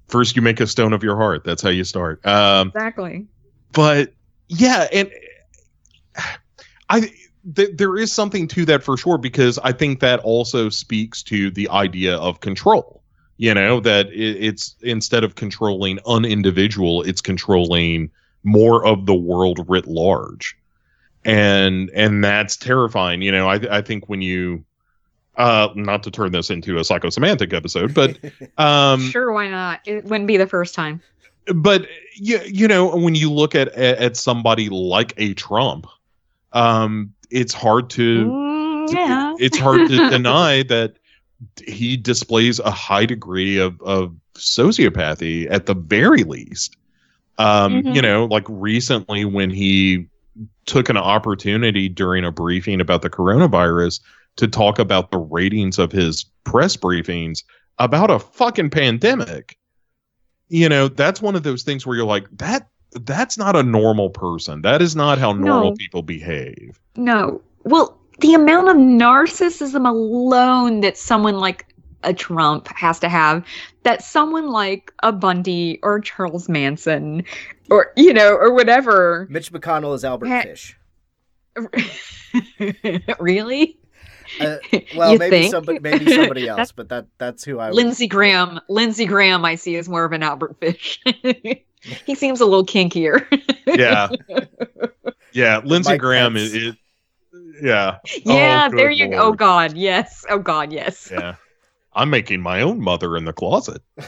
[0.07, 1.43] first, you make a stone of your heart.
[1.43, 2.23] That's how you start.
[2.25, 3.25] Um, Exactly.
[3.71, 4.13] but
[4.47, 5.11] yeah, and
[6.89, 7.11] I
[7.55, 11.49] th- there is something to that for sure because I think that also speaks to
[11.51, 13.01] the idea of control.
[13.37, 18.09] You know that it's instead of controlling an individual, it's controlling
[18.43, 20.55] more of the world writ large,
[21.25, 23.21] and and that's terrifying.
[23.21, 24.63] You know, I I think when you
[25.35, 28.17] uh not to turn this into a psychosemantic episode, but
[28.57, 29.81] um sure, why not?
[29.85, 31.01] It wouldn't be the first time.
[31.53, 31.85] but
[32.15, 35.87] you, you know when you look at at somebody like a Trump,
[36.53, 39.35] um, it's hard to Mm, yeah.
[39.39, 40.95] it's hard to deny that
[41.65, 46.75] he displays a high degree of of sociopathy at the very least.
[47.37, 47.95] Um, Mhm.
[47.95, 50.07] you know, like recently when he
[50.65, 53.99] took an opportunity during a briefing about the coronavirus
[54.37, 57.43] to talk about the ratings of his press briefings
[57.79, 59.57] about a fucking pandemic.
[60.49, 62.67] You know, that's one of those things where you're like, that
[63.01, 64.61] that's not a normal person.
[64.61, 65.75] That is not how normal No.
[65.75, 66.79] people behave.
[66.95, 67.41] No.
[67.63, 71.65] Well, the amount of narcissism alone that someone like
[72.03, 73.45] a Trump has to have,
[73.83, 77.23] that someone like a Bundy or Charles Manson
[77.71, 79.27] or, you know, or whatever.
[79.29, 80.77] Mitch McConnell is Albert Ha- Fish.
[83.19, 83.79] really?
[84.39, 84.57] Uh,
[84.95, 85.51] well, You maybe think?
[85.51, 87.67] somebody, maybe somebody else, but that that's who I.
[87.67, 88.59] would- Lindsey Graham.
[88.69, 90.99] Lindsey Graham, I see, is more of an Albert Fish.
[92.05, 93.25] he seems a little kinkier.
[93.67, 94.09] Yeah.
[95.31, 95.61] yeah.
[95.63, 96.53] Lindsey Graham Pence.
[96.53, 96.75] is, is
[97.61, 97.97] yeah.
[98.25, 99.17] yeah, Oh, there you go.
[99.17, 99.33] Oh.
[99.33, 99.75] God.
[99.75, 100.25] Yes.
[100.29, 100.71] Oh, God.
[100.71, 101.09] Yes.
[101.11, 101.35] Yeah.
[101.93, 103.81] I'm making my own mother in the closet.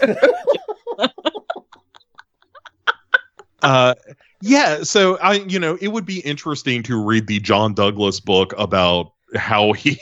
[3.63, 3.95] uh
[4.41, 8.53] yeah, so I you know, it would be interesting to read the John Douglas book
[8.57, 9.99] about how he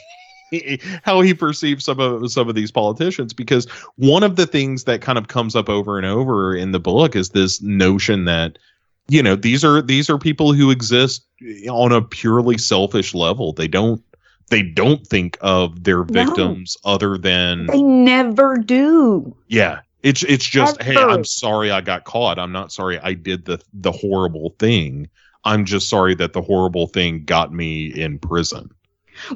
[1.03, 3.65] how he perceives some of some of these politicians because
[3.95, 7.15] one of the things that kind of comes up over and over in the book
[7.15, 8.57] is this notion that
[9.07, 11.25] you know these are these are people who exist
[11.69, 14.01] on a purely selfish level they don't
[14.49, 16.05] they don't think of their No.
[16.25, 19.35] victims other than They never do.
[19.47, 23.45] yeah it's it's just hey i'm sorry i got caught i'm not sorry i did
[23.45, 25.07] the the horrible thing
[25.45, 28.69] i'm just sorry that the horrible thing got me in prison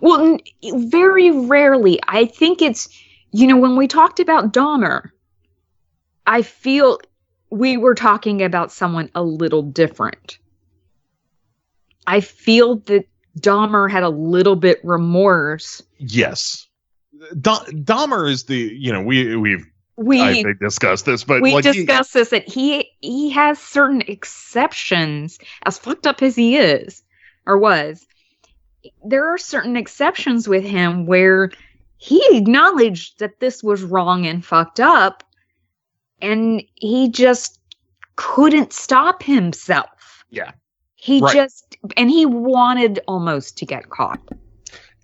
[0.01, 1.99] Well, n- very rarely.
[2.09, 2.89] I think it's,
[3.31, 5.09] you know, when we talked about Dahmer,
[6.27, 6.99] I feel
[7.51, 10.37] we were talking about someone a little different.
[12.07, 13.05] I feel that
[13.39, 15.81] Dahmer had a little bit remorse.
[15.99, 16.67] yes
[17.41, 19.65] Da- dahmer is the you know we we've
[19.97, 23.59] We I think discussed this but we like he- discussed this that he he has
[23.59, 27.03] certain exceptions as fucked up as he is
[27.45, 28.07] or was
[29.05, 31.51] there are certain exceptions with him where
[31.97, 35.23] he acknowledged that this was wrong and fucked up
[36.21, 37.59] and he just
[38.15, 40.51] couldn't stop himself Yeah.
[40.95, 41.33] he Right.
[41.33, 44.19] just and he wanted almost to get caught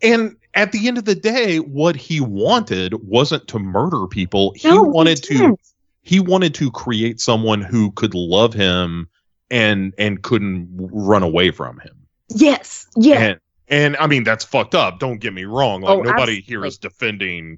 [0.01, 4.53] And at the end of the day, what he wanted wasn't to murder people.
[4.55, 5.57] He No, wanted to
[6.01, 9.09] he wanted to create someone who could love him
[9.49, 12.07] and and couldn't run away from him.
[12.29, 14.99] yes yeah And and I mean that's fucked up.
[14.99, 15.81] Don't get me wrong.
[15.81, 16.67] Like Oh, nobody here absolutely.
[16.67, 17.57] is defending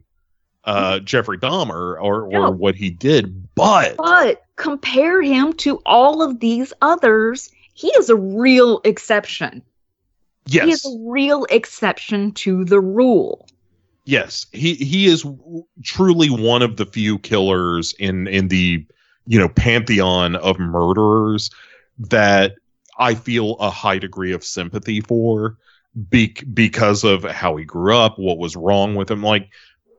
[0.67, 2.51] uh Jeffrey Dahmer or or No.
[2.51, 8.15] what he did, but But compare him to all of these others, he is a
[8.15, 9.63] real exception.
[10.45, 13.47] Yes, he is a real exception to the rule.
[14.05, 15.25] Yes, he he is
[15.83, 18.85] truly one of the few killers in in the
[19.25, 21.49] you know pantheon of murderers
[21.99, 22.55] that
[22.99, 25.57] I feel a high degree of sympathy for
[26.09, 29.23] be- because of how he grew up, what was wrong with him.
[29.23, 29.49] Like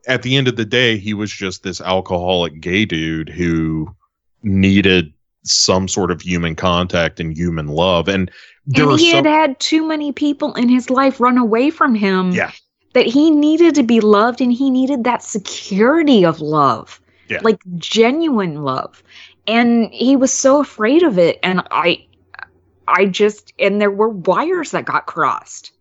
[0.08, 3.94] at the end of the day, he was just this alcoholic gay dude who
[4.42, 5.12] needed
[5.44, 8.08] some sort of human contact and human love.
[8.08, 8.30] And
[8.66, 11.94] there and he some, had had too many people in his life run away from
[11.94, 12.50] him yeah,
[12.94, 17.40] that he needed to be loved and he needed that security of love Yeah.
[17.42, 19.02] like genuine love.
[19.46, 21.38] And he was so afraid of it.
[21.42, 22.04] And i
[22.86, 25.72] i just and there were wires that got crossed.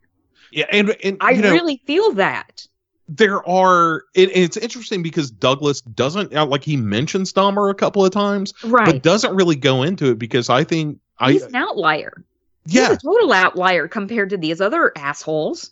[0.51, 2.66] Yeah, and and i know, really feel that
[3.07, 8.05] there are it, it's interesting because Douglas doesn't uh, like he mentions Dahmer a couple
[8.05, 8.85] of times, right?
[8.85, 12.23] but doesn't really go into it because I think I he's an outlier.
[12.65, 12.91] He's yeah.
[12.91, 15.71] a total outlier compared to these other assholes.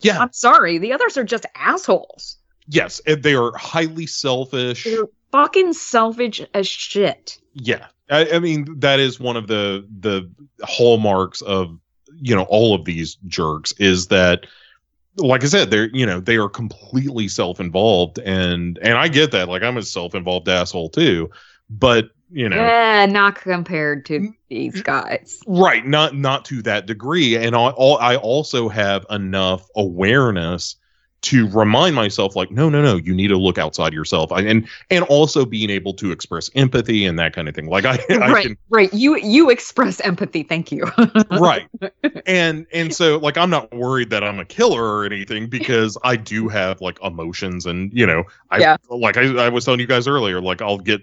[0.00, 0.18] Yeah.
[0.18, 2.38] I'm sorry the others are just assholes.
[2.66, 4.84] Yes and they are highly selfish.
[4.84, 7.38] they're fucking selfish as shit.
[7.52, 10.30] Yeah, I, I mean that is one of the the
[10.62, 11.78] hallmarks of
[12.14, 14.46] you know all of these jerks is that
[15.16, 19.30] like I said they're you know they are completely self involved and and I get
[19.32, 21.30] that like I'm a self involved asshole too,
[21.70, 22.56] but you know.
[22.56, 25.40] Yeah not compared to these guys.
[25.46, 30.76] right not not to that degree and I, all, I also have enough awareness
[31.24, 34.30] to remind myself like no no no you need to look outside yourself.
[34.30, 37.66] I, and and also being able to express empathy and that kind of thing.
[37.66, 38.92] Like i, I right can right.
[38.92, 40.42] You you express empathy.
[40.42, 40.84] Thank you.
[41.30, 41.66] Right.
[42.26, 46.14] And and so like i'm not worried that i'm a killer or anything because i
[46.16, 48.76] do have like emotions and you know i Yeah.
[48.90, 51.00] like I, I was telling you guys earlier like i'll get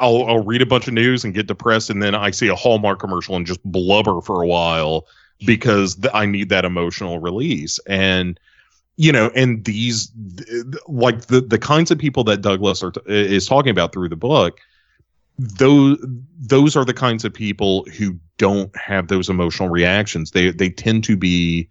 [0.00, 2.54] I'll, I'll read a bunch of news and get depressed and then i see a
[2.54, 5.06] hallmark commercial and just blubber for a while
[5.44, 7.78] because th- i need that emotional release.
[7.86, 8.40] And
[8.96, 12.92] you know and these th- th- like the the kinds of people that douglas are
[13.06, 14.60] is talking about through the book
[15.38, 15.98] those
[16.38, 20.30] those are the kinds of people who don't have those emotional reactions.
[20.30, 21.68] They they tend to be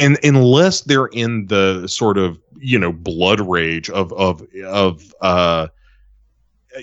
[0.00, 5.68] and unless they're in the sort of you know blood rage of of of uh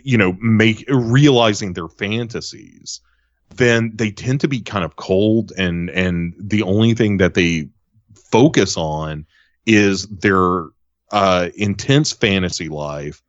[0.04, 3.00] you know make realizing their fantasies
[3.56, 7.70] then they tend to be kind of cold and and the only thing that they
[8.16, 9.26] focus on
[9.66, 10.66] is their
[11.12, 13.22] uh intense fantasy life.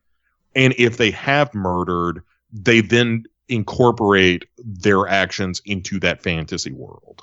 [0.54, 2.22] And if they have murdered
[2.54, 7.22] they then incorporate their actions into that fantasy world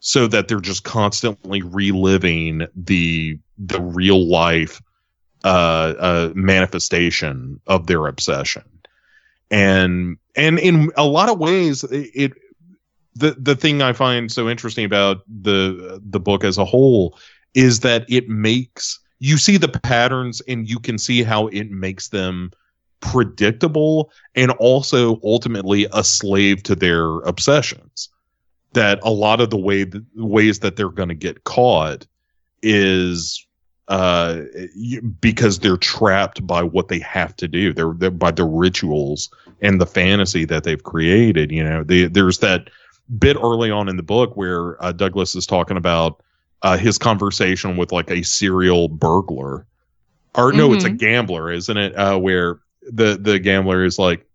[0.00, 4.80] so that they're just constantly reliving the the real life
[5.44, 8.62] uh, uh manifestation of their obsession.
[9.50, 12.32] And and in a lot of ways it, it
[13.14, 17.18] the the thing i find so interesting about the the book as a whole
[17.58, 22.08] is that it makes you see the patterns and you can see how it makes
[22.08, 22.52] them
[23.00, 28.10] predictable and also ultimately a slave to their obsessions.
[28.74, 32.06] That a lot of the way the ways that they're going to get caught
[32.62, 33.44] is
[33.88, 34.42] uh
[35.18, 37.72] because they're trapped by what they have to do.
[37.72, 39.30] They're, they're by the rituals
[39.62, 41.82] and the fantasy that they've created you know.
[41.82, 42.70] They, there's that
[43.18, 46.22] bit early on in the book where uh, douglas is talking about
[46.62, 49.66] uh, his conversation with like a serial burglar.
[50.34, 50.98] Or no it's a Mhm.
[50.98, 51.96] gambler isn't it?
[51.96, 54.26] Uh where the the gambler is like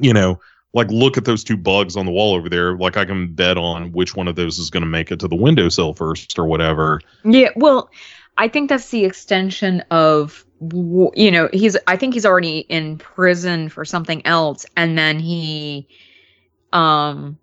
[0.00, 0.40] you know
[0.74, 2.76] like look at those two bugs on the wall over there.
[2.76, 5.28] Like i can bet on which one of those is going to make it to
[5.28, 7.00] the windowsill first or whatever.
[7.24, 7.90] Yeah, well,
[8.38, 10.44] I think that's the extension of
[11.14, 15.88] you know, he's I think he's already in prison for something else and then he
[16.72, 17.38] um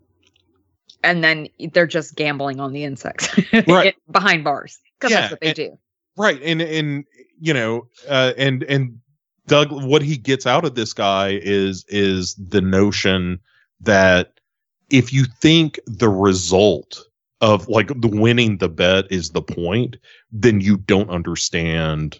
[1.04, 3.30] and then they're just gambling on the insects
[3.68, 3.96] Right.
[4.12, 5.78] behind bars cuz Yeah, that's what they and- do.
[6.18, 7.06] right and and
[7.40, 9.00] you know uh and and
[9.48, 13.40] doug what he gets out of this guy is is the notion
[13.82, 14.34] that
[14.90, 17.00] if you think the result
[17.42, 19.98] of like the winning the bet is the point
[20.32, 22.20] then you don't understand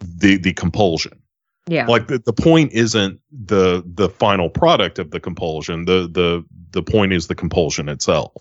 [0.00, 1.19] the the compulsion
[1.66, 1.86] Yeah.
[1.86, 6.82] like the, the point isn't the the final product of the compulsion the the the
[6.82, 8.32] point is the compulsion itself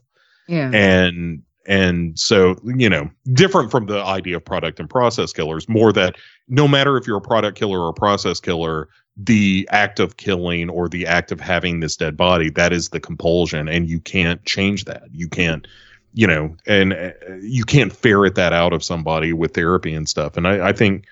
[0.48, 0.72] yeah.
[0.74, 5.94] and and so you know different from the idea of product and process killers more
[5.94, 6.16] that
[6.48, 10.70] no matter if you're a product killer or a process killer the act of killing
[10.70, 14.44] or the act of having this dead body that is the compulsion and you can't
[14.46, 15.68] change that you can't
[16.14, 20.38] you know and uh, you can't ferret that out of somebody with therapy and stuff
[20.38, 21.06] and i i think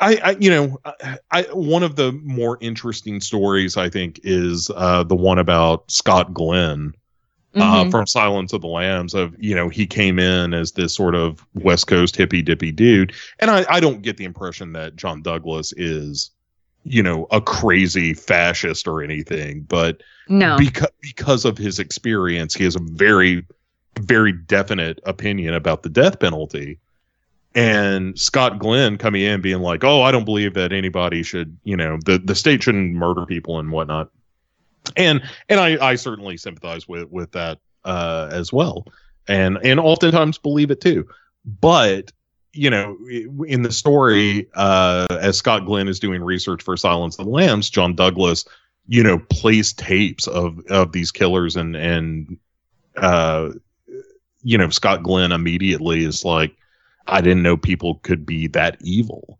[0.00, 4.70] I, I you know I, I one of the more interesting stories I think is
[4.74, 6.94] uh the one about Scott Glenn
[7.56, 7.90] uh, Mhm.
[7.90, 9.12] from Silence of the Lambs.
[9.14, 13.12] Of you know, he came in as this sort of West Coast hippy dippy dude,
[13.40, 16.30] and I, I don't get the impression that John Douglas is,
[16.84, 20.56] you know, a crazy fascist or anything, but no.
[20.58, 23.44] because because of his experience, he has a very
[23.98, 26.78] very definite opinion about the death penalty.
[27.54, 31.76] And Scott Glenn coming in being like, "Oh, I don't believe that anybody should, you
[31.76, 34.10] know, the the state shouldn't murder people and whatnot."
[34.96, 38.86] And and I I certainly sympathize with with that uh, as well,
[39.26, 41.08] and and oftentimes believe it too.
[41.44, 42.12] But
[42.52, 42.96] you know,
[43.46, 47.68] in the story, uh, as Scott Glenn is doing research for Silence of the Lambs,
[47.68, 48.44] John Douglas
[48.90, 52.36] you know plays tapes of of these killers and and
[52.96, 53.50] uh
[54.42, 56.54] you know Scott Glenn immediately is like
[57.06, 59.38] I didn't know people could be that evil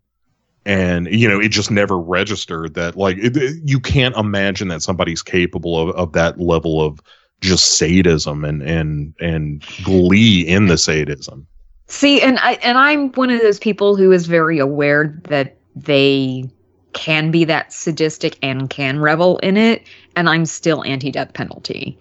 [0.67, 4.83] and you know it just never registered that like it, it- you can't imagine that
[4.83, 7.01] somebody's capable of, of that level of
[7.41, 11.47] just sadism and and and glee in the sadism
[11.91, 16.49] See, and I and I'm one of those people who is very aware that they
[16.93, 19.83] can be that sadistic and can revel in it,
[20.15, 21.99] and I'm still anti-death penalty.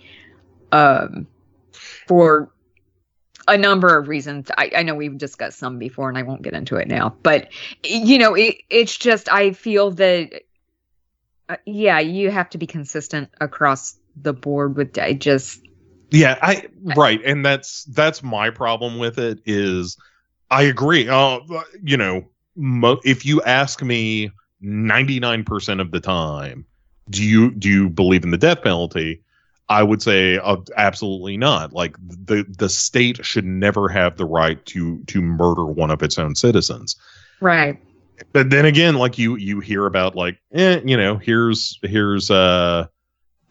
[0.72, 1.26] Um,
[1.73, 2.52] for
[3.49, 4.49] a number of reasons.
[4.57, 7.15] I, I know we've discussed some before, and I won't get into it now.
[7.23, 7.49] But
[7.84, 10.43] you know, it, it's just I feel that,
[11.49, 14.97] uh, yeah, you have to be consistent across the board with.
[14.97, 15.61] I just
[16.11, 19.97] Yeah, I right, and that's that's my problem with it is
[20.51, 21.07] I agree.
[21.07, 21.39] Uh,
[21.84, 24.31] you know, mo- if you ask me
[24.63, 26.65] 99% of the time,
[27.09, 29.21] do you do you believe in the death penalty?
[29.70, 31.74] I would say uh, absolutely not.
[31.74, 36.18] Like the the state should never have the right to to murder one of its
[36.18, 36.96] own citizens
[37.40, 37.78] right.
[38.34, 42.86] but then again like you you hear about like eh, you know here's here's uh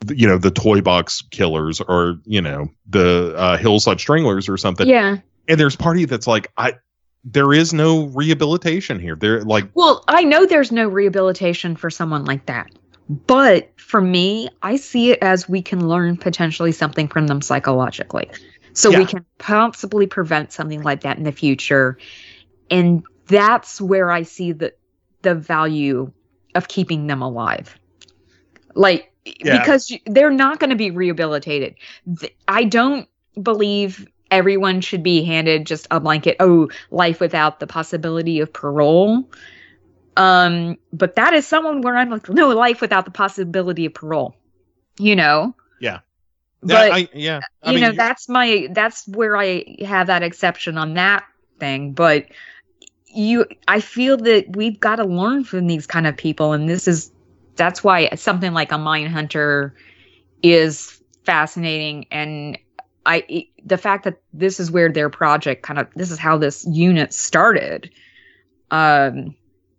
[0.08, 4.86] you know the toy box killers or you know the uh hillside stranglers or something
[4.88, 5.16] Yeah.
[5.48, 6.74] and there's party that's like i
[7.24, 12.24] there is no rehabilitation here they're like Well, I know there's no rehabilitation for someone
[12.24, 12.68] like that.
[13.08, 18.28] But for me, I see it as we can learn potentially something from them psychologically.
[18.74, 18.98] So Yeah.
[18.98, 21.98] we can possibly prevent something like that in the future.
[22.70, 24.74] And that's where I see the
[25.22, 26.12] the value
[26.54, 27.78] of keeping them alive.
[28.74, 29.58] Like Yeah.
[29.58, 31.76] because they're not going to be rehabilitated.
[32.46, 33.08] I don't
[33.42, 39.24] believe everyone should be handed just a blanket oh life without the possibility of parole
[40.18, 44.34] um but that is someone where i'm like no life without the possibility of parole
[44.98, 45.54] you know?
[45.80, 46.00] Yeah.
[46.60, 47.40] but yeah, I, yeah.
[47.62, 51.24] I you mean, know that's my that's where i have that exception on that
[51.60, 51.92] thing.
[51.92, 52.26] But
[53.06, 56.52] you i feel that we've got to learn from these kind of people.
[56.52, 57.12] And this is
[57.56, 59.72] that's why something like a Mindhunter
[60.42, 62.06] is fascinating.
[62.10, 62.58] And
[63.06, 66.66] i the fact that this is where their project kind of this is how this
[66.68, 67.90] unit started
[68.70, 69.34] um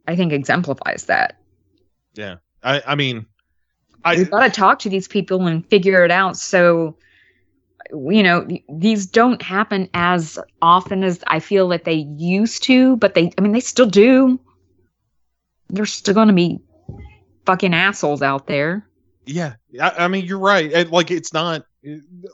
[0.10, 1.38] i think exemplifies that.
[2.64, 3.26] I, I mean
[4.04, 6.36] i we've got to talk to these people and figure it out.
[6.36, 6.98] So
[7.92, 13.16] you know these don't happen as often as i feel that they used to but
[13.16, 14.40] they i mean they still do.
[15.70, 16.60] There's still going to be
[17.46, 18.88] fucking assholes out there.
[19.26, 20.72] Yeah, I, I mean you're right.
[20.74, 21.66] And, like it's not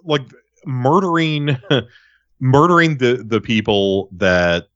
[0.03, 0.21] like
[0.65, 1.57] murdering
[2.39, 4.67] murdering the the people that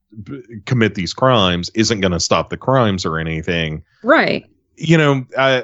[0.66, 3.84] commit these crimes isn't going to stop the crimes or anything.
[4.04, 4.46] right.
[4.82, 5.64] You know, I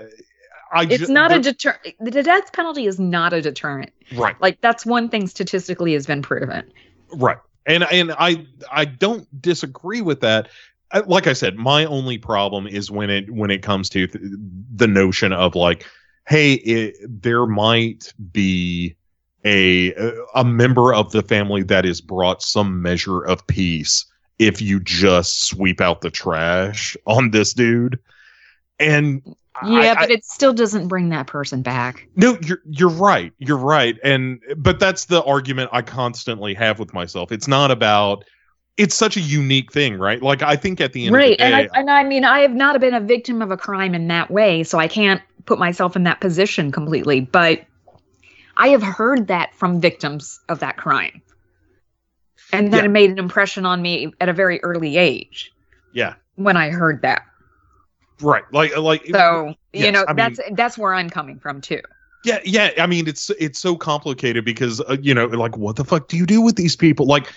[0.74, 3.92] I it's ju- not a the- deter the death penalty is not a deterrent.
[4.14, 6.70] Right, like that's one thing statistically has been proven.
[7.14, 10.50] Right, and and I I don't disagree with that.
[11.08, 14.24] Like I said, my only problem is when it when it comes to th-
[14.76, 15.86] the notion of like,
[16.28, 18.96] hey, it, there might be
[19.46, 19.94] a
[20.36, 24.06] a member of the family that has brought some measure of peace
[24.40, 28.00] if you just sweep out the trash on this dude.
[28.80, 29.22] And
[29.66, 33.32] yeah I- but it still doesn't bring that person back no, you're you're right.
[33.38, 33.98] You're right.
[34.04, 37.32] And but that's the argument I constantly have with myself.
[37.32, 38.26] It's not about
[38.78, 40.22] it's such a unique thing, right?
[40.22, 42.40] Like I think at the end right of the and I, and I mean i
[42.40, 45.60] have not been a victim of a crime in that way so i can't put
[45.60, 47.64] myself in that position completely but
[48.58, 51.22] i have heard that from victims of that crime
[52.52, 52.86] and that Yeah.
[52.86, 55.52] it made an impression on me at a very early age
[55.94, 57.24] yeah, when i heard that
[58.22, 58.44] right.
[58.52, 61.82] Like like so you know I mean- that's that's where i'm coming from too
[62.26, 62.72] yeah, yeah.
[62.80, 66.18] I mean, it's it's so complicated because uh, you know, like what the fuck do
[66.18, 67.06] you do with these people?
[67.06, 67.32] Like,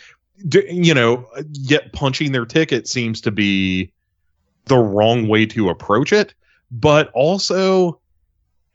[0.49, 3.93] do, you know, yet punching their ticket seems to be
[4.65, 6.33] the wrong way to approach it,
[6.71, 8.01] but also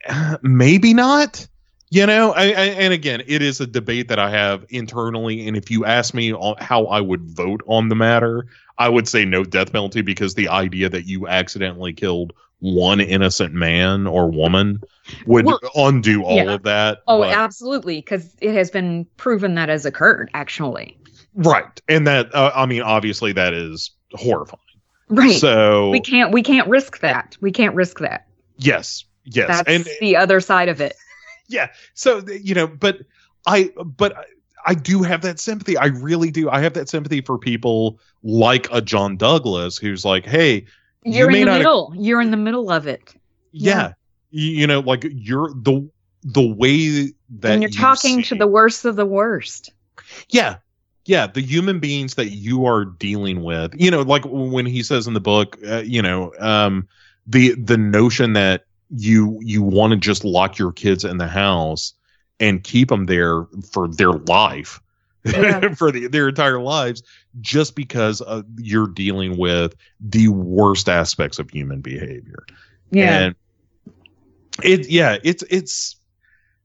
[0.44, 1.48] maybe not.
[1.94, 5.48] You know, I, I, and again, it is a debate that I have internally.
[5.48, 8.48] And if you ask me on how I would vote on the matter,
[8.80, 13.54] I would say no death penalty because the idea that you accidentally killed one innocent
[13.54, 14.82] man or woman
[15.28, 16.54] would Well, undo all yeah.
[16.54, 17.04] of that.
[17.08, 20.32] Oh, but- absolutely, because it has been proven that has occurred.
[20.34, 20.98] Actually,
[21.36, 21.80] right.
[21.88, 24.60] And that, uh, I mean, obviously, that is horrifying.
[25.10, 25.40] right?
[25.40, 27.38] So, we can't we can't risk that.
[27.40, 28.26] We can't risk that.
[28.58, 29.48] yes, yes.
[29.48, 30.96] That's and the other side of it.
[31.54, 31.68] Yeah.
[31.94, 32.98] So you know but
[33.48, 34.26] i but I-
[34.66, 35.76] i do have that sympathy.
[35.78, 36.50] I really do.
[36.50, 40.66] I have that sympathy for people like a john douglas who's like hey
[41.04, 41.94] You You're may in the middle.
[41.96, 43.14] You're in the middle of it.
[43.52, 43.94] yeah,
[44.32, 45.90] You, you know like you're the
[46.24, 47.12] the way
[47.42, 49.72] that and you're you talking to the worst of the worst.
[50.30, 50.56] yeah.
[51.06, 51.28] Yeah.
[51.28, 53.74] The human beings that you are dealing with.
[53.78, 56.88] You know like when he says in the book uh, you know um
[57.28, 58.64] the the notion that
[58.96, 61.94] you you want to just lock your kids in the house
[62.40, 64.80] and keep them there for their life
[65.26, 65.74] Yeah.
[65.76, 67.02] for the, their entire lives
[67.42, 72.46] just because uh, you're dealing with the worst aspects of human behavior
[72.92, 73.20] Yeah.
[73.20, 73.36] and
[74.64, 75.96] it yeah, it's it's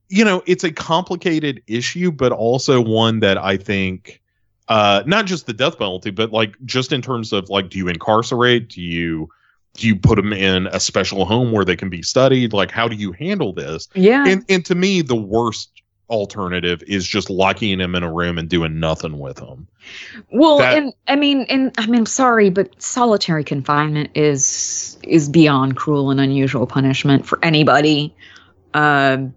[0.09, 4.21] you know, it's a complicated issue, but also one that I think
[4.67, 7.87] uh not just the death penalty, but like just in terms of like do you
[7.87, 8.69] incarcerate?
[8.69, 9.29] Do you
[9.75, 12.53] do you put them in a special home where they can be studied?
[12.53, 13.87] Like how do you handle this?
[13.93, 14.25] yeah.
[14.27, 15.71] And and to me the worst
[16.09, 19.67] alternative is just locking them in a room and doing nothing with them.
[20.31, 25.75] well, that- and I mean, and I mean, sorry, but solitary confinement is is beyond
[25.77, 28.13] cruel and unusual punishment for anybody.
[28.73, 29.35] Um,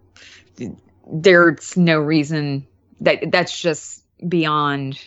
[1.12, 2.66] there's no reason
[3.00, 4.98] that that's just beyond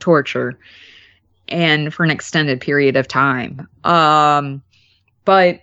[0.00, 0.58] torture,
[1.48, 3.66] and for an extended period of time.
[3.84, 4.62] Um,
[5.26, 5.60] but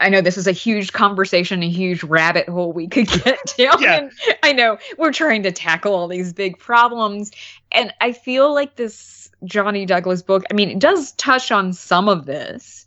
[0.00, 3.80] I know this is a huge conversation, a huge rabbit hole we could get down.
[3.80, 3.98] Yeah.
[3.98, 4.12] and
[4.42, 7.30] I know we're trying to tackle all these big problems.
[7.70, 12.08] And I feel like this Johnny Douglas book, I mean, it does touch on some
[12.08, 12.86] of this.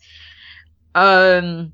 [0.96, 1.72] Um,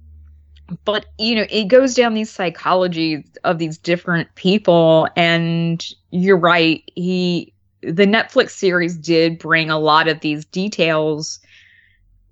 [0.86, 6.84] but you know, it goes down these psychology of these different people, and you're right.
[6.96, 11.40] He the Netflix series did bring a lot of these details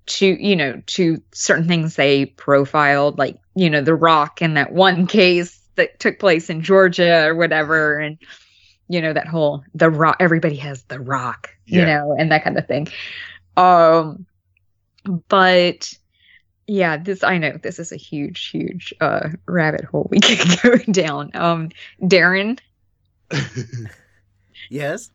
[0.06, 4.72] to you know to certain things they profiled like you know the rock in that
[4.72, 7.98] one case that took place in georgia or whatever.
[7.98, 8.18] And
[8.88, 12.58] you know that whole the rock everybody has the rock you know and that kind
[12.58, 12.88] of thing.
[13.56, 14.26] Um
[15.28, 15.92] but
[16.68, 20.92] yeah this i know this is a huge huge uh rabbit hole we could go
[20.92, 21.30] down.
[21.34, 21.70] Um
[22.00, 22.58] daeron?
[24.70, 25.10] Yes.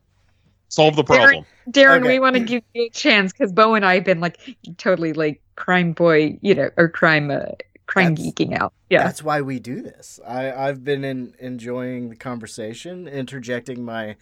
[0.70, 1.46] Solve the problem.
[1.70, 2.08] Daeron, Okay.
[2.14, 4.38] we want to give you a chance because Bo and I have been like
[4.78, 7.46] totally like crime boy, you know, or crime, uh,
[7.86, 8.74] crime That's- geeking out.
[8.90, 9.04] Yeah.
[9.04, 10.20] That's why we do this.
[10.26, 14.16] I, I've been in, enjoying the conversation, interjecting my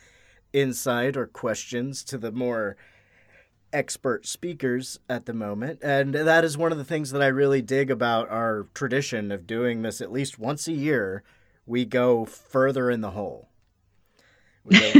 [0.53, 2.77] insight or questions to the more
[3.73, 5.79] expert speakers at the moment.
[5.83, 9.45] And that is one of the things that I really dig about our tradition of
[9.47, 11.23] doing this at least once a year.
[11.65, 13.49] We go further in the hole.
[14.65, 14.93] We go,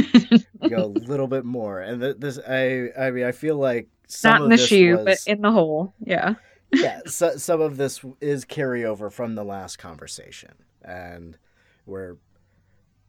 [0.60, 1.80] we go a little bit more.
[1.80, 4.66] And th- this, I, I mean, I feel like some Not of in the this
[4.66, 5.94] shoe, was, but in the hole.
[6.00, 6.34] Yeah.
[6.72, 10.52] yeah, so, some of this is carryover from the last conversation,
[10.82, 11.38] and
[11.86, 12.16] we're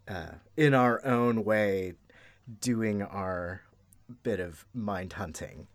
[0.08, 1.94] uh, in our own way
[2.62, 3.62] doing our
[4.24, 5.68] bit of mind hunting.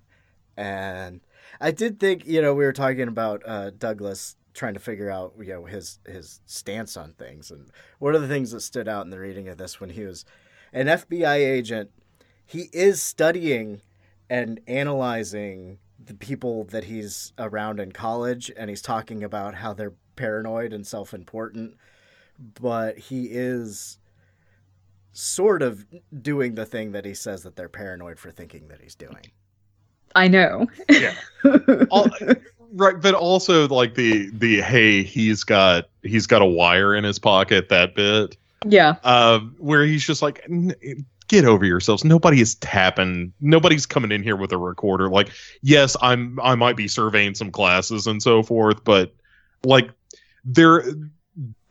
[0.57, 1.21] And
[1.61, 5.35] I did think, you know, we were talking about uh, Douglas trying to figure out,
[5.39, 9.05] you know, his his stance on things, and one of the things that stood out
[9.05, 10.25] in the reading of this when he was
[10.73, 11.91] an FBI agent,
[12.47, 13.81] he is studying
[14.29, 19.95] and analyzing the people that he's around in college and he's talking about how they're
[20.17, 21.75] paranoid and self-important
[22.61, 23.99] but he is
[25.13, 25.85] sort of
[26.23, 29.31] doing the thing that he says that they're paranoid for thinking that he's doing
[30.15, 30.67] I know.
[30.91, 31.15] Yeah.
[31.91, 32.11] All-
[32.75, 37.19] right but also like the the hey he's got he's got a wire in his
[37.19, 38.37] pocket that bit
[38.67, 38.97] yeah.
[39.05, 40.75] uh where he's just like "N-
[41.29, 42.05] get over yourselves.
[42.05, 43.33] Nobody is tapping.
[43.41, 45.09] Nobody's coming in here with a recorder.
[45.09, 45.31] Like
[45.63, 49.15] yes i'm i might be surveying some classes and so forth but
[49.65, 49.91] like
[50.45, 50.85] there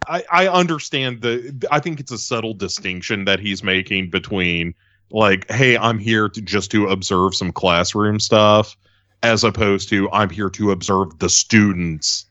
[0.07, 4.73] i i understand the i think it's a subtle distinction that he's making between
[5.11, 8.75] like hey i'm here to just to observe some classroom stuff
[9.23, 12.25] as opposed to i'm here to observe the students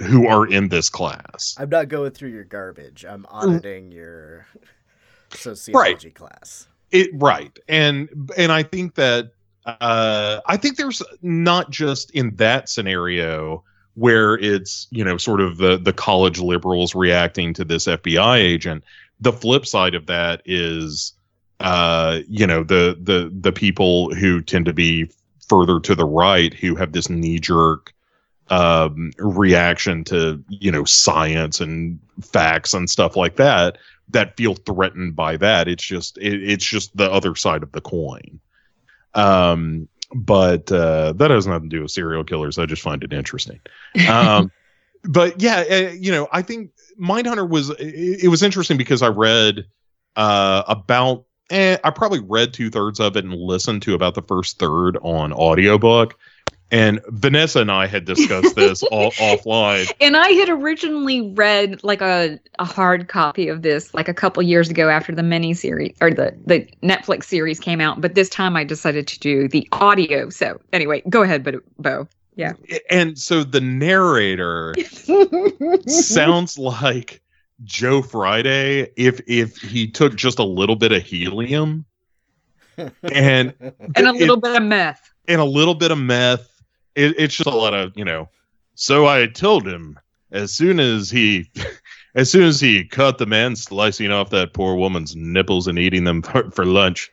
[0.00, 1.54] who are in this class.
[1.58, 3.04] I'm not going through your garbage.
[3.04, 4.46] I'm auditing your
[5.30, 6.66] sociology class.
[6.90, 7.56] It right.
[7.68, 9.32] And and i think that
[9.66, 13.62] uh i think there's not just in that scenario
[13.94, 18.82] where it's you know sort of the the college liberals reacting to this fbi agent.
[19.20, 21.12] The flip side of that is
[21.60, 25.10] uh you know the the the people who tend to be
[25.48, 27.92] further to the right who have this knee jerk
[28.50, 33.78] um reaction to you know science and facts and stuff like that
[34.08, 35.68] that feel threatened by that.
[35.68, 38.40] It's just it, it's just the other side of the coin.
[39.14, 42.58] Um but uh that has nothing to do with serial killers.
[42.58, 43.60] I just find it interesting.
[44.08, 44.50] Um
[45.04, 46.70] but yeah uh, you know i think
[47.00, 49.66] mindhunter was it, it was interesting because i read
[50.16, 54.58] uh about eh, i probably read two-thirds of it and listened to about the first
[54.58, 56.18] third on audiobook
[56.72, 62.00] and vanessa and i had discussed this all offline And I had originally read like
[62.00, 65.96] a, a hard copy of this like a couple years ago after the mini series
[66.00, 69.68] or the, the Netflix series came out, but this time I decided to do the
[69.72, 70.30] audio.
[70.30, 72.08] So anyway, go ahead, but Bo.
[72.36, 72.52] Yeah.
[72.88, 74.74] and so the narrator
[75.86, 77.20] sounds like
[77.64, 81.84] Joe Friday if if he took just a little bit of helium
[82.76, 85.10] and and a it- little bit of meth.
[85.28, 86.46] and a little bit of meth.
[86.94, 88.28] It, it's just a lot of you know.
[88.74, 89.98] So I told him
[90.32, 91.50] as soon as he,
[92.14, 96.04] as soon as he caught the man slicing off that poor woman's nipples and eating
[96.04, 97.10] them for, for lunch,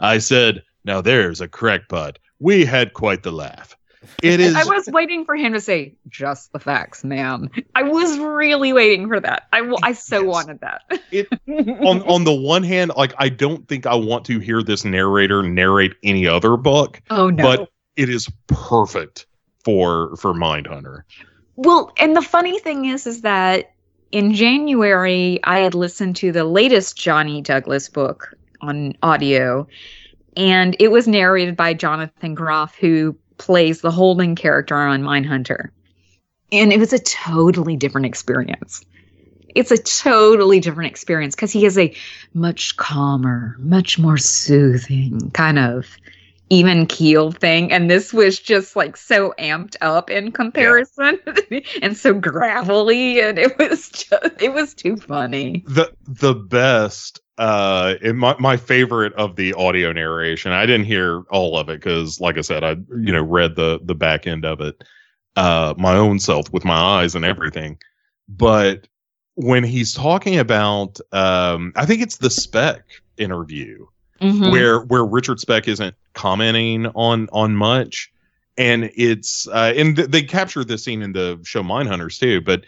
[0.00, 3.76] I said, "Now there's a crackpot." We had quite the laugh.
[4.22, 4.54] It is.
[4.54, 7.50] I was waiting for him to say just the facts, ma'am.
[7.74, 9.48] I was really waiting for that.
[9.52, 10.26] I, w- I so Yes.
[10.26, 10.82] wanted that.
[11.10, 11.28] It-
[11.84, 15.42] on on the one hand, like I don't think I want to hear this narrator
[15.42, 17.42] narrate any other book, oh no.
[17.42, 19.26] but it is perfect
[19.64, 21.02] for for Mindhunter.
[21.56, 23.72] Well, and the funny thing is, is that
[24.12, 29.66] in January I had listened to the latest Johnny Douglas book on audio,
[30.36, 35.70] and it was narrated by Jonathan Groff, who plays the Holden character on Mindhunter,
[36.52, 38.82] and it was a totally different experience.
[39.54, 41.94] It's a totally different experience because he has a
[42.34, 45.86] much calmer, much more soothing kind of
[46.48, 51.18] even keel thing and this was just like so amped up in comparison
[51.82, 55.64] and so gravelly and it was just it was too funny.
[55.66, 61.22] The the best uh in my, my favorite of the audio narration i didn't hear
[61.30, 64.44] all of it because like i said i you know read the the back end
[64.46, 64.82] of it
[65.36, 67.76] uh my own self with my eyes and everything.
[68.28, 68.88] But
[69.34, 72.84] when he's talking about um i think it's the Speck
[73.18, 73.84] interview
[74.20, 74.50] Mhm.
[74.50, 78.10] where where Richard Speck isn't commenting on on much,
[78.58, 82.40] and it's uh, and th- they captured this scene in the show Mindhunters too.
[82.40, 82.64] But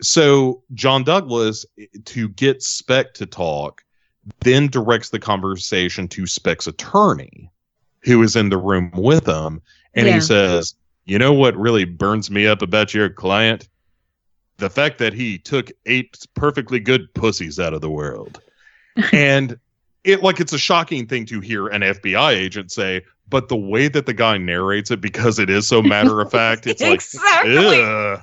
[0.00, 1.66] so John Douglas
[2.04, 3.82] to get Speck to talk,
[4.40, 7.50] then directs the conversation to Speck's attorney,
[8.04, 9.60] who is in the room with him,
[9.94, 10.14] and Yeah.
[10.14, 10.74] he says,
[11.06, 13.68] "You know what really burns me up about your client."
[14.58, 18.40] The fact that he took eight perfectly good pussies out of the world.
[19.12, 19.58] and
[20.04, 23.88] it like it's a shocking thing to hear an FBI agent say, but the way
[23.88, 28.22] that the guy narrates it, because it is so matter of fact, it's like, exactly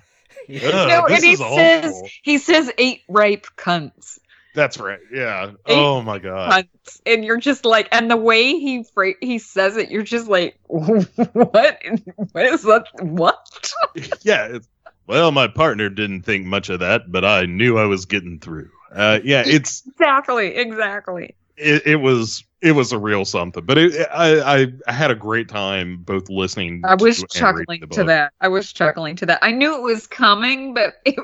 [0.57, 2.10] ugh, no, this and he says awful.
[2.23, 4.19] he says eight ripe cunts
[4.56, 4.99] That's right.
[5.11, 5.51] Yeah.
[5.68, 6.51] Eight oh my god.
[6.51, 10.27] cunts and you're just like and the way he fra- he says it you're just
[10.27, 13.73] like what what is that what
[14.22, 14.60] yeah.
[15.07, 18.69] Well, my partner didn't think much of that, but I knew I was getting through.
[18.93, 24.07] Uh, yeah, it's exactly exactly it, it was it was a real something, but it,
[24.11, 26.81] I, I I had a great time both listening.
[26.86, 28.34] I was to chuckling to that.
[28.41, 29.40] I was chuckling to that.
[29.41, 31.19] I knew it was coming, but it,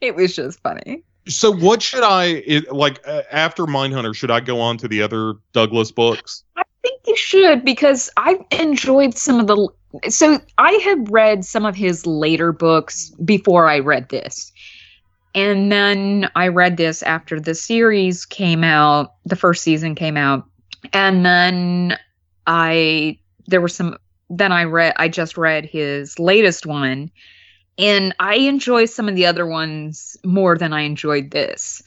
[0.00, 1.02] it was just funny.
[1.28, 4.14] So what should I it, like uh, after Mindhunter?
[4.14, 6.44] Should I go on to the other Douglas books?
[6.56, 9.68] I think you should because I've enjoyed some of the.
[10.08, 14.52] So I had read some of his later books before I read this.
[15.34, 20.44] And then I read this after the series came out, the first season came out.
[20.92, 21.98] And then
[22.46, 23.96] I, there were some,
[24.28, 27.10] then I read, I just read his latest one.
[27.78, 31.82] And I enjoy some of the other ones more than I enjoyed this.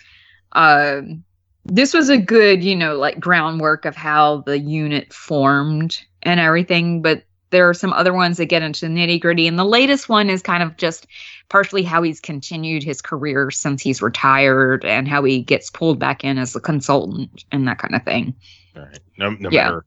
[0.53, 1.24] Um,
[1.65, 7.02] this was a good, you know, like groundwork of how the unit formed and everything.
[7.02, 7.24] But
[7.54, 9.48] there are some other ones that get into the nitty gritty.
[9.48, 11.08] And the latest one is kind of just
[11.48, 16.24] partially how he's continued his career since he's retired and how he gets pulled back
[16.24, 18.34] in as a consultant and that kind of thing.
[18.76, 19.00] All right.
[19.18, 19.64] No, no Yeah.
[19.66, 19.86] matter.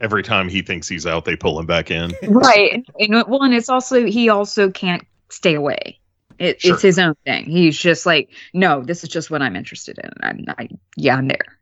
[0.00, 2.14] Every time he thinks he's out, they pull him back in.
[2.22, 2.72] right.
[2.72, 5.98] And, and well, and it's also, he also can't stay away.
[6.38, 6.74] It, Sure.
[6.74, 7.46] It's his own thing.
[7.46, 10.10] He's just like, no, this is just what I'm interested in.
[10.22, 11.58] I'm, I, yeah, I'm there.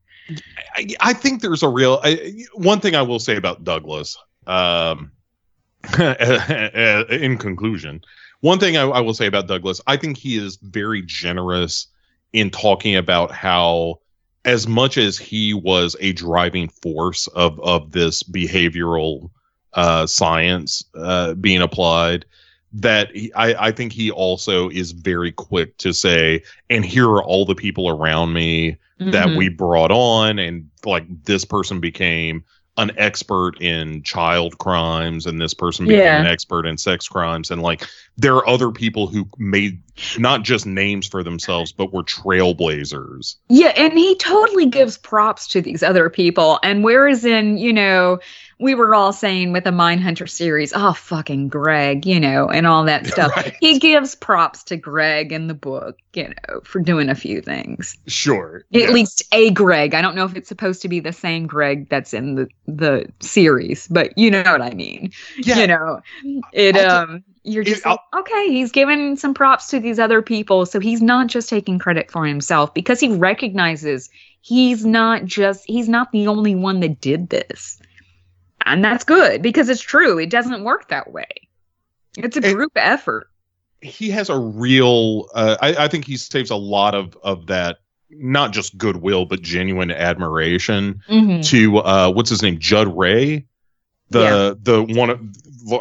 [0.75, 4.17] I, I think there's a real I, one thing I will say about Douglas.
[4.47, 5.11] Um,
[5.99, 8.03] in conclusion,
[8.41, 11.87] one thing I, I will say about Douglas, I think he is very generous
[12.33, 14.01] in talking about how
[14.45, 19.31] as much as he was a driving force of of this behavioral
[19.75, 22.25] uh, science uh, being applied,
[22.73, 27.23] that he, I, I think he also is very quick to say, and here are
[27.25, 29.37] all the people around me that Mhm.
[29.37, 32.45] we brought on, and like this person became
[32.77, 36.21] an expert in child crimes, and this person became Yeah.
[36.21, 37.87] an expert in sex crimes, and like
[38.17, 39.81] there are other people who made
[40.19, 43.37] not just names for themselves, but were trailblazers.
[43.49, 46.59] Yeah, and he totally gives props to these other people.
[46.63, 48.19] And whereas in, you know,
[48.61, 52.85] we were all saying with the Mindhunter series, oh, fucking Greg, you know, and all
[52.85, 53.35] that stuff.
[53.37, 53.57] Right.
[53.61, 57.97] He gives props to Greg in the book, you know, for doing a few things.
[58.07, 58.91] Sure, At Yeah.
[58.91, 59.95] least a Greg.
[59.95, 63.07] I don't know if it's supposed to be the same Greg that's in the the
[63.21, 65.11] series, but you know what I mean.
[65.37, 65.59] Yeah.
[65.59, 66.01] You know,
[66.53, 70.23] it I'll um you're it- just like, okay, he's giving some props to these other
[70.23, 74.09] people, so he's not just taking credit for himself because he recognizes
[74.41, 77.81] he's not just he's not the only one that did this.
[78.65, 80.19] And that's good because it's true.
[80.19, 81.29] It doesn't work that way.
[82.17, 83.29] It's a It- group effort.
[83.83, 87.81] he has a real uh, I, I think he saves a lot of of that
[88.11, 91.45] not just goodwill but genuine admiration Mhm.
[91.51, 93.45] to uh what's his name judd ray
[94.09, 94.55] the Yeah.
[94.63, 95.21] the one of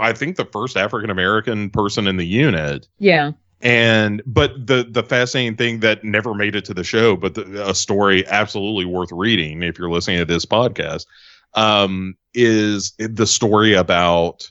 [0.02, 3.32] i think the first african american person in the unit Yeah.
[3.62, 7.70] and but the the fascinating thing that never made it to the show but the,
[7.70, 11.06] a story absolutely worth reading if you're listening to this podcast
[11.56, 14.50] um is the story about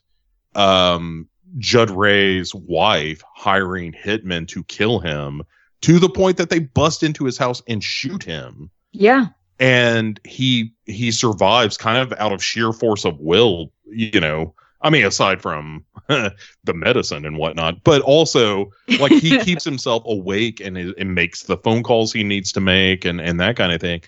[0.54, 5.42] um judd ray's wife hiring hitmen to kill him
[5.80, 9.26] to the point that they bust into his house and shoot him Yeah.
[9.58, 14.90] and he he survives kind of out of sheer force of will you know i
[14.90, 18.70] mean aside from the medicine and whatnot but also
[19.00, 23.04] like he keeps himself awake and, and makes the phone calls he needs to make
[23.04, 24.00] and and that kind of thing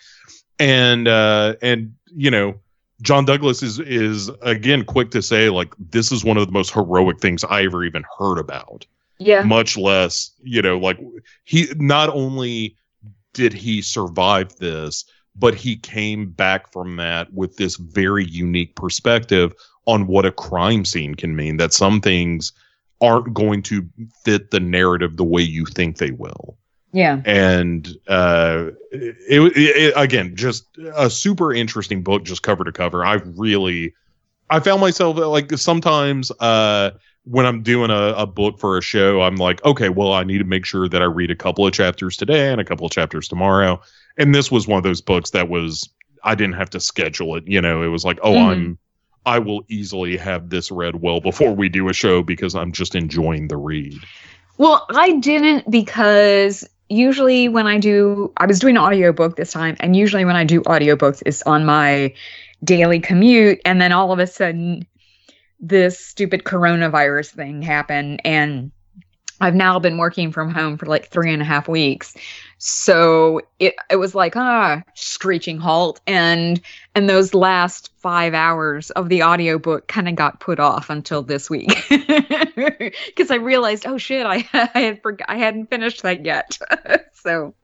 [0.58, 2.54] and uh and you know
[3.02, 6.72] john douglas is is again quick to say like this is one of the most
[6.72, 8.86] heroic things i ever even heard about
[9.18, 9.42] Yeah.
[9.42, 10.98] much less you know like
[11.44, 12.76] he not only
[13.32, 15.04] did he survive this
[15.36, 19.52] but he came back from that with this very unique perspective
[19.86, 22.52] on what a crime scene can mean that some things
[23.00, 23.86] aren't going to
[24.24, 26.56] fit the narrative the way you think they will
[26.94, 27.20] Yeah.
[27.24, 33.04] and uh it, it, it again just a super interesting book just cover to cover
[33.04, 33.94] i really
[34.48, 36.92] i found myself uh, like sometimes uh
[37.24, 40.38] when i'm doing a, a book for a show i'm like okay well i need
[40.38, 42.92] to make sure that i read a couple of chapters today and a couple of
[42.92, 43.80] chapters tomorrow
[44.16, 45.88] and this was one of those books that was
[46.22, 48.46] i didn't have to schedule it you know it was like oh Mhm.
[48.52, 48.78] i'm
[49.26, 52.94] i will easily have this read well before we do a show because i'm just
[52.94, 53.98] enjoying the read
[54.56, 59.76] Well, I didn't because usually when I do I was doing an audiobook this time
[59.80, 62.12] and usually when I do audiobooks it's on my
[62.62, 64.86] daily commute and then all of a sudden
[65.60, 68.70] this stupid coronavirus thing happened and
[69.40, 72.14] I've now been working from home for like three and a half weeks.
[72.58, 76.60] So it it was like ah screeching halt and
[76.94, 81.50] and those last five hours of the audiobook kind of got put off until this
[81.50, 86.58] week because I realized oh shit I I had forg I hadn't finished that yet.
[87.14, 87.54] so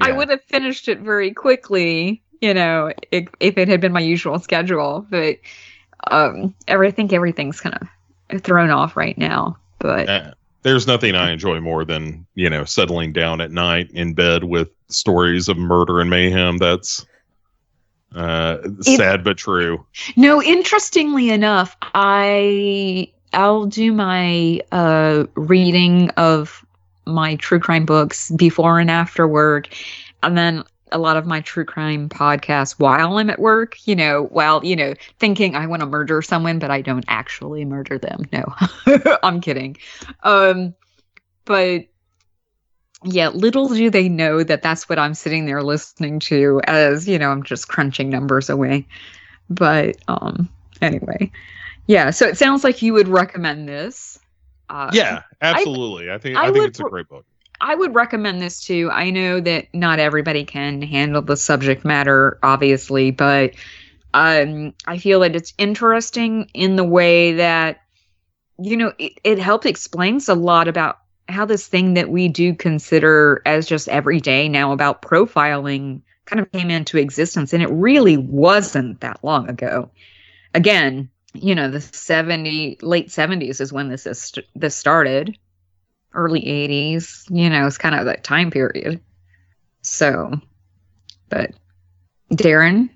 [0.00, 4.00] I would have finished it very quickly, you know, if, if it had been my
[4.00, 5.06] usual schedule.
[5.08, 5.38] But
[6.10, 7.78] um, I think everything's kind
[8.30, 9.56] of thrown off right now.
[9.78, 14.44] But there's nothing I enjoy more than you know settling down at night in bed
[14.44, 16.58] with stories of murder and mayhem.
[16.58, 17.04] That's
[18.14, 19.84] uh, sad but true.
[20.16, 26.64] no, interestingly enough, I I'll do my uh, reading of
[27.06, 29.68] my true crime books before and after work,
[30.22, 30.62] and then
[30.92, 33.76] a lot of my true crime podcasts while I'm at work.
[33.86, 37.64] You know, while you know thinking I want to murder someone, but I don't actually
[37.64, 38.24] murder them.
[38.32, 38.44] No,
[39.22, 39.76] I'm kidding.
[40.22, 40.74] Um,
[41.44, 41.86] but
[43.04, 47.18] yeah, little do they know that that's what I'm sitting there listening to as, you
[47.18, 48.86] know, I'm just crunching numbers away.
[49.50, 50.48] But um
[50.80, 51.30] anyway.
[51.86, 54.18] Yeah, so it sounds like you would recommend this.
[54.68, 56.10] Uh, Yeah, absolutely.
[56.10, 57.26] I, think I I, think would it's a great book.
[57.62, 58.90] I would recommend this too.
[58.92, 63.54] I know that not everybody can handle the subject matter, obviously, but
[64.14, 67.80] um, I feel that it's interesting in the way that,
[68.58, 70.98] you know, it, it helps explains a lot about
[71.28, 76.50] how this thing that we do consider as just everyday now about profiling kind of
[76.50, 77.52] came into existence.
[77.52, 79.88] And it really wasn't that long ago.
[80.52, 85.38] Again, you know, the 70, late 70s is when this is this started
[86.14, 89.00] early 80s you know it's kind of that time period.
[89.82, 90.32] So,
[91.28, 91.52] but
[92.32, 92.88] Daeron,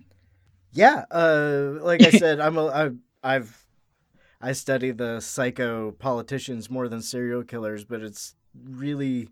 [0.72, 2.90] Yeah, uh, like I said, I'm a, I,
[3.34, 3.66] I've
[4.40, 9.28] I study the psycho politicians more than serial killers, but it's really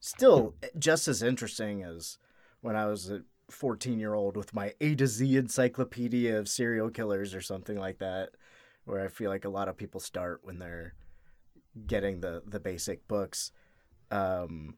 [0.00, 2.18] still just as interesting as
[2.60, 6.90] when I was a 14 year old with my A to Z encyclopedia of serial
[6.90, 8.30] killers or something like that,
[8.84, 10.94] where I feel like a lot of people start when they're
[11.86, 13.52] getting the the basic books.
[14.10, 14.76] Um,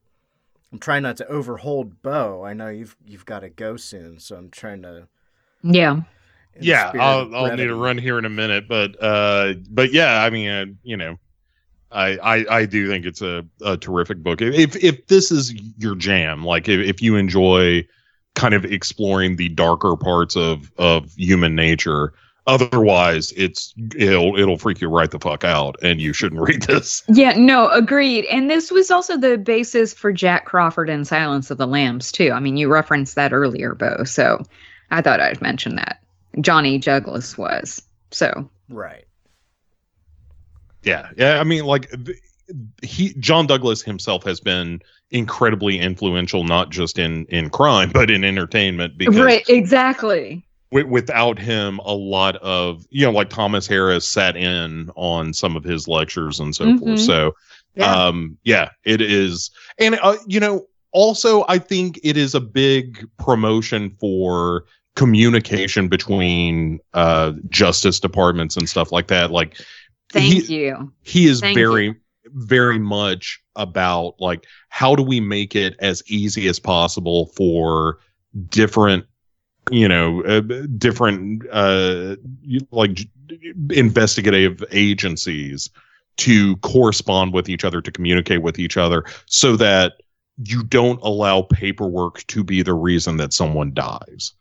[0.73, 2.45] I'm trying not to overhold Bo.
[2.45, 5.09] I know you've you've got to go soon, so I'm trying to
[6.61, 7.66] yeah, yeah i'll, I'll need brevity.
[7.69, 11.16] to run here in a minute but uh but yeah i mean uh, you know
[11.91, 15.95] I, I i do think it's a, a terrific book if if this is your
[15.95, 17.87] jam like if, if you enjoy
[18.35, 22.12] kind of exploring the darker parts of of human nature
[22.49, 27.05] otherwise it's it'll it'll freak you right the fuck out and you shouldn't read this
[27.19, 28.27] yeah, no, agreed.
[28.27, 32.31] And this was also the basis for Jack Crawford and Silence of the Lambs too.
[32.31, 34.05] I mean, you referenced that earlier, Bo.
[34.05, 34.43] So
[34.91, 36.01] I thought I'd mention that
[36.41, 37.83] Johnny Douglas was.
[38.11, 39.05] So Right.
[40.85, 41.41] Yeah, yeah.
[41.41, 41.93] I mean, like
[42.83, 44.81] he, John Douglas himself has been
[45.11, 48.97] incredibly influential, not just in in crime, but in entertainment.
[48.97, 50.45] Because right, exactly.
[50.73, 55.57] Wi- without him, a lot of you know, like Thomas Harris sat in on some
[55.57, 56.78] of his lectures and so Mhm.
[56.81, 56.99] forth.
[57.01, 57.32] So,
[57.74, 58.07] Yeah.
[58.07, 63.07] um, yeah, it is, and uh, you know, also I think it is a big
[63.19, 64.65] promotion for
[64.97, 69.57] communication between uh justice departments and stuff like that like
[70.11, 70.93] Thank he- you.
[71.03, 71.95] he is Thank very
[72.27, 77.99] very much about like how do we make it as easy as possible for
[78.49, 79.05] different
[79.70, 80.40] you know uh,
[80.77, 82.16] different uh
[82.70, 83.09] like
[83.70, 85.70] investigative agencies
[86.16, 89.95] to correspond with each other to communicate with each other so that
[90.45, 94.32] you don't allow paperwork to be the reason that someone dies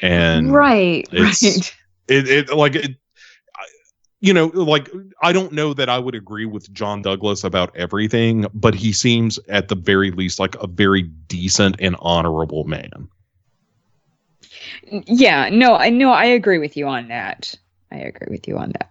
[0.00, 1.42] and right, right.
[2.08, 2.96] it, it like it
[4.20, 4.90] you know like
[5.22, 9.38] i don't know that i would agree with john douglas about everything but he seems
[9.48, 13.08] at the very least like a very decent and honorable man
[14.90, 17.54] Yeah, no, I know I agree with you on that.
[17.90, 18.90] I agree with you on that.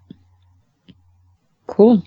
[1.67, 2.03] Cool.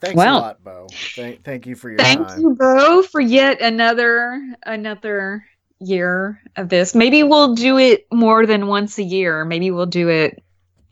[0.00, 0.38] Thanks Well.
[0.38, 0.86] a lot, Bo.
[1.14, 2.40] Thank, thank you for your Thank time.
[2.40, 5.44] you, Bo, for yet another another
[5.80, 6.94] year of this.
[6.94, 9.44] Maybe we'll do it more than once a year.
[9.44, 10.42] Maybe we'll do it,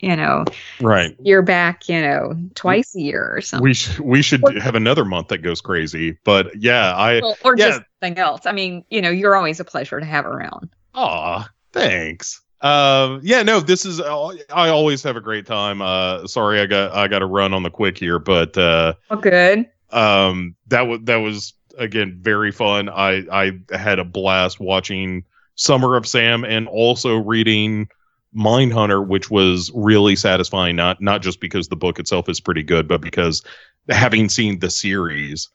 [0.01, 0.45] you know,
[0.81, 3.65] right year back, you know, twice a year or something.
[3.65, 7.57] we sh- we should have another month that goes crazy but yeah i Well, or
[7.59, 7.67] yeah.
[7.69, 8.47] just something else.
[8.47, 10.71] I mean, you know, you're always a pleasure to have around.
[10.95, 12.41] Aw, thanks.
[12.61, 14.01] Um, yeah, no, this is.
[14.01, 15.83] I always have a great time.
[15.83, 19.17] Uh, sorry, I got I got to run on the quick here, but uh, Oh,
[19.17, 19.67] good.
[19.91, 22.89] um, that was that was again very fun.
[22.89, 25.25] I I had a blast watching
[25.57, 27.89] Summer of Sam and also reading
[28.35, 30.75] Mindhunter, which was really satisfying.
[30.75, 33.43] Not not just because the book itself is pretty good, but because
[33.91, 35.51] having seen the series,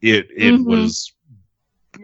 [0.00, 0.64] it it Mhm.
[0.64, 1.12] was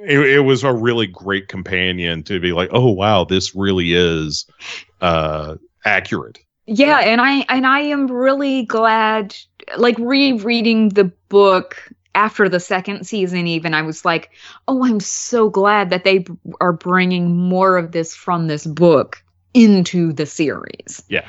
[0.01, 4.47] it, it was a really great companion to be like, oh wow, this really is
[5.01, 6.39] uh accurate.
[6.67, 9.35] Yeah, and I and I am really glad
[9.77, 11.77] like rereading the book
[12.15, 14.31] after the second season even I was like,
[14.69, 19.23] "Oh, I'm so glad that they b- are bringing more of this from this book
[19.55, 21.27] into the series." Yeah.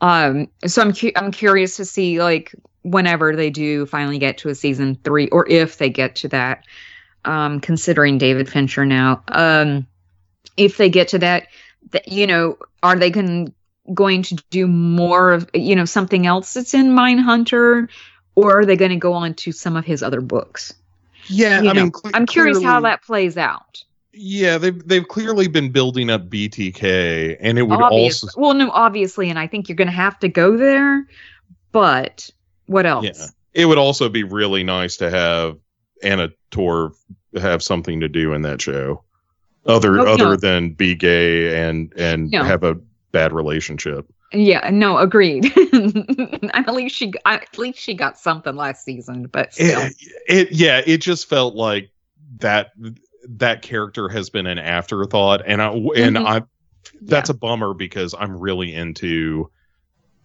[0.00, 4.48] Um so I'm cu- I'm curious to see like whenever they do finally get to
[4.48, 6.64] a season 3 or if they get to that
[7.26, 9.22] um considering David Fincher now.
[9.28, 9.86] Um
[10.56, 11.48] if they get to that
[11.92, 13.52] th- you know, are they going
[13.94, 17.88] going to do more of you know something else that's in Mindhunter,
[18.34, 20.74] or are they going to go on to some of his other books?
[21.28, 23.82] Yeah, You I know, mean, cle- I'm curious how that plays out.
[24.12, 28.70] Yeah, they've they've clearly been building up BTK, and it would Obviously, also well, no,
[28.70, 31.06] obviously, and I think you're going to have to go there.
[31.72, 32.30] But
[32.66, 33.04] what else?
[33.04, 35.58] yeah, it would also be really nice to have
[36.02, 36.92] Anna Torv
[37.40, 39.02] have something to do in that show,
[39.66, 40.36] other Oh, other no.
[40.36, 42.42] than be gay and and No.
[42.42, 42.76] have a
[43.12, 44.06] bad relationship.
[44.32, 45.46] Yeah, no, agreed.
[46.54, 49.94] at least she, at least she got something last season, but It,
[50.28, 51.90] it yeah, it just felt like
[52.38, 52.72] that
[53.28, 56.26] that character has been an afterthought, and I and Mhm.
[56.26, 56.42] I
[57.02, 59.50] that's a bummer because I'm really into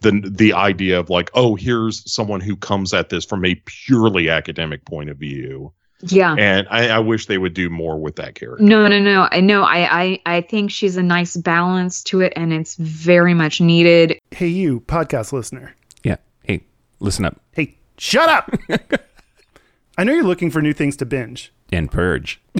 [0.02, 4.30] the the idea of like, oh, here's someone who comes at this from a purely
[4.30, 5.72] academic point of view,
[6.02, 6.36] yeah.
[6.38, 8.64] and I, I wish they would do more with that character.
[8.64, 9.28] No, no, no.
[9.32, 9.64] I know.
[9.64, 14.20] I, I, I think she's a nice balance to it, and it's very much needed.
[14.32, 15.76] Hey, you podcast listener.
[16.04, 16.18] Yeah.
[16.44, 16.64] Hey,
[17.00, 17.40] listen up.
[17.54, 18.52] Hey, shut up!
[19.98, 21.54] I know you're looking for new things to binge.
[21.72, 22.42] and Purge.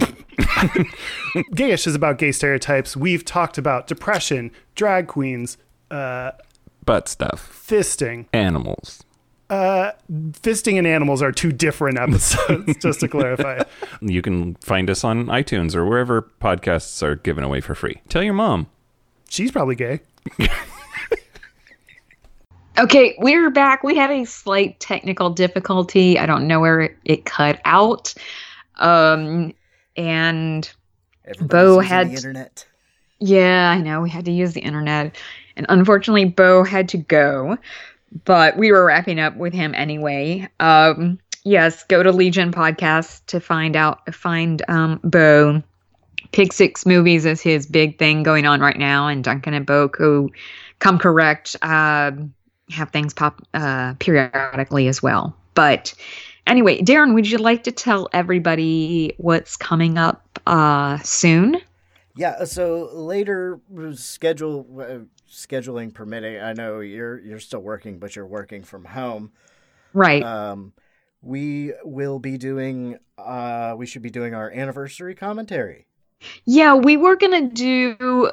[1.54, 2.96] Gayish is about gay stereotypes.
[2.96, 5.56] We've talked about depression, drag queens,
[5.90, 6.32] uh,
[6.84, 7.48] Butt stuff.
[7.66, 8.26] fisting.
[8.32, 9.04] Animals.
[9.50, 13.60] Uh, fisting and animals are two different episodes, just to clarify.
[14.00, 18.00] You can find us on iTunes or wherever podcasts are given away for free.
[18.08, 18.66] Tell your mom.
[19.28, 20.00] She's probably gay.
[22.78, 23.84] Okay, we're back.
[23.84, 26.18] We had a slight technical difficulty.
[26.18, 28.14] I don't know where it, it cut out.
[28.76, 29.52] Um,
[29.94, 30.70] and
[31.26, 32.66] Everybody's Bo had- the internet.
[33.20, 35.16] yeah, I know we had to use the internet.
[35.56, 37.58] And unfortunately, Bo had to go,
[38.24, 40.48] but we were wrapping up with him anyway.
[40.60, 45.62] Um, yes, go to Legion Podcast to find out, find um, Bo.
[46.30, 49.88] Pick Six Movies is his big thing going on right now, and Duncan and Bo
[49.88, 50.30] who
[50.78, 52.32] come correct um
[52.72, 55.36] have things pop uh, periodically as well.
[55.54, 55.94] But
[56.46, 61.58] anyway, Daeron, would you like to tell everybody what's coming up uh, soon?
[62.16, 66.40] Yeah, uh, so later uh, schedule uh, scheduling permitting.
[66.40, 69.32] I know you're you're still working, but you're working from home.
[69.92, 70.22] Right.
[70.22, 70.72] Um,
[71.22, 72.98] we will be doing.
[73.18, 75.86] Uh, we should be doing our anniversary commentary.
[76.44, 78.30] Yeah, we were gonna do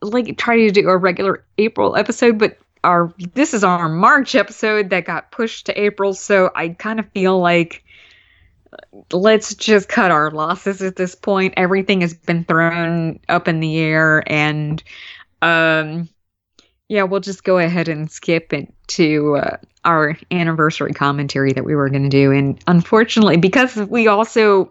[0.00, 4.90] like try to do a regular April episode, but our this is our March episode
[4.90, 7.84] that got pushed to April, so I kind of feel like
[9.12, 11.54] let's just cut our losses at this point.
[11.56, 14.82] Everything has been thrown up in the air and
[15.42, 16.08] um
[16.92, 21.74] yeah, we'll just go ahead and skip it to uh, our anniversary commentary that we
[21.74, 24.70] were going to do and unfortunately because we also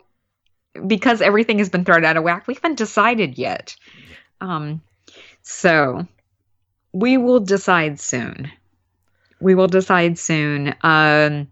[0.85, 3.75] because everything has been thrown out of whack, we haven't decided yet.
[4.39, 4.83] Um,
[5.41, 6.05] so
[6.93, 8.51] we will decide soon.
[9.39, 10.75] We will decide soon.
[10.83, 11.47] Um,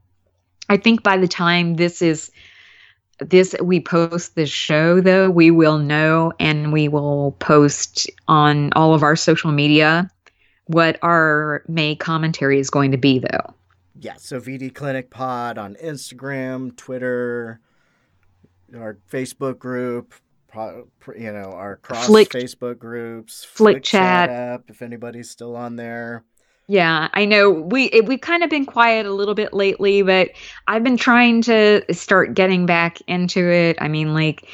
[0.70, 2.30] I think by the time this is
[3.18, 8.93] this we post this show though, we will know and we will post on all
[8.93, 10.11] of our social media
[10.69, 13.56] what our May commentary is going to be though.
[13.99, 17.59] Yeah, so VD Clinic Pod on Instagram, Twitter,
[18.77, 20.14] our Facebook group,
[20.56, 24.30] you know, our cross Flick- Facebook groups, Flick Chat.
[24.30, 26.23] app if anybody's still on there.
[26.67, 30.30] Yeah, I know we it, we've kind of been quiet a little bit lately, but
[30.67, 33.75] I've been trying to start getting back into it.
[33.81, 34.48] I mean, like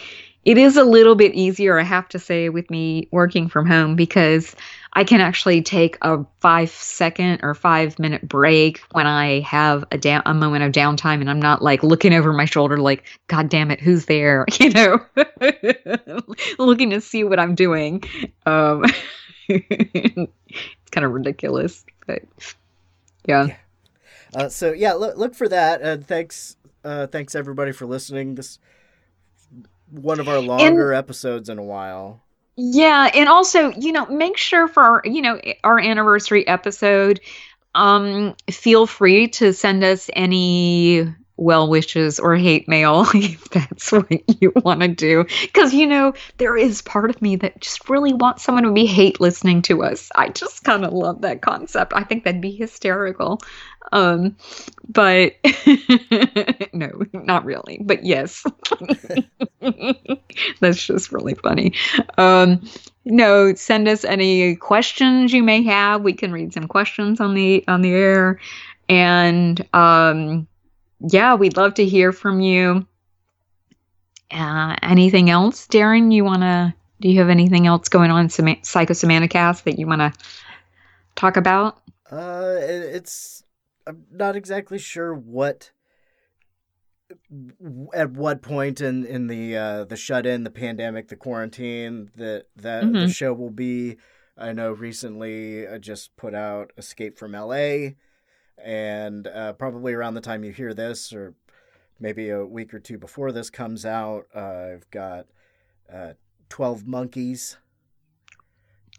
[0.46, 3.98] it is a little bit easier, I have to say, with me working from home
[3.98, 4.56] because
[4.98, 9.98] I can actually take a five second or five minute break when I have a
[9.98, 13.50] down a moment of downtime, and I'm not like looking over my shoulder, like God
[13.50, 14.46] damn it, who's there?
[14.60, 15.06] You know,
[16.60, 18.04] looking to see what I'm doing.
[18.46, 18.86] Um,
[19.50, 22.22] it's kind of ridiculous, but
[23.26, 23.48] yeah.
[24.34, 25.82] Uh, so yeah, look, look for that.
[25.84, 28.36] Uh, thanks, uh, thanks everybody for listening.
[28.36, 28.60] This
[29.92, 32.25] one of our longer episodes in a while.
[32.58, 37.20] Yeah, and also, you know, make sure for our, you know, our anniversary episode,
[37.74, 44.42] um, feel free to send us any well wishes or hate mail if that's what
[44.42, 45.26] you want to do.
[45.42, 48.86] Because, you know, there is part of me that just really wants someone to be
[48.86, 50.10] hate listening to us.
[50.16, 51.94] I just kind of love that concept.
[51.96, 53.42] I think that'd be hysterical.
[53.92, 54.36] Um,
[54.88, 55.34] but
[56.74, 57.80] no, not really.
[57.82, 58.44] But yes,
[60.60, 61.74] that's just really funny.
[62.18, 62.68] Um,
[63.06, 66.02] no, send us any questions you may have.
[66.02, 68.40] We can read some questions on the on the air,
[68.90, 70.48] and um,
[71.10, 72.86] yeah, we'd love to hear from you.
[74.32, 76.12] Uh, anything else, Daeron?
[76.12, 76.76] You wanna?
[77.02, 80.14] Do you have anything else going on in Sema- Psychosemanticast that you wanna
[81.16, 81.82] talk about?
[82.12, 83.44] Uh, it, it's
[83.88, 85.72] I'm not exactly sure what
[87.94, 92.46] at what point in in the uh the shut in the pandemic the quarantine that
[92.56, 93.16] that the Mhm.
[93.16, 93.98] show will be
[94.38, 97.90] i know recently i just put out escape from la
[98.64, 101.34] and uh probably around the time you hear this or
[102.00, 105.28] maybe a week or two before this comes out uh, i've got
[105.92, 106.14] uh
[106.50, 107.58] 12 monkeys.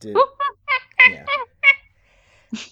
[0.00, 0.16] Did,
[1.08, 1.24] yeah.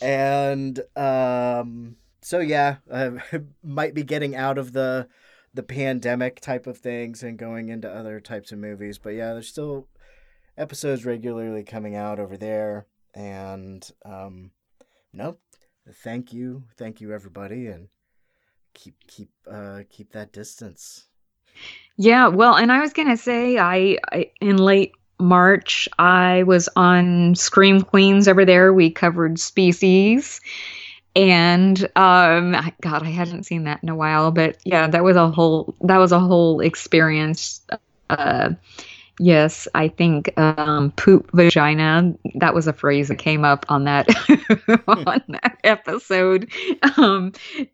[0.00, 3.12] And um so yeah uh,
[3.62, 5.08] might be getting out of the
[5.52, 9.48] the pandemic type of things and going into other types of movies but yeah there's
[9.48, 9.88] still
[10.56, 12.86] episodes regularly coming out over there.
[13.14, 14.50] And um
[15.12, 15.38] no
[15.92, 16.64] thank you.
[16.76, 17.88] Thank you everybody and
[18.74, 21.06] keep keep uh keep that distance.
[21.96, 27.34] Yeah, well, and I was gonna say, I, I in late March, I was on
[27.36, 28.72] Scream Queens over there.
[28.72, 30.40] We covered Species,
[31.16, 35.30] and um god i hadn't seen that in a while but yeah that was a
[35.30, 37.62] whole that was a whole experience
[38.10, 38.50] uh
[39.20, 44.08] yes i think um poop vagina that was a phrase that came up on that
[44.88, 46.50] on that episode.
[46.96, 47.32] Um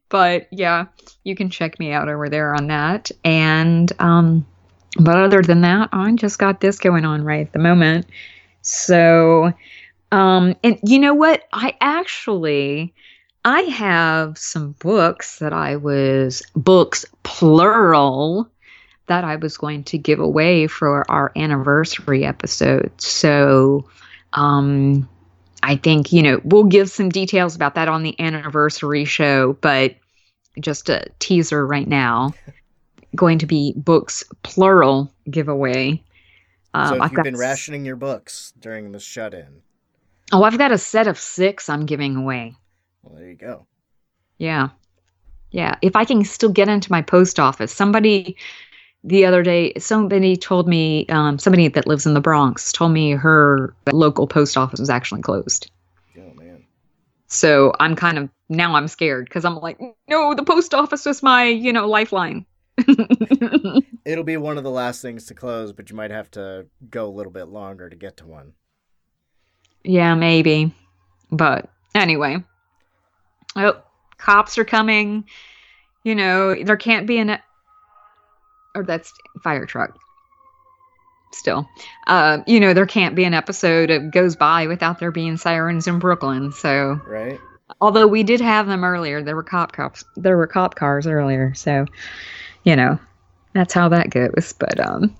[0.09, 0.87] but yeah
[1.25, 3.11] you can check me out over there on that.
[3.25, 4.47] And um
[4.99, 8.07] but other than that i just got this going on right at the moment.
[8.63, 9.53] So
[10.13, 11.45] um and you know what?
[11.53, 12.93] I actually
[13.47, 18.51] I have some books that I was books plural
[19.11, 22.91] that I was going to give away for our anniversary episode.
[23.01, 23.89] So
[24.33, 25.09] um
[25.63, 29.95] I think, you know, we'll give some details about that on the anniversary show, but
[30.59, 32.33] just a teaser right now.
[33.15, 36.03] Going to be books plural giveaway.
[36.73, 39.61] Um, so I've you've got been rationing your books during the shut-in,
[40.33, 42.55] Oh, I've got a set of six I'm giving away.
[43.03, 43.67] well, there you go.
[44.39, 44.69] Yeah.
[45.51, 45.75] Yeah.
[45.83, 48.37] If I can still get into my post office, somebody
[49.03, 53.13] the other day, somebody told me, um, somebody that lives in the Bronx told me
[53.13, 55.71] her local post office was actually closed.
[56.19, 56.65] Oh man.
[57.27, 61.23] So I'm kind of, now I'm scared because I'm like, no, the post office was
[61.23, 62.45] my, you know, lifeline.
[64.05, 67.07] It'll be one of the last things to close, but you might have to go
[67.07, 68.53] a little bit longer to get to one.
[69.85, 70.75] yeah, maybe.
[71.31, 72.43] But anyway.
[73.57, 73.81] Oh,
[74.19, 75.25] cops are coming.
[76.05, 77.39] You know, there can't be an
[78.75, 79.99] or that's fire truck.
[81.33, 81.69] Still.
[82.07, 85.87] Uh, you know, there can't be an episode that goes by without there being sirens
[85.87, 86.51] in Brooklyn.
[86.53, 87.39] So Right?
[87.81, 91.55] although we did have them earlier, there were cop cops there were cop cars earlier.
[91.55, 91.87] So,
[92.65, 92.99] you know,
[93.53, 94.55] that's how that goes.
[94.59, 95.17] But um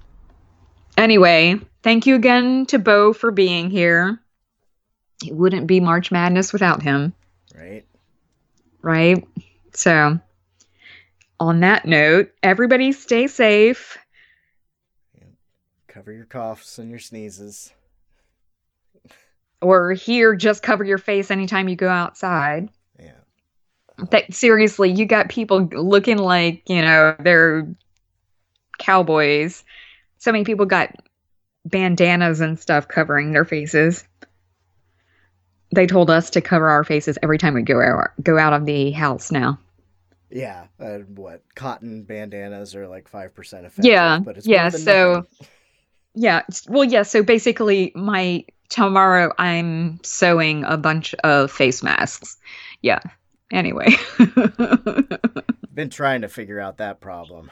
[0.97, 4.21] anyway, thank you again to Bo for being here.
[5.25, 7.13] It wouldn't be March Madness without him,
[7.55, 7.85] Right?
[8.83, 9.29] right?
[9.75, 10.19] So,
[11.41, 13.99] on that note, everybody stay safe.
[15.89, 17.73] Cover your coughs and your sneezes.
[19.61, 22.69] Or here, just cover your face anytime you go outside.
[22.99, 23.13] Yeah.
[24.11, 27.75] That seriously, you got people looking like you know they're
[28.79, 29.65] cowboys.
[30.19, 30.95] So many people got
[31.65, 34.05] bandanas and stuff covering their faces.
[35.75, 38.65] They told us to cover our faces every time we go out go out of
[38.65, 39.59] the house now.
[40.31, 40.67] Yeah.
[40.79, 41.43] Uh, what?
[41.55, 43.85] Cotton bandanas are like 5% effective.
[43.85, 45.27] Yeah, But it's yeah, so-.
[46.15, 46.43] Yeah.
[46.69, 47.05] Well, yeah.
[47.05, 52.37] So basically, my tomorrow I'm sewing a bunch of face masks.
[52.83, 52.99] Yeah.
[53.53, 53.95] Anyway,
[55.75, 57.51] Been trying to figure out that problem.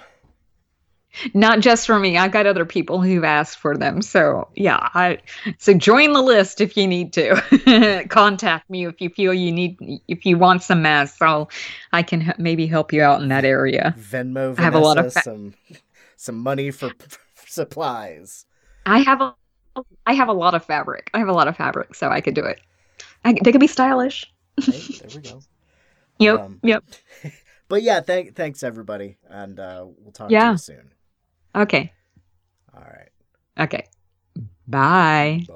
[1.34, 2.16] Not just for me.
[2.16, 4.02] I've got other people who've asked for them.
[4.02, 5.18] So yeah, I
[5.58, 8.06] so join the list if you need to.
[8.10, 11.20] Contact me if you feel you need if you want some masks.
[11.20, 11.50] I'll
[11.92, 13.96] I can h- maybe help you out in that area.
[13.98, 15.54] Venmo I have a lot of fa- some
[16.16, 16.92] some money for
[17.46, 18.46] supplies.
[18.86, 19.34] I have a
[20.06, 21.10] I have a lot of fabric.
[21.14, 22.60] I have a lot of fabric, so I could do it.
[23.24, 24.26] I, they could be stylish.
[24.60, 25.40] Hey, there we go.
[26.18, 26.40] Yep.
[26.40, 26.84] Um, yep.
[27.68, 30.52] But yeah, thank thanks everybody, and uh, we'll talk to Yeah.
[30.52, 30.92] you soon.
[31.58, 31.92] Okay.
[32.74, 33.10] All right,
[33.58, 33.84] Okay.
[34.66, 35.44] Bye.
[35.48, 35.54] bye.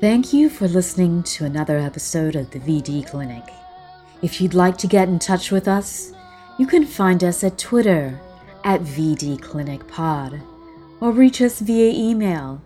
[0.00, 3.42] Thank you for listening to another episode of the VD Clinic.
[4.22, 6.12] If you'd like to get in touch with us,
[6.58, 8.20] you can find us at Twitter
[8.64, 10.40] at VD Clinic Pod
[11.00, 12.62] or reach us via email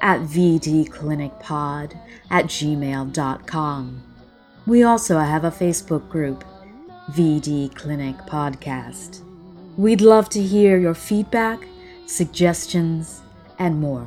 [0.00, 1.96] at vdclinicpod
[2.30, 4.02] at gmail.com.
[4.66, 6.44] We also have a Facebook group,
[7.12, 9.22] VD Clinic Podcast.
[9.76, 11.66] We'd love to hear your feedback,
[12.06, 13.22] suggestions,
[13.58, 14.06] and more.